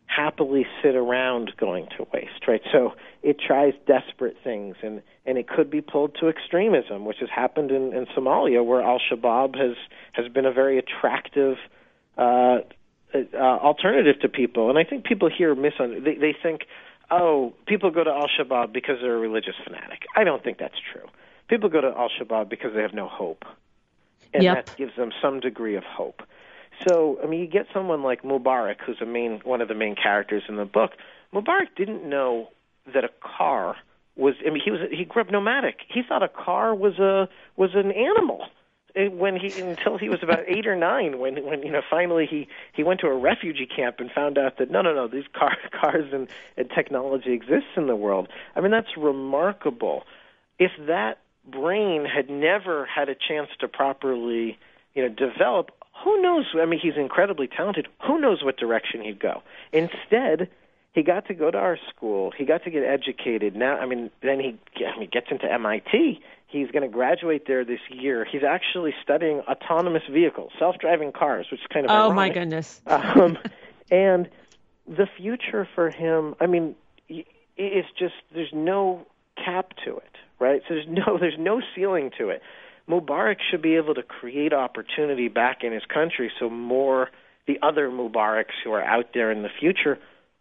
happily 0.06 0.66
sit 0.82 0.94
around 0.94 1.52
going 1.56 1.86
to 1.98 2.06
waste, 2.12 2.46
right? 2.46 2.62
So 2.72 2.94
it 3.22 3.36
tries 3.44 3.74
desperate 3.86 4.36
things, 4.42 4.76
and 4.82 5.02
and 5.24 5.36
it 5.36 5.48
could 5.48 5.70
be 5.70 5.80
pulled 5.80 6.16
to 6.20 6.28
extremism, 6.28 7.04
which 7.04 7.18
has 7.20 7.28
happened 7.28 7.70
in, 7.70 7.92
in 7.92 8.06
Somalia, 8.16 8.64
where 8.64 8.80
Al 8.82 9.00
Shabaab 9.00 9.56
has 9.56 9.76
has 10.12 10.28
been 10.32 10.46
a 10.46 10.52
very 10.52 10.78
attractive 10.78 11.56
uh, 12.16 12.58
uh, 13.14 13.36
alternative 13.36 14.20
to 14.20 14.28
people. 14.28 14.70
And 14.70 14.78
I 14.78 14.84
think 14.84 15.04
people 15.04 15.28
here 15.28 15.54
misun 15.54 16.04
they, 16.04 16.14
they 16.14 16.34
think, 16.40 16.62
oh, 17.10 17.52
people 17.66 17.90
go 17.90 18.04
to 18.04 18.10
Al 18.10 18.28
Shabaab 18.28 18.72
because 18.72 18.96
they're 19.02 19.16
a 19.16 19.18
religious 19.18 19.54
fanatic. 19.64 20.02
I 20.14 20.24
don't 20.24 20.42
think 20.42 20.58
that's 20.58 20.78
true. 20.92 21.08
People 21.48 21.68
go 21.68 21.80
to 21.80 21.88
Al 21.88 22.10
Shabaab 22.10 22.48
because 22.48 22.74
they 22.74 22.82
have 22.82 22.94
no 22.94 23.08
hope, 23.08 23.44
and 24.32 24.42
yep. 24.42 24.66
that 24.66 24.76
gives 24.76 24.94
them 24.96 25.10
some 25.20 25.40
degree 25.40 25.76
of 25.76 25.84
hope. 25.84 26.22
So, 26.86 27.18
I 27.22 27.26
mean, 27.26 27.40
you 27.40 27.46
get 27.46 27.66
someone 27.72 28.02
like 28.02 28.22
Mubarak, 28.22 28.76
who's 28.84 29.00
a 29.00 29.06
main 29.06 29.40
one 29.44 29.60
of 29.60 29.68
the 29.68 29.74
main 29.74 29.94
characters 29.94 30.42
in 30.48 30.56
the 30.56 30.64
book. 30.64 30.92
Mubarak 31.32 31.74
didn't 31.76 32.08
know 32.08 32.48
that 32.92 33.04
a 33.04 33.10
car 33.20 33.76
was. 34.16 34.34
I 34.46 34.50
mean, 34.50 34.62
he 34.64 34.70
was 34.70 34.80
he 34.90 35.04
grew 35.04 35.22
up 35.22 35.30
nomadic. 35.30 35.80
He 35.88 36.02
thought 36.06 36.22
a 36.22 36.28
car 36.28 36.74
was 36.74 36.98
a 36.98 37.28
was 37.56 37.70
an 37.74 37.92
animal 37.92 38.46
when 38.96 39.36
he 39.36 39.52
until 39.60 39.98
he 39.98 40.08
was 40.08 40.22
about 40.22 40.40
eight 40.48 40.66
or 40.66 40.74
nine 40.74 41.18
when 41.18 41.44
when 41.44 41.62
you 41.62 41.70
know 41.70 41.82
finally 41.88 42.26
he 42.28 42.48
he 42.72 42.82
went 42.82 43.00
to 43.00 43.06
a 43.06 43.14
refugee 43.14 43.66
camp 43.66 43.96
and 43.98 44.10
found 44.10 44.38
out 44.38 44.56
that 44.58 44.70
no 44.70 44.80
no 44.80 44.94
no 44.94 45.06
these 45.06 45.26
car 45.34 45.56
cars 45.80 46.10
and, 46.12 46.28
and 46.56 46.70
technology 46.70 47.32
exists 47.32 47.68
in 47.76 47.86
the 47.88 47.96
world 47.96 48.28
i 48.54 48.60
mean 48.60 48.70
that's 48.70 48.96
remarkable 48.96 50.04
if 50.58 50.70
that 50.86 51.18
brain 51.46 52.06
had 52.06 52.30
never 52.30 52.86
had 52.86 53.10
a 53.10 53.14
chance 53.14 53.50
to 53.60 53.68
properly 53.68 54.58
you 54.94 55.02
know 55.02 55.08
develop 55.08 55.70
who 56.04 56.20
knows? 56.20 56.46
I 56.54 56.66
mean, 56.66 56.80
he's 56.80 56.96
incredibly 56.96 57.48
talented. 57.48 57.88
Who 58.06 58.20
knows 58.20 58.42
what 58.42 58.56
direction 58.56 59.02
he'd 59.02 59.18
go? 59.20 59.42
Instead, 59.72 60.48
he 60.92 61.02
got 61.02 61.26
to 61.26 61.34
go 61.34 61.50
to 61.50 61.58
our 61.58 61.78
school. 61.94 62.32
He 62.36 62.44
got 62.44 62.64
to 62.64 62.70
get 62.70 62.82
educated. 62.84 63.54
Now, 63.54 63.76
I 63.76 63.86
mean, 63.86 64.10
then 64.22 64.40
he, 64.40 64.84
I 64.84 64.98
mean, 64.98 65.10
gets 65.12 65.26
into 65.30 65.50
MIT. 65.50 66.20
He's 66.48 66.70
going 66.70 66.82
to 66.82 66.88
graduate 66.88 67.46
there 67.46 67.64
this 67.64 67.80
year. 67.90 68.24
He's 68.24 68.44
actually 68.44 68.94
studying 69.02 69.40
autonomous 69.40 70.04
vehicles, 70.10 70.52
self-driving 70.58 71.12
cars, 71.12 71.46
which 71.50 71.60
is 71.60 71.66
kind 71.72 71.86
of 71.86 71.90
oh 71.90 72.10
ironic. 72.10 72.14
my 72.16 72.28
goodness. 72.30 72.80
um, 72.86 73.36
and 73.90 74.28
the 74.86 75.06
future 75.16 75.68
for 75.74 75.90
him, 75.90 76.34
I 76.40 76.46
mean, 76.46 76.76
it's 77.08 77.88
just 77.98 78.14
there's 78.32 78.52
no 78.52 79.06
cap 79.36 79.72
to 79.84 79.96
it, 79.96 80.16
right? 80.38 80.62
So 80.68 80.74
there's 80.74 80.88
no 80.88 81.18
there's 81.20 81.38
no 81.38 81.60
ceiling 81.74 82.10
to 82.18 82.30
it. 82.30 82.42
Mubarak 82.88 83.36
should 83.50 83.62
be 83.62 83.76
able 83.76 83.94
to 83.94 84.02
create 84.02 84.52
opportunity 84.52 85.28
back 85.28 85.64
in 85.64 85.72
his 85.72 85.84
country 85.92 86.30
so 86.38 86.48
more 86.48 87.10
the 87.46 87.58
other 87.62 87.88
Mubaraks 87.88 88.54
who 88.64 88.72
are 88.72 88.82
out 88.82 89.06
there 89.14 89.30
in 89.30 89.42
the 89.42 89.48
future 89.60 89.98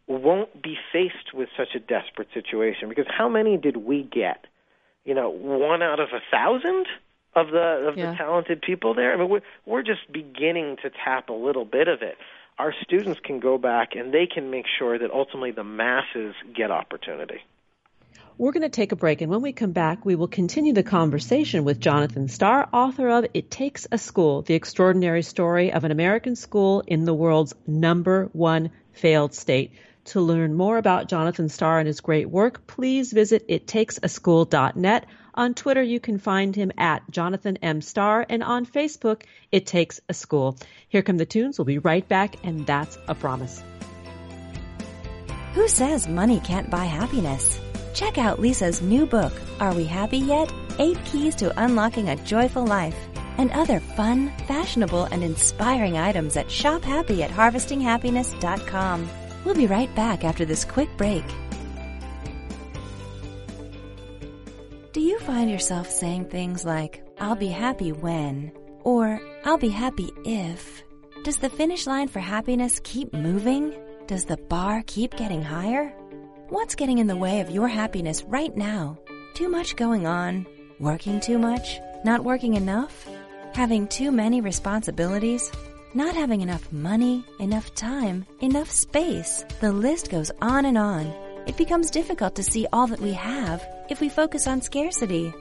won't 0.08 0.62
be 0.62 0.78
faced 0.94 1.34
with 1.34 1.50
such 1.58 1.76
a 1.76 1.80
desperate 1.80 2.28
situation. 2.34 2.90
Because 2.90 3.08
how 3.10 3.28
many 3.28 3.58
did 3.58 3.78
we 3.78 4.04
get? 4.04 4.46
You 5.04 5.14
know, 5.14 5.30
one 5.30 5.82
out 5.82 6.00
of 6.00 6.10
a 6.10 6.20
thousand 6.32 6.86
of 7.36 7.48
the 7.52 7.88
of 7.88 7.98
yeah. 7.98 8.12
the 8.12 8.18
talented 8.18 8.62
people 8.62 8.94
there. 8.94 9.14
I 9.14 9.18
mean, 9.18 9.30
we're 9.30 9.42
we're 9.66 9.84
just 9.84 10.12
beginning 10.12 10.78
to 10.84 10.90
tap 10.90 11.30
a 11.30 11.34
little 11.34 11.66
bit 11.66 11.88
of 11.88 12.02
it. 12.02 12.18
Our 12.58 12.74
students 12.84 13.20
can 13.24 13.40
go 13.40 13.58
back 13.58 13.96
and 13.96 14.14
they 14.14 14.28
can 14.28 14.50
make 14.50 14.66
sure 14.80 14.98
that 14.98 15.12
ultimately 15.12 15.52
the 15.52 15.64
masses 15.64 16.34
get 16.56 16.72
opportunity. 16.72 17.42
We're 18.38 18.52
going 18.52 18.64
to 18.64 18.70
take 18.70 18.92
a 18.92 18.98
break, 18.98 19.22
and 19.22 19.32
when 19.32 19.42
we 19.42 19.54
come 19.54 19.72
back, 19.72 20.04
we 20.04 20.16
will 20.16 20.28
continue 20.28 20.74
the 20.74 20.84
conversation 20.84 21.64
with 21.64 21.80
Jonathan 21.80 22.28
Starr, 22.28 22.68
author 22.74 23.08
of 23.08 23.28
It 23.34 23.50
Takes 23.50 23.88
a 23.90 23.98
School 23.98 24.42
The 24.42 24.56
Extraordinary 24.56 25.22
Story 25.22 25.72
of 25.72 25.86
an 25.86 25.92
American 25.92 26.36
School 26.36 26.84
in 26.86 27.06
the 27.06 27.14
World's 27.14 27.56
Number 27.66 28.30
One 28.34 28.72
Failed 28.92 29.34
State. 29.34 29.72
To 30.06 30.20
learn 30.20 30.54
more 30.54 30.78
about 30.78 31.08
Jonathan 31.08 31.48
Starr 31.48 31.80
and 31.80 31.88
his 31.88 32.02
great 32.02 32.30
work, 32.30 32.68
please 32.68 33.14
visit 33.14 33.48
ittakesaschool.net. 33.48 35.06
On 35.34 35.54
Twitter, 35.54 35.82
you 35.82 36.02
can 36.02 36.18
find 36.18 36.54
him 36.54 36.74
at 36.78 37.10
Jonathan 37.10 37.56
M. 37.62 37.80
Starr, 37.80 38.26
and 38.28 38.44
on 38.44 38.66
Facebook, 38.66 39.22
It 39.50 39.66
Takes 39.66 40.02
a 40.10 40.14
School. 40.14 40.58
Here 40.90 41.04
come 41.04 41.16
the 41.16 41.26
tunes. 41.26 41.58
We'll 41.58 41.64
be 41.64 41.78
right 41.78 42.06
back, 42.06 42.36
and 42.44 42.68
that's 42.68 42.98
a 43.08 43.16
promise. 43.16 43.64
Who 45.54 45.70
says 45.70 46.06
money 46.06 46.42
can't 46.42 46.70
buy 46.70 46.84
happiness? 46.84 47.62
Check 47.96 48.18
out 48.18 48.40
Lisa's 48.40 48.82
new 48.82 49.06
book, 49.06 49.32
Are 49.62 49.74
We 49.74 49.86
Happy 49.86 50.18
Yet? 50.18 50.52
Eight 50.80 51.02
Keys 51.06 51.34
to 51.36 51.54
Unlocking 51.64 52.10
a 52.10 52.18
Joyful 52.18 52.68
Life, 52.68 52.98
and 53.38 53.50
other 53.52 53.80
fun, 53.80 54.34
fashionable, 54.50 55.06
and 55.06 55.24
inspiring 55.24 55.98
items 55.98 56.36
at 56.36 56.52
Shop 56.52 56.84
Happy 56.84 57.24
at 57.24 57.32
HarvestingHappiness.com. 57.32 59.10
We'll 59.46 59.56
be 59.56 59.68
right 59.68 59.96
back 59.96 60.26
after 60.26 60.44
this 60.44 60.66
quick 60.66 60.90
break. 60.98 61.24
Do 64.92 65.00
you 65.00 65.18
find 65.20 65.50
yourself 65.50 65.90
saying 65.90 66.26
things 66.26 66.66
like, 66.66 67.02
I'll 67.18 67.38
be 67.38 67.48
happy 67.48 67.94
when, 67.94 68.52
or 68.84 69.22
I'll 69.46 69.58
be 69.58 69.70
happy 69.70 70.12
if? 70.26 70.84
Does 71.24 71.38
the 71.38 71.50
finish 71.50 71.88
line 71.88 72.10
for 72.10 72.20
happiness 72.20 72.82
keep 72.84 73.14
moving? 73.14 73.74
Does 74.08 74.26
the 74.26 74.38
bar 74.38 74.84
keep 74.86 75.16
getting 75.16 75.42
higher? 75.42 75.94
What's 76.50 76.76
getting 76.76 77.00
in 77.00 77.08
the 77.08 77.16
way 77.16 77.40
of 77.40 77.50
your 77.50 77.68
happiness 77.68 78.24
right 78.24 78.56
now? 78.56 79.00
Too 79.34 79.50
much 79.50 79.76
going 79.76 80.06
on? 80.06 80.46
Working 80.80 81.20
too 81.20 81.40
much? 81.40 81.80
Not 82.04 82.24
working 82.24 82.54
enough? 82.54 83.08
Having 83.56 83.88
too 83.88 84.12
many 84.12 84.42
responsibilities? 84.42 85.52
Not 85.96 86.14
having 86.14 86.42
enough 86.42 86.72
money, 86.72 87.26
enough 87.40 87.74
time, 87.74 88.28
enough 88.42 88.70
space? 88.70 89.44
The 89.60 89.72
list 89.72 90.12
goes 90.12 90.30
on 90.40 90.66
and 90.66 90.78
on. 90.78 91.08
It 91.48 91.58
becomes 91.58 91.90
difficult 91.90 92.36
to 92.36 92.44
see 92.44 92.68
all 92.72 92.86
that 92.88 93.00
we 93.02 93.14
have 93.14 93.66
if 93.90 94.00
we 94.00 94.08
focus 94.08 94.46
on 94.46 94.62
scarcity. 94.62 95.34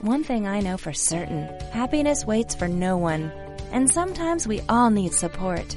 One 0.00 0.22
thing 0.22 0.46
I 0.46 0.60
know 0.60 0.76
for 0.76 0.92
certain 0.92 1.48
happiness 1.72 2.24
waits 2.24 2.54
for 2.54 2.68
no 2.68 2.96
one, 2.96 3.32
and 3.72 3.90
sometimes 3.90 4.46
we 4.46 4.60
all 4.68 4.90
need 4.90 5.12
support. 5.12 5.76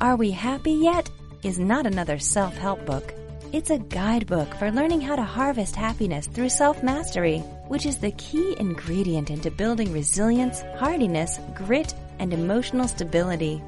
Are 0.00 0.16
We 0.16 0.30
Happy 0.30 0.72
Yet? 0.72 1.10
is 1.42 1.58
not 1.58 1.86
another 1.86 2.18
self 2.18 2.56
help 2.56 2.86
book. 2.86 3.14
It's 3.52 3.70
a 3.70 3.78
guidebook 3.78 4.54
for 4.54 4.70
learning 4.70 5.00
how 5.00 5.16
to 5.16 5.24
harvest 5.24 5.74
happiness 5.74 6.28
through 6.28 6.50
self 6.50 6.84
mastery, 6.84 7.40
which 7.66 7.84
is 7.84 7.98
the 7.98 8.12
key 8.12 8.54
ingredient 8.60 9.28
into 9.28 9.50
building 9.50 9.92
resilience, 9.92 10.62
hardiness, 10.78 11.40
grit, 11.52 11.92
and 12.20 12.32
emotional 12.32 12.86
stability. 12.86 13.60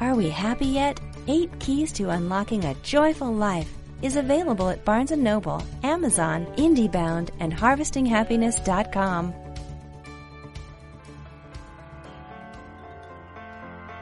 Are 0.00 0.14
we 0.14 0.28
happy 0.28 0.66
yet? 0.66 1.00
Eight 1.28 1.50
Keys 1.60 1.92
to 1.92 2.10
Unlocking 2.10 2.66
a 2.66 2.74
Joyful 2.82 3.32
Life 3.32 3.72
is 4.02 4.16
available 4.16 4.68
at 4.68 4.84
Barnes 4.84 5.12
& 5.12 5.16
Noble, 5.16 5.62
Amazon, 5.82 6.44
IndieBound, 6.56 7.30
and 7.40 7.54
HarvestingHappiness.com. 7.54 9.34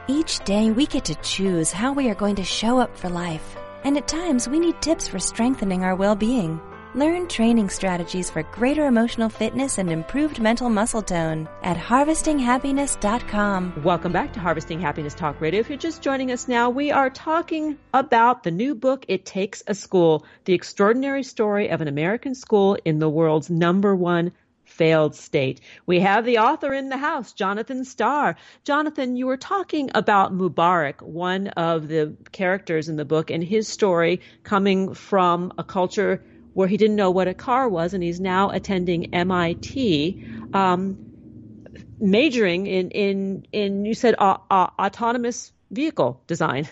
Each 0.09 0.39
day 0.43 0.71
we 0.71 0.87
get 0.87 1.05
to 1.05 1.15
choose 1.15 1.71
how 1.71 1.93
we 1.93 2.09
are 2.09 2.15
going 2.15 2.35
to 2.35 2.43
show 2.43 2.79
up 2.79 2.97
for 2.97 3.07
life. 3.07 3.55
And 3.83 3.97
at 3.97 4.07
times, 4.07 4.47
we 4.47 4.59
need 4.59 4.81
tips 4.81 5.07
for 5.07 5.19
strengthening 5.19 5.83
our 5.83 5.95
well 5.95 6.15
being. 6.15 6.61
Learn 6.93 7.29
training 7.29 7.69
strategies 7.69 8.29
for 8.29 8.43
greater 8.43 8.85
emotional 8.85 9.29
fitness 9.29 9.77
and 9.77 9.89
improved 9.89 10.41
mental 10.41 10.69
muscle 10.69 11.01
tone 11.01 11.47
at 11.63 11.77
harvestinghappiness.com. 11.77 13.81
Welcome 13.81 14.11
back 14.11 14.33
to 14.33 14.41
Harvesting 14.41 14.81
Happiness 14.81 15.13
Talk 15.13 15.39
Radio. 15.39 15.61
If 15.61 15.69
you're 15.69 15.77
just 15.77 16.01
joining 16.01 16.33
us 16.33 16.49
now, 16.49 16.69
we 16.69 16.91
are 16.91 17.09
talking 17.09 17.77
about 17.93 18.43
the 18.43 18.51
new 18.51 18.75
book, 18.75 19.05
It 19.07 19.25
Takes 19.25 19.63
a 19.67 19.73
School 19.73 20.25
The 20.43 20.53
Extraordinary 20.53 21.23
Story 21.23 21.69
of 21.69 21.79
an 21.79 21.87
American 21.87 22.35
School 22.35 22.77
in 22.83 22.99
the 22.99 23.09
World's 23.09 23.49
Number 23.49 23.95
One 23.95 24.33
failed 24.81 25.13
state. 25.13 25.61
We 25.85 25.99
have 25.99 26.25
the 26.25 26.39
author 26.39 26.73
in 26.73 26.89
the 26.89 26.97
house, 26.97 27.33
Jonathan 27.33 27.85
Starr. 27.85 28.35
Jonathan, 28.63 29.15
you 29.15 29.27
were 29.27 29.37
talking 29.37 29.91
about 29.93 30.35
Mubarak, 30.35 31.03
one 31.03 31.49
of 31.49 31.87
the 31.87 32.15
characters 32.31 32.89
in 32.89 32.95
the 32.95 33.05
book, 33.05 33.29
and 33.29 33.43
his 33.43 33.67
story 33.67 34.21
coming 34.41 34.95
from 34.95 35.53
a 35.59 35.63
culture 35.63 36.23
where 36.55 36.67
he 36.67 36.77
didn't 36.77 36.95
know 36.95 37.11
what 37.11 37.27
a 37.27 37.35
car 37.35 37.69
was, 37.69 37.93
and 37.93 38.01
he's 38.01 38.19
now 38.19 38.49
attending 38.49 39.13
MIT. 39.13 40.25
Um, 40.51 40.97
majoring 41.99 42.65
in 42.65 42.89
in 42.89 43.45
in 43.51 43.85
you 43.85 43.93
said 43.93 44.15
uh, 44.17 44.37
uh, 44.49 44.67
autonomous 44.79 45.53
vehicle 45.69 46.19
design 46.25 46.67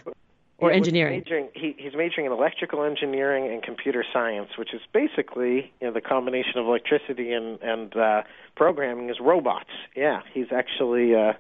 or 0.62 0.72
engineering. 0.72 1.20
Majoring, 1.20 1.50
he, 1.54 1.76
he's 1.78 1.94
majoring 1.94 2.26
in 2.26 2.32
electrical 2.32 2.84
engineering 2.84 3.52
and 3.52 3.64
computer 3.64 4.04
science, 4.12 4.50
which 4.58 4.74
is 4.74 4.82
basically 4.94 5.72
you 5.80 5.88
know 5.88 5.94
the 5.94 6.02
combination 6.02 6.58
of 6.58 6.66
electricity 6.66 7.32
and 7.32 7.60
and 7.62 7.96
uh, 7.96 8.24
programming 8.56 9.10
is 9.10 9.18
robots. 9.20 9.70
Yeah, 9.96 10.22
he's 10.34 10.52
actually 10.52 11.16
uh, 11.16 11.34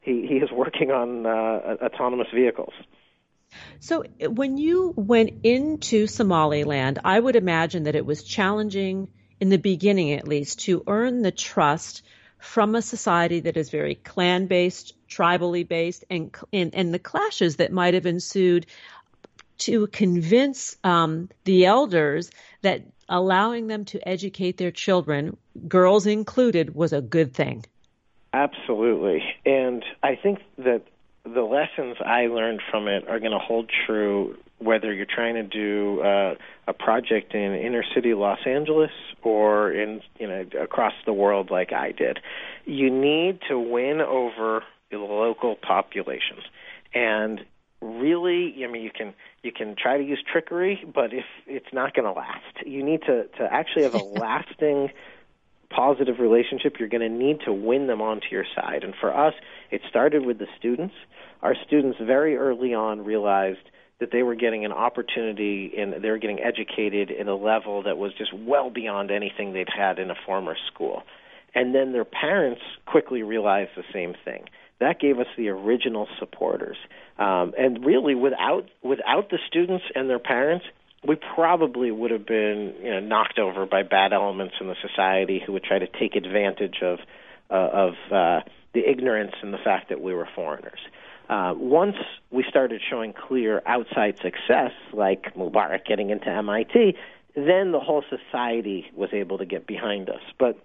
he 0.00 0.26
he 0.26 0.36
is 0.36 0.50
working 0.50 0.90
on 0.90 1.26
uh, 1.26 1.76
autonomous 1.82 2.28
vehicles. 2.34 2.72
So 3.80 4.04
when 4.20 4.56
you 4.56 4.92
went 4.96 5.44
into 5.44 6.06
Somaliland, 6.06 6.98
I 7.04 7.18
would 7.20 7.36
imagine 7.36 7.84
that 7.84 7.94
it 7.94 8.04
was 8.04 8.24
challenging 8.24 9.08
in 9.40 9.48
the 9.48 9.58
beginning, 9.58 10.12
at 10.12 10.26
least, 10.26 10.60
to 10.60 10.82
earn 10.86 11.22
the 11.22 11.30
trust 11.30 12.02
from 12.44 12.74
a 12.74 12.82
society 12.82 13.40
that 13.40 13.56
is 13.56 13.70
very 13.70 13.94
clan 13.94 14.46
based, 14.46 14.94
tribally 15.08 15.66
based, 15.66 16.04
and, 16.10 16.34
and, 16.52 16.74
and 16.74 16.92
the 16.92 16.98
clashes 16.98 17.56
that 17.56 17.72
might 17.72 17.94
have 17.94 18.06
ensued 18.06 18.66
to 19.58 19.86
convince 19.88 20.76
um, 20.84 21.30
the 21.44 21.64
elders 21.64 22.30
that 22.62 22.82
allowing 23.08 23.66
them 23.66 23.84
to 23.86 24.08
educate 24.08 24.56
their 24.58 24.70
children, 24.70 25.36
girls 25.68 26.06
included, 26.06 26.74
was 26.74 26.92
a 26.92 27.00
good 27.00 27.32
thing. 27.34 27.64
Absolutely. 28.32 29.22
And 29.46 29.84
I 30.02 30.16
think 30.16 30.40
that 30.58 30.82
the 31.24 31.42
lessons 31.42 31.96
I 32.04 32.26
learned 32.26 32.60
from 32.70 32.86
it 32.86 33.08
are 33.08 33.18
going 33.18 33.32
to 33.32 33.38
hold 33.38 33.70
true 33.86 34.36
whether 34.58 34.92
you're 34.92 35.06
trying 35.06 35.34
to 35.34 35.42
do 35.42 36.00
uh, 36.00 36.34
a 36.66 36.72
project 36.72 37.34
in 37.34 37.54
inner 37.54 37.84
city 37.94 38.14
Los 38.14 38.38
Angeles 38.46 38.90
or 39.22 39.72
in 39.72 40.00
you 40.18 40.26
know 40.26 40.44
across 40.60 40.92
the 41.06 41.12
world 41.12 41.50
like 41.50 41.72
I 41.72 41.92
did. 41.92 42.20
You 42.64 42.90
need 42.90 43.40
to 43.48 43.58
win 43.58 44.00
over 44.00 44.62
the 44.90 44.98
local 44.98 45.56
populations, 45.56 46.42
and 46.94 47.40
really, 47.80 48.64
I 48.64 48.70
mean, 48.70 48.82
you 48.82 48.90
can 48.90 49.14
you 49.42 49.52
can 49.52 49.76
try 49.76 49.98
to 49.98 50.04
use 50.04 50.22
trickery, 50.30 50.84
but 50.92 51.12
if 51.12 51.24
it's 51.46 51.72
not 51.72 51.94
going 51.94 52.06
to 52.06 52.18
last, 52.18 52.66
you 52.66 52.82
need 52.82 53.02
to 53.02 53.24
to 53.38 53.48
actually 53.50 53.84
have 53.84 53.94
a 53.94 53.98
lasting 54.04 54.90
positive 55.74 56.18
relationship, 56.18 56.76
you're 56.78 56.88
going 56.88 57.00
to 57.00 57.08
need 57.08 57.40
to 57.46 57.52
win 57.52 57.86
them 57.86 58.00
onto 58.00 58.26
your 58.30 58.44
side. 58.54 58.84
And 58.84 58.94
for 59.00 59.14
us, 59.14 59.34
it 59.70 59.80
started 59.88 60.24
with 60.24 60.38
the 60.38 60.46
students. 60.58 60.94
Our 61.42 61.54
students 61.66 61.98
very 62.00 62.36
early 62.36 62.74
on 62.74 63.04
realized 63.04 63.70
that 64.00 64.10
they 64.12 64.22
were 64.22 64.34
getting 64.34 64.64
an 64.64 64.72
opportunity 64.72 65.72
and 65.78 66.02
they 66.02 66.10
were 66.10 66.18
getting 66.18 66.40
educated 66.40 67.10
in 67.10 67.28
a 67.28 67.36
level 67.36 67.82
that 67.84 67.96
was 67.96 68.12
just 68.16 68.32
well 68.32 68.70
beyond 68.70 69.10
anything 69.10 69.52
they'd 69.52 69.68
had 69.74 69.98
in 69.98 70.10
a 70.10 70.14
former 70.26 70.56
school. 70.72 71.02
And 71.54 71.74
then 71.74 71.92
their 71.92 72.04
parents 72.04 72.60
quickly 72.86 73.22
realized 73.22 73.70
the 73.76 73.84
same 73.92 74.14
thing. 74.24 74.44
That 74.80 74.98
gave 74.98 75.18
us 75.18 75.26
the 75.36 75.48
original 75.48 76.08
supporters. 76.18 76.76
Um, 77.18 77.54
and 77.56 77.84
really, 77.84 78.16
without 78.16 78.68
without 78.82 79.30
the 79.30 79.38
students 79.46 79.84
and 79.94 80.10
their 80.10 80.18
parents, 80.18 80.64
we 81.06 81.16
probably 81.16 81.90
would 81.90 82.10
have 82.10 82.26
been 82.26 82.74
you 82.82 82.90
know 82.90 83.00
knocked 83.00 83.38
over 83.38 83.66
by 83.66 83.82
bad 83.82 84.12
elements 84.12 84.54
in 84.60 84.66
the 84.66 84.76
society 84.80 85.42
who 85.44 85.52
would 85.52 85.64
try 85.64 85.78
to 85.78 85.86
take 85.86 86.16
advantage 86.16 86.82
of 86.82 86.98
uh, 87.50 87.54
of 87.54 87.94
uh, 88.10 88.40
the 88.72 88.88
ignorance 88.88 89.34
and 89.42 89.52
the 89.52 89.58
fact 89.58 89.88
that 89.90 90.00
we 90.00 90.14
were 90.14 90.28
foreigners. 90.34 90.80
Uh, 91.28 91.54
once 91.56 91.96
we 92.30 92.44
started 92.48 92.82
showing 92.90 93.12
clear 93.12 93.62
outside 93.64 94.16
success, 94.18 94.72
like 94.92 95.34
Mubarak 95.34 95.86
getting 95.86 96.10
into 96.10 96.28
MIT, 96.28 96.96
then 97.34 97.72
the 97.72 97.80
whole 97.80 98.04
society 98.10 98.90
was 98.94 99.10
able 99.12 99.38
to 99.38 99.46
get 99.46 99.66
behind 99.66 100.10
us. 100.10 100.20
But 100.38 100.58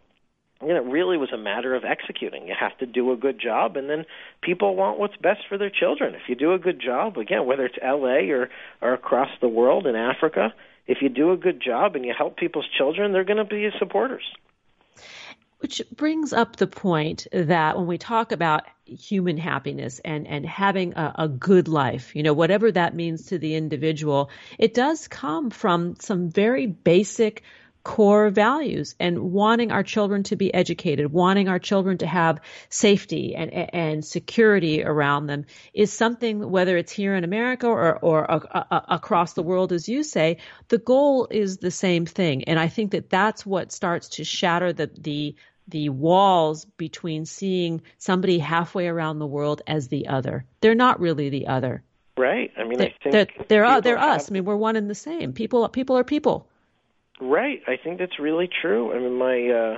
you 0.62 0.70
know, 0.70 0.78
it 0.78 0.92
really 0.92 1.18
was 1.18 1.32
a 1.32 1.38
matter 1.38 1.74
of 1.74 1.86
executing. 1.86 2.48
You 2.48 2.56
have 2.60 2.78
to 2.80 2.86
do 2.86 3.12
a 3.12 3.18
good 3.18 3.40
job, 3.40 3.78
and 3.78 3.90
then 3.90 4.06
people 4.42 4.76
want 4.76 5.00
what's 5.00 5.16
best 5.18 5.42
for 5.48 5.58
their 5.58 5.70
children. 5.70 6.16
If 6.16 6.24
you 6.28 6.36
do 6.36 6.54
a 6.54 6.60
good 6.60 6.82
job, 6.82 7.18
again, 7.18 7.46
whether 7.46 7.66
it's 7.66 7.78
L.A. 7.82 8.30
or 8.32 8.50
or 8.82 8.94
across 8.94 9.30
the 9.40 9.48
world 9.48 9.88
in 9.88 9.96
Africa, 9.96 10.54
if 10.86 11.02
you 11.02 11.10
do 11.10 11.32
a 11.32 11.38
good 11.38 11.62
job 11.62 11.96
and 11.96 12.04
you 12.04 12.14
help 12.18 12.36
people's 12.36 12.68
children, 12.78 13.14
they're 13.14 13.24
going 13.24 13.38
to 13.38 13.46
be 13.46 13.70
supporters. 13.78 14.24
Which 15.60 15.82
brings 15.96 16.34
up 16.34 16.56
the 16.56 16.68
point 16.68 17.28
that 17.32 17.78
when 17.78 17.86
we 17.86 17.98
talk 17.98 18.32
about 18.32 18.64
human 18.86 19.38
happiness 19.38 20.00
and, 20.04 20.26
and 20.26 20.46
having 20.46 20.94
a, 20.94 21.14
a, 21.20 21.28
good 21.28 21.68
life, 21.68 22.16
you 22.16 22.24
know, 22.24 22.34
whatever 22.34 22.72
that 22.72 22.96
means 22.96 23.28
to 23.28 23.38
the 23.38 23.56
individual, 23.56 24.30
it 24.58 24.74
does 24.74 25.10
come 25.10 25.50
from 25.50 25.96
some 26.00 26.30
very 26.30 26.66
basic 26.66 27.44
core 27.84 28.30
values 28.30 28.96
and 29.00 29.32
wanting 29.32 29.72
our 29.72 29.84
children 29.84 30.24
to 30.24 30.36
be 30.36 30.54
educated, 30.54 31.12
wanting 31.12 31.48
our 31.48 31.60
children 31.60 31.98
to 31.98 32.08
have 32.08 32.42
safety 32.70 33.36
and, 33.36 33.52
and 33.54 34.06
security 34.06 34.84
around 34.84 35.28
them 35.28 35.46
is 35.74 35.92
something, 35.92 36.50
whether 36.52 36.78
it's 36.78 36.92
here 36.92 37.16
in 37.16 37.24
America 37.24 37.68
or, 37.68 37.98
or 38.00 38.26
across 38.72 39.34
the 39.34 39.44
world, 39.44 39.72
as 39.72 39.88
you 39.88 40.04
say, 40.04 40.38
the 40.68 40.78
goal 40.78 41.28
is 41.32 41.58
the 41.58 41.72
same 41.72 42.06
thing. 42.06 42.44
And 42.44 42.60
I 42.60 42.68
think 42.68 42.92
that 42.92 43.10
that's 43.10 43.46
what 43.46 43.72
starts 43.72 44.10
to 44.10 44.24
shatter 44.24 44.74
the, 44.74 44.92
the, 45.00 45.36
the 45.68 45.90
walls 45.90 46.66
between 46.66 47.26
seeing 47.26 47.82
somebody 47.98 48.40
halfway 48.40 48.88
around 48.88 49.20
the 49.20 49.28
world 49.28 49.62
as 49.68 49.88
the 49.88 50.08
other. 50.08 50.46
They're 50.62 50.76
not 50.76 51.00
really 51.00 51.30
the 51.30 51.48
other. 51.48 51.84
Right. 52.18 52.52
I 52.58 52.66
mean, 52.66 52.80
they're, 52.80 52.88
I 52.88 53.04
think 53.04 53.14
they're 53.14 53.26
they're, 53.48 53.82
they're 53.82 53.98
have, 53.98 54.22
us. 54.22 54.30
I 54.30 54.34
mean, 54.34 54.44
we're 54.44 54.58
one 54.58 54.76
and 54.76 54.90
the 54.90 54.96
same. 54.96 55.32
People 55.32 55.70
people 55.70 55.98
are 55.98 56.04
people. 56.04 56.50
Right. 57.20 57.62
I 57.68 57.78
think 57.78 58.00
that's 58.00 58.20
really 58.20 58.50
true. 58.62 58.94
I 58.94 59.00
mean, 59.00 59.18
my 59.18 59.50
uh, 59.50 59.78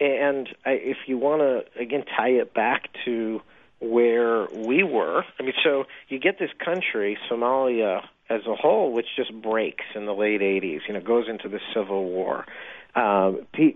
and 0.00 0.48
I, 0.64 0.70
if 0.72 0.96
you 1.06 1.18
want 1.18 1.42
to 1.42 1.80
again 1.80 2.04
tie 2.16 2.30
it 2.30 2.52
back 2.54 2.88
to 3.04 3.40
where 3.78 4.46
we 4.52 4.82
were. 4.82 5.24
I 5.38 5.42
mean, 5.42 5.52
so 5.62 5.84
you 6.08 6.18
get 6.18 6.38
this 6.38 6.50
country, 6.64 7.18
Somalia 7.30 8.02
as 8.28 8.40
a 8.46 8.54
whole, 8.54 8.92
which 8.92 9.06
just 9.16 9.32
breaks 9.42 9.84
in 9.94 10.06
the 10.06 10.14
late 10.14 10.40
'80s. 10.40 10.80
You 10.88 10.94
know, 10.94 11.00
goes 11.00 11.28
into 11.28 11.48
the 11.48 11.60
civil 11.74 12.04
war. 12.04 12.46
Um, 12.94 13.46
pe- 13.52 13.74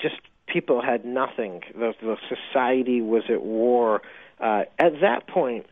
just 0.00 0.16
people 0.46 0.80
had 0.80 1.04
nothing. 1.04 1.62
The, 1.74 1.92
the 2.00 2.16
society 2.28 3.00
was 3.00 3.24
at 3.28 3.42
war. 3.42 4.02
Uh, 4.40 4.62
at 4.78 5.00
that 5.00 5.26
point, 5.26 5.66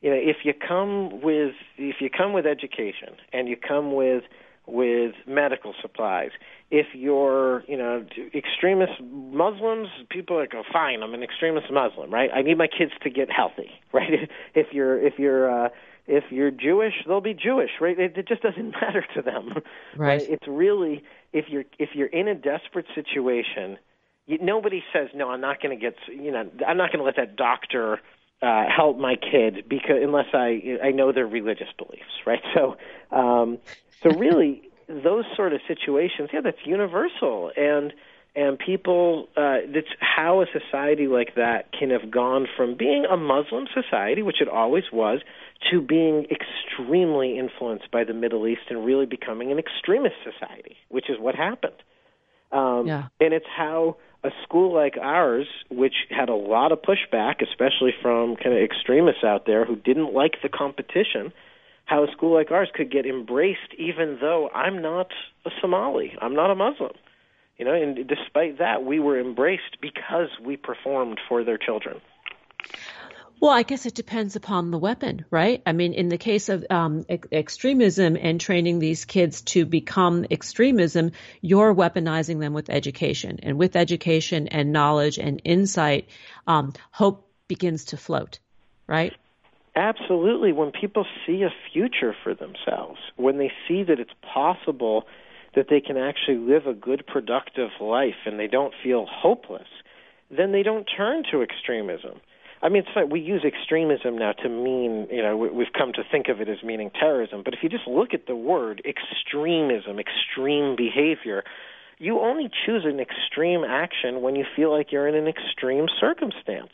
you 0.00 0.10
know, 0.10 0.16
if 0.16 0.38
you 0.44 0.54
come 0.54 1.20
with 1.20 1.54
if 1.76 1.96
you 2.00 2.10
come 2.10 2.32
with 2.32 2.46
education 2.46 3.16
and 3.32 3.48
you 3.48 3.56
come 3.56 3.94
with 3.94 4.24
with 4.66 5.14
medical 5.26 5.74
supplies. 5.80 6.30
If 6.70 6.86
you're, 6.94 7.64
you 7.68 7.76
know, 7.76 8.04
extremist 8.34 8.92
Muslims, 9.02 9.88
people 10.10 10.36
are 10.36 10.40
like, 10.40 10.52
oh, 10.54 10.62
fine, 10.72 11.02
I'm 11.02 11.14
an 11.14 11.22
extremist 11.22 11.66
Muslim, 11.70 12.10
right? 12.10 12.30
I 12.34 12.42
need 12.42 12.58
my 12.58 12.66
kids 12.66 12.92
to 13.02 13.10
get 13.10 13.30
healthy, 13.30 13.70
right? 13.92 14.28
if 14.54 14.68
you're, 14.72 14.98
if 14.98 15.14
you're, 15.18 15.66
uh, 15.66 15.68
if 16.06 16.24
you're 16.30 16.50
Jewish, 16.50 16.94
they'll 17.06 17.20
be 17.20 17.34
Jewish, 17.34 17.70
right? 17.80 17.98
It, 17.98 18.16
it 18.16 18.28
just 18.28 18.42
doesn't 18.42 18.70
matter 18.80 19.04
to 19.14 19.22
them, 19.22 19.50
right? 19.96 20.20
right? 20.20 20.26
It's 20.28 20.46
really 20.46 21.02
if 21.34 21.46
you're 21.48 21.64
if 21.78 21.90
you're 21.94 22.08
in 22.08 22.28
a 22.28 22.34
desperate 22.34 22.86
situation, 22.94 23.76
you, 24.26 24.38
nobody 24.40 24.82
says 24.92 25.08
no. 25.14 25.28
I'm 25.30 25.40
not 25.40 25.60
going 25.60 25.78
to 25.78 25.82
get, 25.82 25.96
you 26.08 26.30
know, 26.30 26.48
I'm 26.66 26.76
not 26.76 26.92
going 26.92 27.00
to 27.00 27.04
let 27.04 27.16
that 27.16 27.36
doctor 27.36 28.00
uh, 28.44 28.64
help 28.68 28.98
my 28.98 29.16
kid 29.16 29.64
because 29.68 29.96
unless 30.02 30.26
I 30.34 30.78
I 30.82 30.90
know 30.90 31.12
their 31.12 31.26
religious 31.26 31.68
beliefs, 31.78 32.26
right? 32.26 32.42
So 32.54 32.76
um, 33.10 33.58
so 34.02 34.10
really, 34.18 34.62
those 34.88 35.24
sort 35.34 35.52
of 35.52 35.60
situations, 35.66 36.30
yeah, 36.32 36.40
that's 36.42 36.64
universal, 36.64 37.50
and 37.56 37.92
and 38.36 38.58
people, 38.58 39.28
uh, 39.36 39.58
that's 39.72 39.86
how 40.00 40.42
a 40.42 40.46
society 40.46 41.06
like 41.06 41.36
that 41.36 41.70
can 41.72 41.90
have 41.90 42.10
gone 42.10 42.48
from 42.56 42.76
being 42.76 43.04
a 43.04 43.16
Muslim 43.16 43.66
society, 43.72 44.22
which 44.22 44.40
it 44.40 44.48
always 44.48 44.84
was, 44.92 45.20
to 45.70 45.80
being 45.80 46.26
extremely 46.30 47.38
influenced 47.38 47.92
by 47.92 48.02
the 48.02 48.12
Middle 48.12 48.48
East 48.48 48.62
and 48.70 48.84
really 48.84 49.06
becoming 49.06 49.52
an 49.52 49.58
extremist 49.60 50.16
society, 50.24 50.76
which 50.88 51.08
is 51.08 51.16
what 51.18 51.36
happened. 51.36 51.76
Um, 52.50 52.88
yeah. 52.88 53.04
And 53.20 53.32
it's 53.32 53.46
how 53.56 53.98
a 54.24 54.30
school 54.42 54.74
like 54.74 54.96
ours, 55.00 55.46
which 55.70 55.94
had 56.10 56.30
a 56.30 56.34
lot 56.34 56.72
of 56.72 56.80
pushback, 56.80 57.42
especially 57.42 57.92
from 58.00 58.36
kind 58.36 58.56
of 58.56 58.62
extremists 58.62 59.22
out 59.22 59.44
there 59.46 59.64
who 59.64 59.76
didn't 59.76 60.14
like 60.14 60.36
the 60.42 60.48
competition, 60.48 61.32
how 61.84 62.02
a 62.02 62.10
school 62.10 62.34
like 62.34 62.50
ours 62.50 62.70
could 62.74 62.90
get 62.90 63.04
embraced 63.04 63.74
even 63.76 64.18
though 64.20 64.48
I'm 64.54 64.80
not 64.80 65.10
a 65.44 65.50
Somali, 65.60 66.16
I'm 66.20 66.34
not 66.34 66.50
a 66.50 66.54
Muslim. 66.54 66.92
You 67.58 67.66
know, 67.66 67.74
and 67.74 68.08
despite 68.08 68.58
that, 68.58 68.84
we 68.84 68.98
were 68.98 69.20
embraced 69.20 69.80
because 69.80 70.28
we 70.42 70.56
performed 70.56 71.20
for 71.28 71.44
their 71.44 71.58
children. 71.58 72.00
Well, 73.44 73.52
I 73.52 73.62
guess 73.62 73.84
it 73.84 73.94
depends 73.94 74.36
upon 74.36 74.70
the 74.70 74.78
weapon, 74.78 75.26
right? 75.30 75.60
I 75.66 75.72
mean, 75.74 75.92
in 75.92 76.08
the 76.08 76.16
case 76.16 76.48
of 76.48 76.64
um, 76.70 77.04
e- 77.10 77.18
extremism 77.30 78.16
and 78.16 78.40
training 78.40 78.78
these 78.78 79.04
kids 79.04 79.42
to 79.52 79.66
become 79.66 80.24
extremism, 80.30 81.12
you're 81.42 81.74
weaponizing 81.74 82.40
them 82.40 82.54
with 82.54 82.70
education. 82.70 83.40
And 83.42 83.58
with 83.58 83.76
education 83.76 84.48
and 84.48 84.72
knowledge 84.72 85.18
and 85.18 85.42
insight, 85.44 86.08
um, 86.46 86.72
hope 86.90 87.28
begins 87.46 87.84
to 87.86 87.98
float, 87.98 88.38
right? 88.86 89.12
Absolutely. 89.76 90.54
When 90.54 90.72
people 90.72 91.04
see 91.26 91.42
a 91.42 91.52
future 91.70 92.16
for 92.24 92.34
themselves, 92.34 92.98
when 93.16 93.36
they 93.36 93.52
see 93.68 93.82
that 93.82 94.00
it's 94.00 94.14
possible 94.22 95.04
that 95.54 95.66
they 95.68 95.82
can 95.82 95.98
actually 95.98 96.38
live 96.38 96.66
a 96.66 96.72
good, 96.72 97.06
productive 97.06 97.68
life 97.78 98.24
and 98.24 98.40
they 98.40 98.48
don't 98.48 98.72
feel 98.82 99.04
hopeless, 99.04 99.68
then 100.30 100.52
they 100.52 100.62
don't 100.62 100.88
turn 100.96 101.24
to 101.30 101.42
extremism. 101.42 102.22
I 102.64 102.70
mean, 102.70 102.82
it's 102.86 103.12
we 103.12 103.20
use 103.20 103.44
extremism 103.44 104.16
now 104.16 104.32
to 104.32 104.48
mean, 104.48 105.06
you 105.10 105.20
know, 105.20 105.36
we've 105.36 105.72
come 105.76 105.92
to 105.92 106.02
think 106.10 106.28
of 106.28 106.40
it 106.40 106.48
as 106.48 106.62
meaning 106.64 106.90
terrorism. 106.98 107.42
But 107.44 107.52
if 107.52 107.60
you 107.62 107.68
just 107.68 107.86
look 107.86 108.14
at 108.14 108.26
the 108.26 108.34
word 108.34 108.80
extremism, 108.86 109.98
extreme 109.98 110.74
behavior, 110.74 111.44
you 111.98 112.20
only 112.20 112.48
choose 112.64 112.86
an 112.86 113.00
extreme 113.00 113.64
action 113.64 114.22
when 114.22 114.34
you 114.34 114.46
feel 114.56 114.72
like 114.72 114.92
you're 114.92 115.06
in 115.06 115.14
an 115.14 115.28
extreme 115.28 115.88
circumstance. 116.00 116.72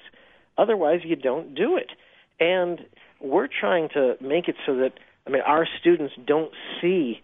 Otherwise, 0.57 1.01
you 1.05 1.17
don't 1.17 1.57
do 1.57 1.77
it. 1.77 1.91
And 2.39 2.87
we're 3.21 3.49
trying 3.49 3.89
to 3.95 4.15
make 4.21 4.47
it 4.47 4.55
so 4.65 4.77
that 4.77 4.93
I 5.27 5.31
mean 5.31 5.43
our 5.45 5.67
students 5.81 6.15
don't 6.25 6.53
see 6.81 7.21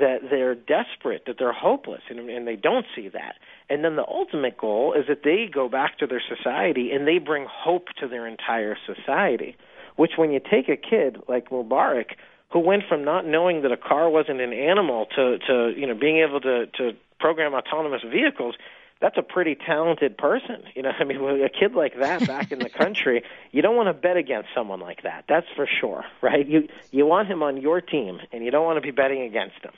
that 0.00 0.30
they're 0.30 0.54
desperate, 0.54 1.24
that 1.26 1.36
they're 1.38 1.52
hopeless, 1.52 2.02
and, 2.08 2.30
and 2.30 2.46
they 2.46 2.56
don't 2.56 2.86
see 2.94 3.08
that. 3.08 3.36
And 3.68 3.84
then 3.84 3.96
the 3.96 4.06
ultimate 4.06 4.58
goal 4.58 4.94
is 4.94 5.06
that 5.08 5.22
they 5.24 5.48
go 5.52 5.68
back 5.68 5.98
to 5.98 6.06
their 6.06 6.22
society 6.26 6.90
and 6.92 7.06
they 7.06 7.18
bring 7.18 7.46
hope 7.48 7.88
to 8.00 8.08
their 8.08 8.26
entire 8.26 8.76
society. 8.86 9.56
Which, 9.96 10.12
when 10.16 10.32
you 10.32 10.40
take 10.40 10.68
a 10.68 10.76
kid 10.76 11.18
like 11.28 11.50
Mubarak, 11.50 12.12
who 12.50 12.60
went 12.60 12.84
from 12.88 13.04
not 13.04 13.26
knowing 13.26 13.62
that 13.62 13.72
a 13.72 13.76
car 13.76 14.08
wasn't 14.10 14.40
an 14.40 14.52
animal 14.52 15.06
to, 15.16 15.38
to 15.38 15.74
you 15.76 15.86
know, 15.86 15.94
being 15.94 16.18
able 16.18 16.40
to, 16.40 16.66
to 16.78 16.92
program 17.18 17.54
autonomous 17.54 18.02
vehicles, 18.02 18.54
that's 19.02 19.16
a 19.18 19.22
pretty 19.22 19.56
talented 19.56 20.16
person. 20.16 20.62
You 20.74 20.82
know, 20.82 20.92
I 20.98 21.04
mean, 21.04 21.20
a 21.42 21.48
kid 21.48 21.74
like 21.74 21.98
that 21.98 22.26
back 22.26 22.52
in 22.52 22.60
the 22.60 22.70
country, 22.82 23.22
you 23.50 23.60
don't 23.60 23.76
want 23.76 23.88
to 23.88 23.92
bet 23.92 24.16
against 24.16 24.50
someone 24.54 24.80
like 24.80 25.02
that. 25.02 25.24
That's 25.28 25.46
for 25.56 25.66
sure, 25.80 26.04
right? 26.22 26.46
You 26.46 26.68
you 26.90 27.04
want 27.04 27.28
him 27.28 27.42
on 27.42 27.60
your 27.60 27.80
team, 27.80 28.20
and 28.32 28.44
you 28.44 28.50
don't 28.50 28.64
want 28.64 28.76
to 28.76 28.80
be 28.80 28.92
betting 28.92 29.22
against 29.22 29.62
him. 29.62 29.72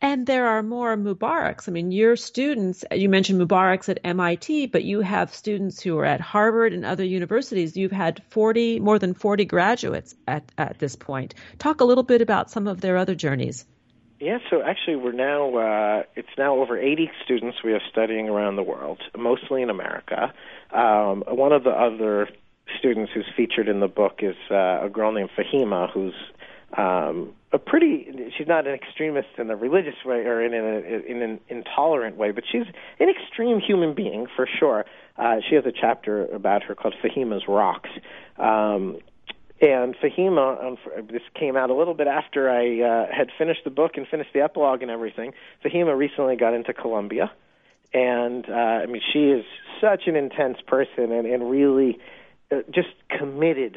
And 0.00 0.26
there 0.26 0.46
are 0.46 0.62
more 0.62 0.96
Mubaraks. 0.96 1.68
I 1.68 1.72
mean, 1.72 1.92
your 1.92 2.16
students, 2.16 2.84
you 2.92 3.08
mentioned 3.08 3.40
Mubaraks 3.40 3.88
at 3.88 4.00
MIT, 4.02 4.66
but 4.68 4.84
you 4.84 5.00
have 5.00 5.34
students 5.34 5.82
who 5.82 5.98
are 5.98 6.04
at 6.04 6.20
Harvard 6.20 6.72
and 6.72 6.84
other 6.84 7.04
universities. 7.04 7.76
You've 7.76 7.92
had 7.92 8.22
40, 8.30 8.80
more 8.80 8.98
than 8.98 9.14
40 9.14 9.44
graduates 9.44 10.14
at, 10.26 10.50
at 10.56 10.78
this 10.78 10.96
point. 10.96 11.34
Talk 11.58 11.80
a 11.80 11.84
little 11.84 12.04
bit 12.04 12.22
about 12.22 12.50
some 12.50 12.66
of 12.66 12.80
their 12.80 12.96
other 12.96 13.14
journeys. 13.14 13.66
Yeah, 14.20 14.38
so 14.50 14.60
actually, 14.60 14.96
we're 14.96 15.12
now 15.12 15.56
uh, 15.56 16.02
it's 16.14 16.28
now 16.36 16.56
over 16.56 16.78
80 16.78 17.10
students 17.24 17.58
we 17.64 17.72
have 17.72 17.80
studying 17.90 18.28
around 18.28 18.56
the 18.56 18.62
world, 18.62 19.00
mostly 19.16 19.62
in 19.62 19.70
America. 19.70 20.34
Um, 20.70 21.24
one 21.26 21.52
of 21.52 21.64
the 21.64 21.70
other 21.70 22.28
students 22.78 23.12
who's 23.14 23.24
featured 23.34 23.66
in 23.66 23.80
the 23.80 23.88
book 23.88 24.20
is 24.20 24.36
uh, 24.50 24.84
a 24.84 24.90
girl 24.92 25.12
named 25.12 25.30
Fahima, 25.36 25.90
who's 25.90 26.14
um, 26.76 27.34
a 27.52 27.58
pretty. 27.58 28.30
She's 28.36 28.46
not 28.46 28.66
an 28.66 28.74
extremist 28.74 29.28
in 29.38 29.50
a 29.50 29.56
religious 29.56 29.96
way 30.04 30.18
or 30.18 30.40
in, 30.42 30.54
a, 30.54 31.10
in 31.10 31.22
an 31.22 31.40
intolerant 31.48 32.16
way, 32.16 32.30
but 32.30 32.44
she's 32.50 32.66
an 33.00 33.08
extreme 33.08 33.60
human 33.60 33.94
being 33.94 34.26
for 34.36 34.48
sure. 34.58 34.84
Uh, 35.16 35.36
she 35.48 35.56
has 35.56 35.66
a 35.66 35.72
chapter 35.72 36.26
about 36.26 36.62
her 36.62 36.74
called 36.74 36.94
Fahima's 37.02 37.44
Rocks. 37.48 37.90
Um, 38.38 38.98
and 39.60 39.94
Fahima, 39.96 40.64
um, 40.64 40.78
this 41.10 41.22
came 41.38 41.56
out 41.56 41.68
a 41.68 41.74
little 41.74 41.92
bit 41.92 42.06
after 42.06 42.48
I 42.48 42.80
uh, 42.80 43.06
had 43.14 43.28
finished 43.36 43.60
the 43.64 43.70
book 43.70 43.92
and 43.96 44.06
finished 44.06 44.30
the 44.32 44.40
epilogue 44.40 44.80
and 44.82 44.90
everything. 44.90 45.32
Fahima 45.64 45.96
recently 45.96 46.36
got 46.36 46.54
into 46.54 46.72
Columbia, 46.72 47.30
and 47.92 48.48
uh, 48.48 48.52
I 48.52 48.86
mean, 48.86 49.02
she 49.12 49.24
is 49.24 49.44
such 49.80 50.04
an 50.06 50.16
intense 50.16 50.58
person 50.66 51.12
and, 51.12 51.26
and 51.26 51.50
really 51.50 51.98
uh, 52.50 52.60
just 52.70 52.88
committed 53.18 53.76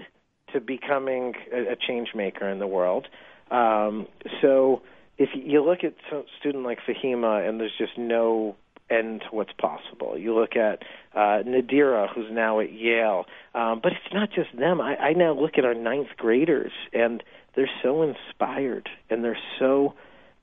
to 0.54 0.62
becoming 0.62 1.34
a, 1.52 1.74
a 1.74 1.76
change 1.76 2.10
maker 2.16 2.48
in 2.48 2.60
the 2.60 2.68
world. 2.68 3.08
Um, 3.52 4.08
so 4.42 4.82
if 5.18 5.30
you 5.34 5.64
look 5.64 5.84
at 5.84 5.94
a 6.12 6.24
student 6.40 6.64
like 6.64 6.80
Fahima, 6.88 7.48
and 7.48 7.60
there's 7.60 7.78
just 7.78 7.98
no 7.98 8.56
end 8.90 9.22
to 9.22 9.36
what's 9.36 9.54
possible. 9.54 10.18
You 10.18 10.36
look 10.36 10.56
at 10.56 10.84
uh, 11.14 11.44
Nadira, 11.46 12.14
who's 12.14 12.32
now 12.32 12.60
at 12.60 12.72
Yale, 12.72 13.26
um, 13.56 13.80
but 13.82 13.94
it's 13.94 14.14
not 14.14 14.30
just 14.32 14.56
them. 14.58 14.82
I, 14.82 14.96
I 14.96 15.14
now 15.14 15.34
look 15.34 15.58
at 15.58 15.66
our 15.66 15.74
ninth 15.74 16.10
graders, 16.18 16.72
and 16.92 17.24
they're 17.56 17.70
so 17.82 18.04
inspired, 18.04 18.90
and 19.10 19.24
they're 19.24 19.38
so 19.60 19.94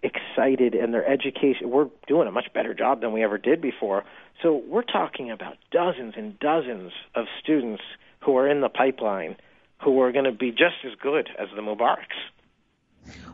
excited, 0.02 0.74
and 0.74 0.94
their 0.94 1.06
education. 1.06 1.70
We're 1.70 1.88
doing 2.06 2.26
a 2.26 2.32
much 2.32 2.52
better 2.54 2.72
job 2.72 3.00
than 3.00 3.12
we 3.12 3.22
ever 3.22 3.38
did 3.38 3.60
before. 3.60 4.04
So 4.42 4.62
we're 4.66 4.82
talking 4.82 5.30
about 5.30 5.56
dozens 5.70 6.14
and 6.16 6.38
dozens 6.38 6.92
of 7.14 7.26
students 7.42 7.82
who 8.20 8.36
are 8.36 8.48
in 8.48 8.60
the 8.62 8.68
pipeline 8.68 9.36
who 9.82 10.00
are 10.02 10.12
going 10.12 10.24
to 10.24 10.32
be 10.32 10.50
just 10.50 10.76
as 10.84 10.92
good 11.00 11.28
as 11.38 11.48
the 11.54 11.62
Mubaraks. 11.62 12.20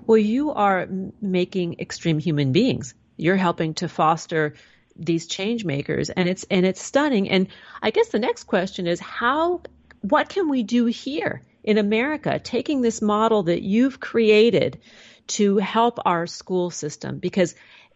Well, 0.07 0.19
you 0.19 0.53
are 0.53 0.87
making 1.21 1.81
extreme 1.81 2.19
human 2.19 2.53
beings 2.53 2.95
You're 3.17 3.37
helping 3.37 3.75
to 3.75 3.89
foster 3.89 4.55
these 4.99 5.27
change 5.27 5.65
makers 5.65 6.09
and 6.11 6.29
it's 6.29 6.45
and 6.51 6.65
it's 6.65 6.81
stunning 6.81 7.29
and 7.29 7.49
I 7.83 7.91
guess 7.91 8.09
the 8.09 8.19
next 8.19 8.45
question 8.45 8.87
is 8.87 8.99
how 8.99 9.61
what 10.01 10.31
can 10.31 10.49
we 10.49 10.63
do 10.63 10.87
here 10.87 11.43
in 11.63 11.77
America 11.77 12.39
taking 12.39 12.81
this 12.81 13.03
model 13.03 13.43
that 13.43 13.63
you've 13.63 14.01
created 14.01 14.81
to 15.27 15.59
help 15.59 15.99
our 16.07 16.27
school 16.27 16.71
system 16.71 17.19
because 17.19 17.55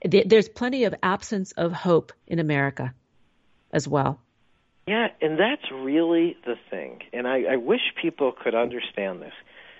th- 0.09 0.27
there's 0.27 0.49
plenty 0.49 0.85
of 0.85 0.95
absence 1.03 1.53
of 1.53 1.73
hope 1.73 2.13
in 2.27 2.39
America 2.39 2.93
as 3.73 3.87
well. 3.87 4.21
Yeah, 4.91 5.07
and 5.21 5.39
that's 5.39 5.71
really 5.73 6.37
the 6.45 6.57
thing. 6.69 6.99
And 7.13 7.29
I, 7.29 7.45
I 7.53 7.57
wish 7.57 7.95
people 8.03 8.33
could 8.33 8.57
understand 8.57 9.23
this. 9.23 9.35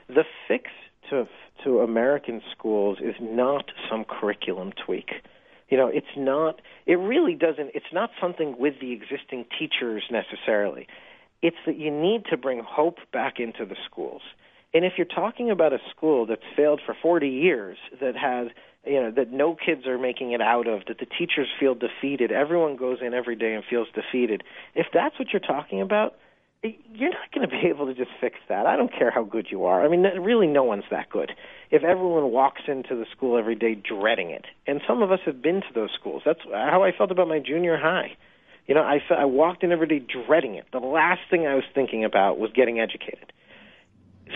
The 0.07 0.23
fix 0.47 0.71
to 1.11 1.27
to 1.65 1.81
American 1.81 2.41
schools 2.57 2.99
is 3.03 3.17
not 3.21 3.73
some 3.91 4.05
curriculum 4.05 4.71
tweak. 4.87 5.11
You 5.69 5.79
know, 5.79 5.89
it's 5.89 6.15
not. 6.17 6.61
It 6.87 6.95
really 6.95 7.35
doesn't. 7.35 7.73
It's 7.75 7.93
not 7.93 8.11
something 8.21 8.57
with 8.57 8.75
the 8.81 8.93
existing 8.93 9.47
teachers 9.59 10.05
necessarily. 10.13 10.87
It's 11.43 11.57
that 11.67 11.77
you 11.77 11.91
need 11.91 12.27
to 12.27 12.37
bring 12.37 12.63
hope 12.65 12.99
back 13.13 13.41
into 13.41 13.65
the 13.65 13.77
schools. 13.91 14.23
And 14.73 14.85
if 14.85 14.93
you're 14.97 15.07
talking 15.07 15.51
about 15.51 15.73
a 15.73 15.81
school 15.91 16.25
that's 16.25 16.47
failed 16.55 16.81
for 16.87 16.95
40 17.03 17.29
years, 17.29 17.79
that 18.01 18.17
has 18.17 18.47
you 18.85 19.01
know 19.01 19.11
that 19.11 19.31
no 19.31 19.55
kids 19.55 19.87
are 19.87 19.99
making 19.99 20.33
it 20.33 20.41
out 20.41 20.67
of 20.67 20.87
that 20.87 20.99
the 20.99 21.07
teachers 21.07 21.49
feel 21.59 21.75
defeated. 21.75 22.33
Everyone 22.33 22.77
goes 22.77 22.99
in 23.05 23.15
every 23.15 23.37
day 23.37 23.55
and 23.55 23.65
feels 23.69 23.89
defeated. 23.95 24.43
If 24.75 24.87
that's 24.93 25.19
what 25.19 25.29
you're 25.33 25.41
talking 25.41 25.81
about 25.81 26.15
you're 26.63 27.11
not 27.11 27.33
going 27.35 27.49
to 27.49 27.51
be 27.51 27.67
able 27.69 27.87
to 27.87 27.95
just 27.95 28.11
fix 28.21 28.37
that. 28.49 28.67
I 28.67 28.77
don't 28.77 28.93
care 28.93 29.11
how 29.11 29.25
good 29.25 29.47
you 29.51 29.65
are. 29.65 29.85
I 29.85 29.89
mean 29.89 30.03
really 30.03 30.47
no 30.47 30.63
one's 30.63 30.85
that 30.91 31.11
good. 31.11 31.33
If 31.71 31.85
everyone 31.85 32.31
walks 32.33 32.63
into 32.67 32.97
the 32.97 33.07
school 33.17 33.39
every 33.39 33.55
day 33.55 33.75
dreading 33.75 34.31
it 34.31 34.47
and 34.67 34.81
some 34.87 35.03
of 35.03 35.11
us 35.11 35.21
have 35.25 35.41
been 35.41 35.61
to 35.63 35.75
those 35.75 35.91
schools. 35.99 36.23
That's 36.25 36.41
how 36.53 36.83
i 36.83 36.93
felt 36.97 37.11
about 37.11 37.29
my 37.29 37.39
junior 37.39 37.77
high. 37.77 38.17
You 38.67 38.75
know 38.75 38.83
i 38.83 39.01
i 39.11 39.25
walked 39.25 39.63
in 39.63 39.73
every 39.73 39.87
day 39.87 40.01
dreading 40.01 40.55
it. 40.57 40.67
The 40.73 40.79
last 40.79 41.21
thing 41.31 41.47
i 41.47 41.55
was 41.55 41.65
thinking 41.75 42.05
about 42.05 42.39
was 42.39 42.51
getting 42.53 42.79
educated. 42.79 43.33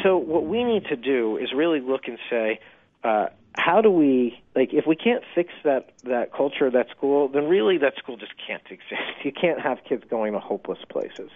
So 0.02 0.16
what 0.16 0.44
we 0.44 0.64
need 0.64 0.86
to 0.86 0.96
do 0.96 1.36
is 1.36 1.50
really 1.54 1.80
look 1.80 2.02
and 2.08 2.18
say 2.28 2.58
uh, 3.04 3.26
how 3.56 3.80
do 3.80 3.90
we 3.90 4.38
like 4.56 4.72
if 4.72 4.86
we 4.86 4.96
can't 4.96 5.22
fix 5.34 5.52
that 5.64 5.90
that 6.04 6.32
culture 6.32 6.70
that 6.70 6.88
school 6.90 7.28
then 7.28 7.48
really 7.48 7.78
that 7.78 7.94
school 7.96 8.16
just 8.16 8.32
can't 8.46 8.62
exist. 8.70 9.24
You 9.24 9.32
can't 9.32 9.60
have 9.60 9.78
kids 9.88 10.04
going 10.10 10.32
to 10.32 10.40
hopeless 10.40 10.78
places. 10.88 11.30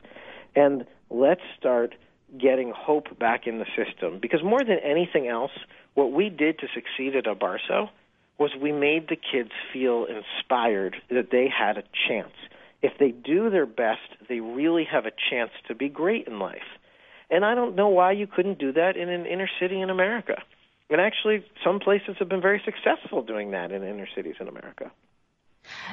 And 0.57 0.85
let's 1.11 1.43
start 1.59 1.95
getting 2.39 2.73
hope 2.77 3.19
back 3.19 3.47
in 3.47 3.59
the 3.59 3.66
system 3.77 4.19
because 4.21 4.43
more 4.43 4.62
than 4.62 4.79
anything 4.85 5.29
else 5.29 5.53
what 5.95 6.12
we 6.12 6.29
did 6.29 6.59
to 6.59 6.66
succeed 6.75 7.16
at 7.16 7.25
Abaarso 7.25 7.89
was 8.39 8.51
we 8.61 8.71
made 8.71 9.09
the 9.09 9.16
kids 9.16 9.51
feel 9.73 10.07
inspired 10.07 10.97
that 11.11 11.31
they 11.33 11.49
had 11.49 11.77
a 11.77 11.83
chance. 12.09 12.35
If 12.83 12.93
they 12.99 13.11
do 13.11 13.49
their 13.49 13.66
best 13.66 14.01
they 14.29 14.41
really 14.41 14.85
have 14.91 15.07
a 15.07 15.12
chance 15.31 15.51
to 15.69 15.75
be 15.75 15.89
great 15.89 16.27
in 16.27 16.39
life. 16.39 16.69
And 17.31 17.45
i 17.45 17.55
don't 17.55 17.77
know 17.77 17.89
why 17.89 18.12
you 18.12 18.27
couldn't 18.27 18.59
do 18.59 18.73
that 18.73 18.97
in 18.97 19.09
an 19.09 19.25
inner 19.27 19.49
city 19.61 19.81
in 19.81 19.91
america 19.91 20.43
and 20.91 21.01
actually, 21.01 21.45
some 21.64 21.80
places 21.80 22.16
have 22.18 22.28
been 22.28 22.41
very 22.41 22.62
successful 22.64 23.22
doing 23.22 23.51
that 23.51 23.72
in 23.72 23.82
inner 23.82 24.09
cities 24.14 24.36
in 24.41 24.49
America. 24.49 24.91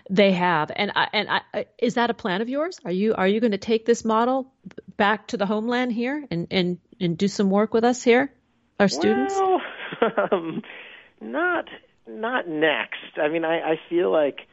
They 0.09 0.31
have, 0.31 0.71
and 0.73 0.91
I, 0.95 1.07
and 1.11 1.29
I, 1.29 1.65
is 1.77 1.95
that 1.95 2.09
a 2.09 2.13
plan 2.13 2.41
of 2.41 2.47
yours? 2.47 2.79
Are 2.85 2.91
you 2.91 3.13
are 3.15 3.27
you 3.27 3.39
going 3.41 3.51
to 3.51 3.57
take 3.57 3.85
this 3.85 4.05
model 4.05 4.53
back 4.95 5.27
to 5.27 5.37
the 5.37 5.45
homeland 5.45 5.91
here 5.91 6.23
and 6.31 6.47
and 6.49 6.77
and 6.99 7.17
do 7.17 7.27
some 7.27 7.49
work 7.49 7.73
with 7.73 7.83
us 7.83 8.01
here, 8.01 8.31
our 8.79 8.87
students? 8.87 9.33
Well, 9.35 9.61
um, 10.31 10.61
not 11.19 11.65
not 12.07 12.47
next. 12.47 13.17
I 13.17 13.27
mean, 13.27 13.43
I, 13.43 13.71
I 13.71 13.79
feel 13.89 14.11
like 14.11 14.47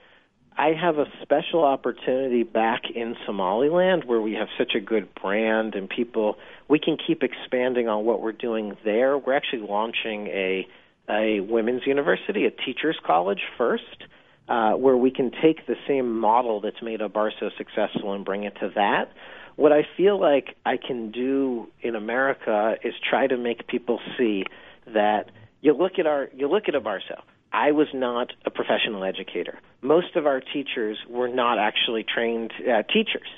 I 0.56 0.72
have 0.72 0.98
a 0.98 1.06
special 1.22 1.64
opportunity 1.64 2.42
back 2.42 2.82
in 2.94 3.16
Somaliland 3.24 4.04
where 4.04 4.20
we 4.20 4.34
have 4.34 4.48
such 4.58 4.74
a 4.74 4.80
good 4.80 5.08
brand 5.14 5.74
and 5.74 5.88
people 5.88 6.36
we 6.68 6.78
can 6.78 6.96
keep 6.96 7.22
expanding 7.22 7.88
on 7.88 8.04
what 8.04 8.20
we're 8.20 8.32
doing 8.32 8.76
there. 8.84 9.16
We're 9.16 9.34
actually 9.34 9.66
launching 9.66 10.26
a 10.28 10.66
a 11.08 11.40
women's 11.40 11.86
university, 11.86 12.46
a 12.46 12.50
teachers 12.50 12.96
college 13.04 13.40
first, 13.58 14.04
uh, 14.48 14.72
where 14.72 14.96
we 14.96 15.10
can 15.10 15.30
take 15.30 15.66
the 15.66 15.74
same 15.88 16.18
model 16.18 16.60
that's 16.60 16.80
made 16.82 17.00
Abaarso 17.00 17.50
successful 17.56 18.12
and 18.12 18.24
bring 18.24 18.44
it 18.44 18.54
to 18.60 18.70
that. 18.74 19.12
What 19.56 19.72
I 19.72 19.86
feel 19.96 20.18
like 20.20 20.56
I 20.64 20.76
can 20.76 21.10
do 21.10 21.68
in 21.80 21.94
America 21.94 22.76
is 22.84 22.94
try 23.08 23.26
to 23.26 23.36
make 23.36 23.66
people 23.66 24.00
see 24.16 24.44
that 24.86 25.30
you 25.60 25.74
look 25.74 25.98
at 25.98 26.06
our 26.06 26.28
you 26.34 26.48
look 26.48 26.64
at 26.68 26.74
Abaarso 26.74 27.20
I 27.52 27.72
was 27.72 27.88
not 27.92 28.32
a 28.46 28.50
professional 28.50 29.04
educator. 29.04 29.58
Most 29.82 30.16
of 30.16 30.26
our 30.26 30.40
teachers 30.40 30.98
were 31.08 31.28
not 31.28 31.58
actually 31.58 32.04
trained 32.04 32.52
uh, 32.60 32.82
teachers. 32.84 33.28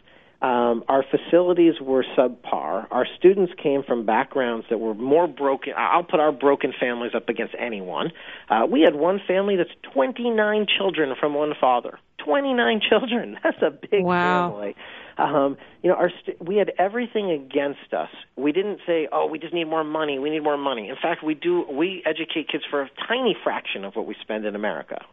Um, 0.44 0.84
our 0.88 1.02
facilities 1.02 1.80
were 1.80 2.04
subpar. 2.18 2.86
Our 2.90 3.06
students 3.16 3.54
came 3.62 3.82
from 3.82 4.04
backgrounds 4.04 4.66
that 4.68 4.76
were 4.76 4.92
more 4.92 5.26
broken. 5.26 5.72
I'll 5.74 6.02
put 6.02 6.20
our 6.20 6.32
broken 6.32 6.74
families 6.78 7.12
up 7.14 7.30
against 7.30 7.54
anyone. 7.58 8.12
Uh, 8.50 8.66
we 8.70 8.82
had 8.82 8.94
one 8.94 9.22
family 9.26 9.56
that's 9.56 9.70
29 9.94 10.66
children 10.76 11.14
from 11.18 11.32
one 11.32 11.54
father. 11.58 11.98
29 12.26 12.82
children. 12.90 13.38
That's 13.42 13.62
a 13.62 13.70
big 13.70 14.04
wow. 14.04 14.50
family. 14.50 14.76
Um, 15.16 15.56
you 15.82 15.88
know, 15.88 15.96
our 15.96 16.10
st- 16.10 16.46
we 16.46 16.56
had 16.56 16.72
everything 16.78 17.30
against 17.30 17.94
us. 17.96 18.10
We 18.36 18.52
didn't 18.52 18.80
say, 18.86 19.08
"Oh, 19.10 19.26
we 19.26 19.38
just 19.38 19.54
need 19.54 19.64
more 19.64 19.84
money. 19.84 20.18
We 20.18 20.28
need 20.28 20.42
more 20.42 20.58
money." 20.58 20.90
In 20.90 20.96
fact, 21.00 21.22
we 21.22 21.34
do. 21.34 21.64
We 21.70 22.02
educate 22.04 22.48
kids 22.48 22.64
for 22.68 22.82
a 22.82 22.90
tiny 23.08 23.34
fraction 23.44 23.84
of 23.84 23.94
what 23.94 24.06
we 24.06 24.16
spend 24.20 24.44
in 24.44 24.56
America, 24.56 25.04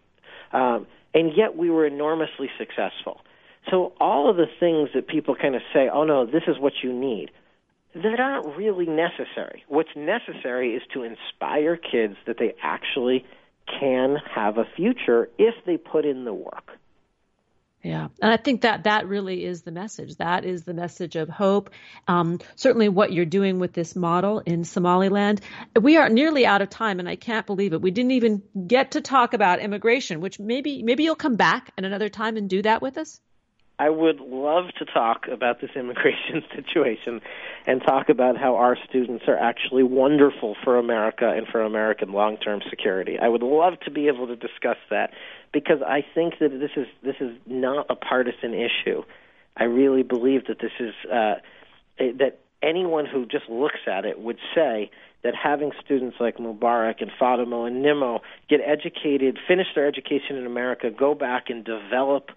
um, 0.51 0.87
and 1.13 1.31
yet 1.37 1.55
we 1.55 1.69
were 1.69 1.85
enormously 1.85 2.49
successful. 2.57 3.21
So 3.69 3.93
all 3.99 4.29
of 4.29 4.37
the 4.37 4.47
things 4.59 4.89
that 4.95 5.07
people 5.07 5.35
kind 5.35 5.55
of 5.55 5.61
say, 5.73 5.89
"Oh 5.89 6.03
no, 6.03 6.25
this 6.25 6.43
is 6.47 6.57
what 6.59 6.73
you 6.83 6.91
need," 6.91 7.31
that 7.93 8.19
aren't 8.19 8.57
really 8.57 8.87
necessary. 8.87 9.63
What's 9.67 9.95
necessary 9.95 10.75
is 10.75 10.81
to 10.93 11.03
inspire 11.03 11.77
kids 11.77 12.15
that 12.25 12.37
they 12.37 12.55
actually 12.61 13.25
can 13.79 14.17
have 14.33 14.57
a 14.57 14.65
future 14.75 15.29
if 15.37 15.55
they 15.65 15.77
put 15.77 16.05
in 16.05 16.25
the 16.25 16.33
work. 16.33 16.77
Yeah, 17.83 18.09
and 18.21 18.31
I 18.31 18.37
think 18.37 18.61
that 18.61 18.83
that 18.83 19.07
really 19.07 19.43
is 19.43 19.63
the 19.63 19.71
message. 19.71 20.17
That 20.17 20.45
is 20.45 20.65
the 20.65 20.73
message 20.73 21.15
of 21.15 21.29
hope. 21.29 21.71
Um, 22.07 22.39
certainly, 22.55 22.89
what 22.89 23.11
you're 23.11 23.25
doing 23.25 23.57
with 23.57 23.73
this 23.73 23.95
model 23.95 24.39
in 24.39 24.63
Somaliland. 24.65 25.41
We 25.79 25.97
are 25.97 26.07
nearly 26.07 26.45
out 26.45 26.61
of 26.61 26.69
time, 26.69 26.99
and 26.99 27.09
I 27.09 27.15
can't 27.15 27.47
believe 27.47 27.73
it. 27.73 27.81
We 27.81 27.89
didn't 27.89 28.11
even 28.11 28.43
get 28.67 28.91
to 28.91 29.01
talk 29.01 29.33
about 29.33 29.61
immigration, 29.61 30.21
which 30.21 30.39
maybe 30.39 30.83
maybe 30.83 31.03
you'll 31.03 31.15
come 31.15 31.37
back 31.37 31.71
at 31.75 31.83
another 31.83 32.09
time 32.09 32.37
and 32.37 32.47
do 32.47 32.61
that 32.61 32.83
with 32.83 32.99
us. 32.99 33.19
I 33.81 33.89
would 33.89 34.19
love 34.19 34.65
to 34.77 34.85
talk 34.85 35.25
about 35.27 35.59
this 35.59 35.71
immigration 35.75 36.43
situation 36.55 37.19
and 37.65 37.81
talk 37.81 38.09
about 38.09 38.37
how 38.37 38.57
our 38.57 38.77
students 38.87 39.23
are 39.27 39.35
actually 39.35 39.81
wonderful 39.81 40.55
for 40.63 40.77
America 40.77 41.27
and 41.27 41.47
for 41.47 41.63
American 41.63 42.11
long-term 42.11 42.61
security. 42.69 43.17
I 43.19 43.27
would 43.27 43.41
love 43.41 43.79
to 43.85 43.89
be 43.89 44.07
able 44.07 44.27
to 44.27 44.35
discuss 44.35 44.77
that 44.91 45.09
because 45.51 45.81
I 45.81 46.05
think 46.13 46.35
that 46.39 46.49
this 46.49 46.69
is 46.77 46.85
this 47.01 47.15
is 47.19 47.35
not 47.47 47.87
a 47.89 47.95
partisan 47.95 48.53
issue. 48.53 49.01
I 49.57 49.63
really 49.63 50.03
believe 50.03 50.45
that 50.45 50.59
this 50.59 50.73
is 50.79 50.93
uh, 51.11 51.35
that 51.97 52.37
anyone 52.61 53.07
who 53.07 53.25
just 53.25 53.49
looks 53.49 53.79
at 53.87 54.05
it 54.05 54.19
would 54.19 54.37
say 54.53 54.91
that 55.23 55.33
having 55.33 55.71
students 55.83 56.17
like 56.19 56.37
Mubarak 56.37 57.01
and 57.01 57.09
Fatima 57.19 57.63
and 57.63 57.81
Nimmo 57.81 58.21
get 58.47 58.59
educated, 58.63 59.39
finish 59.47 59.67
their 59.73 59.87
education 59.87 60.35
in 60.35 60.45
America, 60.45 60.91
go 60.91 61.15
back 61.15 61.49
and 61.49 61.65
develop 61.65 62.29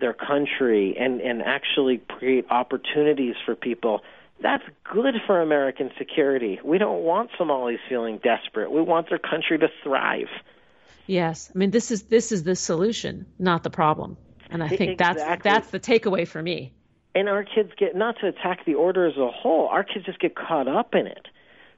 their 0.00 0.12
country 0.12 0.96
and, 0.98 1.20
and 1.20 1.42
actually 1.42 1.98
create 2.08 2.46
opportunities 2.50 3.34
for 3.44 3.54
people, 3.54 4.02
that's 4.40 4.62
good 4.92 5.14
for 5.26 5.40
American 5.40 5.90
security. 5.98 6.60
We 6.64 6.78
don't 6.78 7.02
want 7.02 7.30
Somalis 7.36 7.80
feeling 7.88 8.20
desperate. 8.22 8.70
We 8.70 8.82
want 8.82 9.08
their 9.08 9.18
country 9.18 9.58
to 9.58 9.68
thrive. 9.82 10.28
Yes. 11.06 11.50
I 11.54 11.58
mean 11.58 11.70
this 11.70 11.90
is 11.90 12.04
this 12.04 12.32
is 12.32 12.44
the 12.44 12.54
solution, 12.54 13.26
not 13.38 13.62
the 13.62 13.70
problem. 13.70 14.16
And 14.50 14.62
I 14.62 14.68
think 14.68 14.92
exactly. 14.92 15.24
that's 15.24 15.42
that's 15.42 15.70
the 15.70 15.80
takeaway 15.80 16.28
for 16.28 16.42
me. 16.42 16.72
And 17.14 17.28
our 17.28 17.42
kids 17.42 17.72
get 17.78 17.96
not 17.96 18.16
to 18.20 18.28
attack 18.28 18.64
the 18.64 18.74
order 18.74 19.06
as 19.06 19.16
a 19.16 19.30
whole, 19.30 19.68
our 19.68 19.82
kids 19.82 20.04
just 20.04 20.20
get 20.20 20.36
caught 20.36 20.68
up 20.68 20.94
in 20.94 21.06
it 21.06 21.26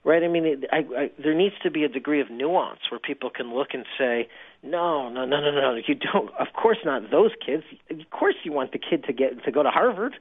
right? 0.04 0.22
I 0.22 0.28
mean, 0.28 0.46
it, 0.46 0.64
I, 0.72 0.78
I, 0.96 1.10
there 1.22 1.34
needs 1.34 1.54
to 1.62 1.70
be 1.70 1.84
a 1.84 1.88
degree 1.88 2.20
of 2.20 2.30
nuance 2.30 2.80
where 2.90 2.98
people 2.98 3.30
can 3.30 3.54
look 3.54 3.68
and 3.72 3.84
say, 3.98 4.28
no, 4.62 5.08
no, 5.08 5.24
no, 5.24 5.40
no, 5.40 5.50
no, 5.50 5.74
you 5.86 5.94
don't. 5.94 6.30
Of 6.38 6.48
course 6.54 6.78
not 6.84 7.10
those 7.10 7.32
kids. 7.44 7.64
Of 7.90 8.10
course 8.10 8.34
you 8.44 8.52
want 8.52 8.72
the 8.72 8.78
kid 8.78 9.04
to 9.04 9.12
get 9.12 9.44
to 9.44 9.50
go 9.50 9.62
to 9.62 9.70
Harvard 9.70 10.14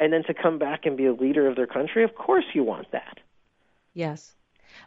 and 0.00 0.12
then 0.12 0.24
to 0.24 0.34
come 0.34 0.58
back 0.58 0.84
and 0.84 0.96
be 0.96 1.06
a 1.06 1.12
leader 1.12 1.46
of 1.46 1.56
their 1.56 1.66
country. 1.66 2.02
Of 2.02 2.14
course 2.14 2.44
you 2.54 2.64
want 2.64 2.90
that. 2.92 3.18
Yes. 3.92 4.34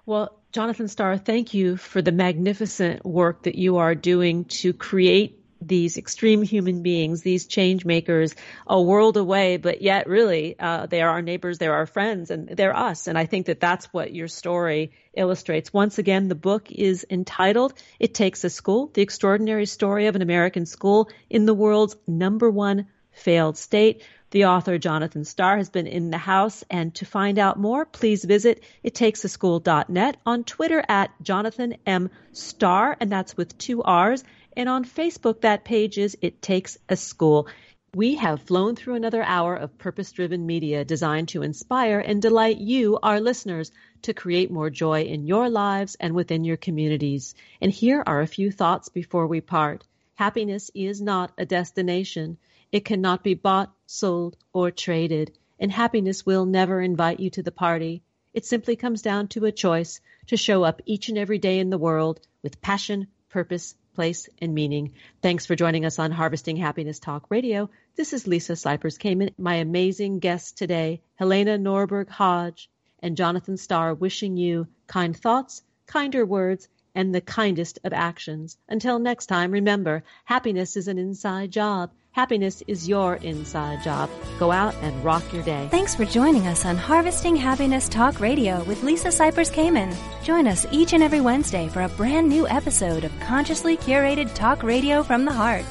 Well, 0.06 0.38
Jonathan 0.52 0.90
Starr, 0.90 1.18
thank 1.18 1.54
you 1.54 1.78
for 1.78 2.02
the 2.02 2.12
magnificent 2.12 3.06
work 3.06 3.44
that 3.44 3.56
you 3.56 3.78
are 3.78 3.96
doing 3.96 4.46
to 4.46 4.74
create 4.74 5.40
these 5.62 5.98
extreme 5.98 6.42
human 6.42 6.82
beings, 6.84 7.22
these 7.22 7.46
change 7.46 7.86
makers, 7.86 8.36
a 8.66 8.82
world 8.82 9.18
away, 9.18 9.58
but 9.58 9.82
yet 9.82 10.08
really 10.08 10.58
uh, 10.60 10.86
they 10.86 11.02
are 11.02 11.10
our 11.10 11.22
neighbors, 11.22 11.58
they're 11.58 11.74
our 11.74 11.86
friends, 11.86 12.32
and 12.32 12.50
they're 12.50 12.76
us. 12.76 13.08
And 13.08 13.18
I 13.18 13.26
think 13.26 13.48
that 13.48 13.60
that's 13.60 13.86
what 13.94 14.14
your 14.14 14.28
story 14.28 14.92
illustrates. 15.14 15.74
Once 15.74 15.98
again, 15.98 16.28
the 16.28 16.36
book 16.36 16.72
is 16.72 17.06
entitled 17.10 17.74
"It 18.00 18.14
Takes 18.14 18.44
a 18.44 18.50
School: 18.50 18.92
The 18.94 19.02
Extraordinary 19.02 19.66
Story 19.66 20.08
of 20.08 20.16
an 20.16 20.22
American 20.22 20.66
School 20.66 21.10
in 21.30 21.46
the 21.46 21.54
World's 21.54 21.96
Number 22.08 22.50
One 22.50 22.88
Failed 23.12 23.58
State." 23.58 24.04
The 24.32 24.46
author, 24.46 24.78
Jonathan 24.78 25.24
Starr, 25.24 25.56
has 25.56 25.70
been 25.70 25.88
in 25.88 26.12
the 26.12 26.18
house, 26.18 26.62
and 26.70 26.94
to 26.96 27.06
find 27.06 27.40
out 27.40 27.58
more, 27.58 27.86
please 27.86 28.26
visit 28.26 28.62
ittakesaschool.net, 28.84 30.18
on 30.26 30.44
Twitter 30.44 30.84
at 30.90 31.12
Jonathan 31.22 31.78
M. 31.86 32.10
Starr, 32.34 32.98
and 33.00 33.10
that's 33.10 33.38
with 33.38 33.58
two 33.58 33.82
R's, 33.84 34.26
and 34.58 34.68
on 34.68 34.84
Facebook, 34.84 35.42
that 35.42 35.64
page 35.64 36.00
is 36.00 36.18
It 36.20 36.42
Takes 36.42 36.80
a 36.90 36.96
School. 36.96 37.48
We 37.94 38.16
have 38.16 38.42
flown 38.42 38.76
through 38.76 38.96
another 38.96 39.22
hour 39.22 39.56
of 39.56 39.78
purpose 39.78 40.12
driven 40.12 40.48
media 40.48 40.84
designed 40.84 41.28
to 41.30 41.44
inspire 41.44 42.00
and 42.00 42.20
delight 42.20 42.58
you, 42.58 42.98
our 43.04 43.22
listeners, 43.22 43.72
to 44.02 44.16
create 44.16 44.50
more 44.50 44.72
joy 44.72 45.04
in 45.04 45.28
your 45.28 45.48
lives 45.48 45.96
and 46.00 46.16
within 46.16 46.44
your 46.44 46.58
communities. 46.58 47.36
And 47.62 47.72
here 47.72 48.04
are 48.08 48.22
a 48.22 48.26
few 48.26 48.52
thoughts 48.52 48.90
before 48.90 49.28
we 49.28 49.42
part. 49.42 49.86
Happiness 50.16 50.72
is 50.74 51.00
not 51.02 51.34
a 51.38 51.46
destination. 51.46 52.40
It 52.72 52.84
cannot 52.84 53.24
be 53.24 53.36
bought, 53.36 53.72
sold, 53.86 54.38
or 54.54 54.72
traded, 54.72 55.38
and 55.60 55.72
happiness 55.72 56.26
will 56.26 56.48
never 56.48 56.82
invite 56.82 57.20
you 57.20 57.30
to 57.30 57.44
the 57.44 57.52
party. 57.52 58.02
It 58.34 58.44
simply 58.44 58.76
comes 58.76 59.04
down 59.04 59.28
to 59.30 59.46
a 59.46 59.52
choice 59.52 60.02
to 60.26 60.36
show 60.36 60.64
up 60.64 60.82
each 60.88 61.10
and 61.10 61.18
every 61.20 61.38
day 61.38 61.60
in 61.60 61.70
the 61.70 61.78
world 61.78 62.22
with 62.42 62.60
passion, 62.60 63.06
purpose, 63.30 63.76
place, 63.98 64.30
and 64.40 64.54
meaning. 64.54 64.94
Thanks 65.24 65.48
for 65.48 65.56
joining 65.56 65.84
us 65.84 65.98
on 65.98 66.12
Harvesting 66.12 66.56
Happiness 66.56 67.00
Talk 67.00 67.26
Radio. 67.32 67.68
This 67.96 68.14
is 68.14 68.28
Lisa 68.28 68.54
Cypers 68.54 69.00
Kamen, 69.00 69.34
my 69.40 69.56
amazing 69.56 70.20
guests 70.20 70.52
today, 70.52 71.02
Helena 71.16 71.58
Norberg 71.58 72.08
Hodge 72.08 72.70
and 73.00 73.18
Jonathan 73.18 73.58
Starr, 73.58 73.96
wishing 73.96 74.38
you 74.38 74.68
kind 74.86 75.18
thoughts, 75.18 75.64
kinder 75.88 76.28
words, 76.28 76.68
and 76.94 77.16
the 77.16 77.22
kindest 77.22 77.80
of 77.84 77.92
actions. 77.92 78.60
Until 78.70 79.00
next 79.00 79.26
time, 79.26 79.50
remember, 79.50 80.04
happiness 80.26 80.78
is 80.78 80.88
an 80.88 81.00
inside 81.00 81.50
job. 81.50 81.90
Happiness 82.18 82.64
is 82.66 82.90
your 82.90 83.18
inside 83.18 83.84
job. 83.84 84.10
Go 84.40 84.52
out 84.52 84.74
and 84.82 85.06
rock 85.06 85.22
your 85.32 85.44
day. 85.44 85.68
Thanks 85.70 85.94
for 85.94 86.04
joining 86.04 86.48
us 86.48 86.66
on 86.66 86.76
Harvesting 86.76 87.36
Happiness 87.36 87.88
Talk 87.88 88.20
Radio 88.20 88.64
with 88.64 88.82
Lisa 88.82 89.10
Cypers 89.10 89.54
Kamen. 89.54 89.96
Join 90.24 90.48
us 90.48 90.66
each 90.72 90.94
and 90.94 91.04
every 91.04 91.22
Wednesday 91.22 91.68
for 91.68 91.84
a 91.84 91.90
brand 91.90 92.28
new 92.28 92.48
episode 92.48 93.04
of 93.04 93.12
consciously 93.20 93.78
curated 93.78 94.34
talk 94.34 94.64
radio 94.64 95.04
from 95.04 95.26
the 95.26 95.32
heart. 95.32 95.64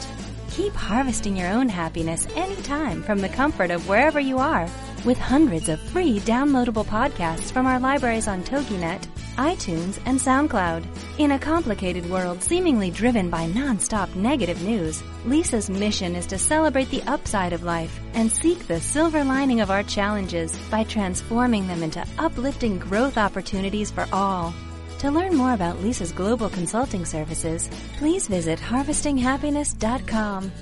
Keep 0.53 0.73
harvesting 0.75 1.37
your 1.37 1.49
own 1.49 1.69
happiness 1.69 2.29
anytime 2.37 3.03
from 3.03 3.19
the 3.19 3.29
comfort 3.29 3.73
of 3.73 3.89
wherever 3.89 4.21
you 4.21 4.39
are 4.39 4.69
with 5.07 5.17
hundreds 5.17 5.69
of 5.69 5.81
free 5.81 6.21
downloadable 6.21 6.85
podcasts 6.85 7.53
from 7.53 7.65
our 7.65 7.79
libraries 7.79 8.29
on 8.29 8.43
TogiNet, 8.43 9.07
iTunes, 9.37 9.99
and 10.05 10.19
SoundCloud. 10.19 10.85
In 11.19 11.31
a 11.31 11.39
complicated 11.39 12.09
world 12.11 12.43
seemingly 12.43 12.91
driven 12.91 13.31
by 13.31 13.47
nonstop 13.47 14.15
negative 14.17 14.61
news, 14.63 15.03
Lisa's 15.25 15.71
mission 15.71 16.15
is 16.17 16.27
to 16.27 16.37
celebrate 16.37 16.91
the 16.91 17.03
upside 17.05 17.53
of 17.53 17.63
life 17.63 18.01
and 18.15 18.31
seek 18.31 18.67
the 18.67 18.81
silver 18.81 19.23
lining 19.25 19.61
of 19.61 19.71
our 19.71 19.85
challenges 19.85 20.59
by 20.71 20.85
transforming 20.85 21.67
them 21.69 21.83
into 21.83 22.05
uplifting 22.19 22.79
growth 22.79 23.17
opportunities 23.17 23.91
for 23.91 24.07
all. 24.13 24.53
To 24.99 25.11
learn 25.11 25.37
more 25.37 25.53
about 25.53 25.81
Lisa's 25.81 26.13
global 26.13 26.49
consulting 26.49 27.05
services, 27.05 27.71
please 27.99 28.27
visit 28.27 28.59
harvestinghappiness.com. 28.59 30.53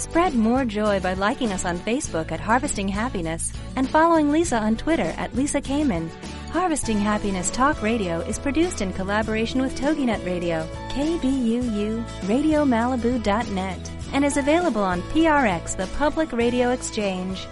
Spread 0.00 0.34
more 0.34 0.64
joy 0.64 0.98
by 0.98 1.12
liking 1.12 1.52
us 1.52 1.66
on 1.66 1.78
Facebook 1.78 2.32
at 2.32 2.40
Harvesting 2.40 2.88
Happiness 2.88 3.52
and 3.76 3.86
following 3.86 4.32
Lisa 4.32 4.56
on 4.56 4.74
Twitter 4.74 5.12
at 5.18 5.36
Lisa 5.36 5.60
Kamen. 5.60 6.08
Harvesting 6.52 6.98
Happiness 6.98 7.50
Talk 7.50 7.82
Radio 7.82 8.20
is 8.20 8.38
produced 8.38 8.80
in 8.80 8.94
collaboration 8.94 9.60
with 9.60 9.78
TogiNet 9.78 10.24
Radio, 10.24 10.66
KBUU, 10.88 12.02
RadioMalibu.net, 12.22 13.90
and 14.14 14.24
is 14.24 14.38
available 14.38 14.82
on 14.82 15.02
PRX, 15.12 15.76
the 15.76 15.86
Public 15.98 16.32
Radio 16.32 16.70
Exchange. 16.70 17.46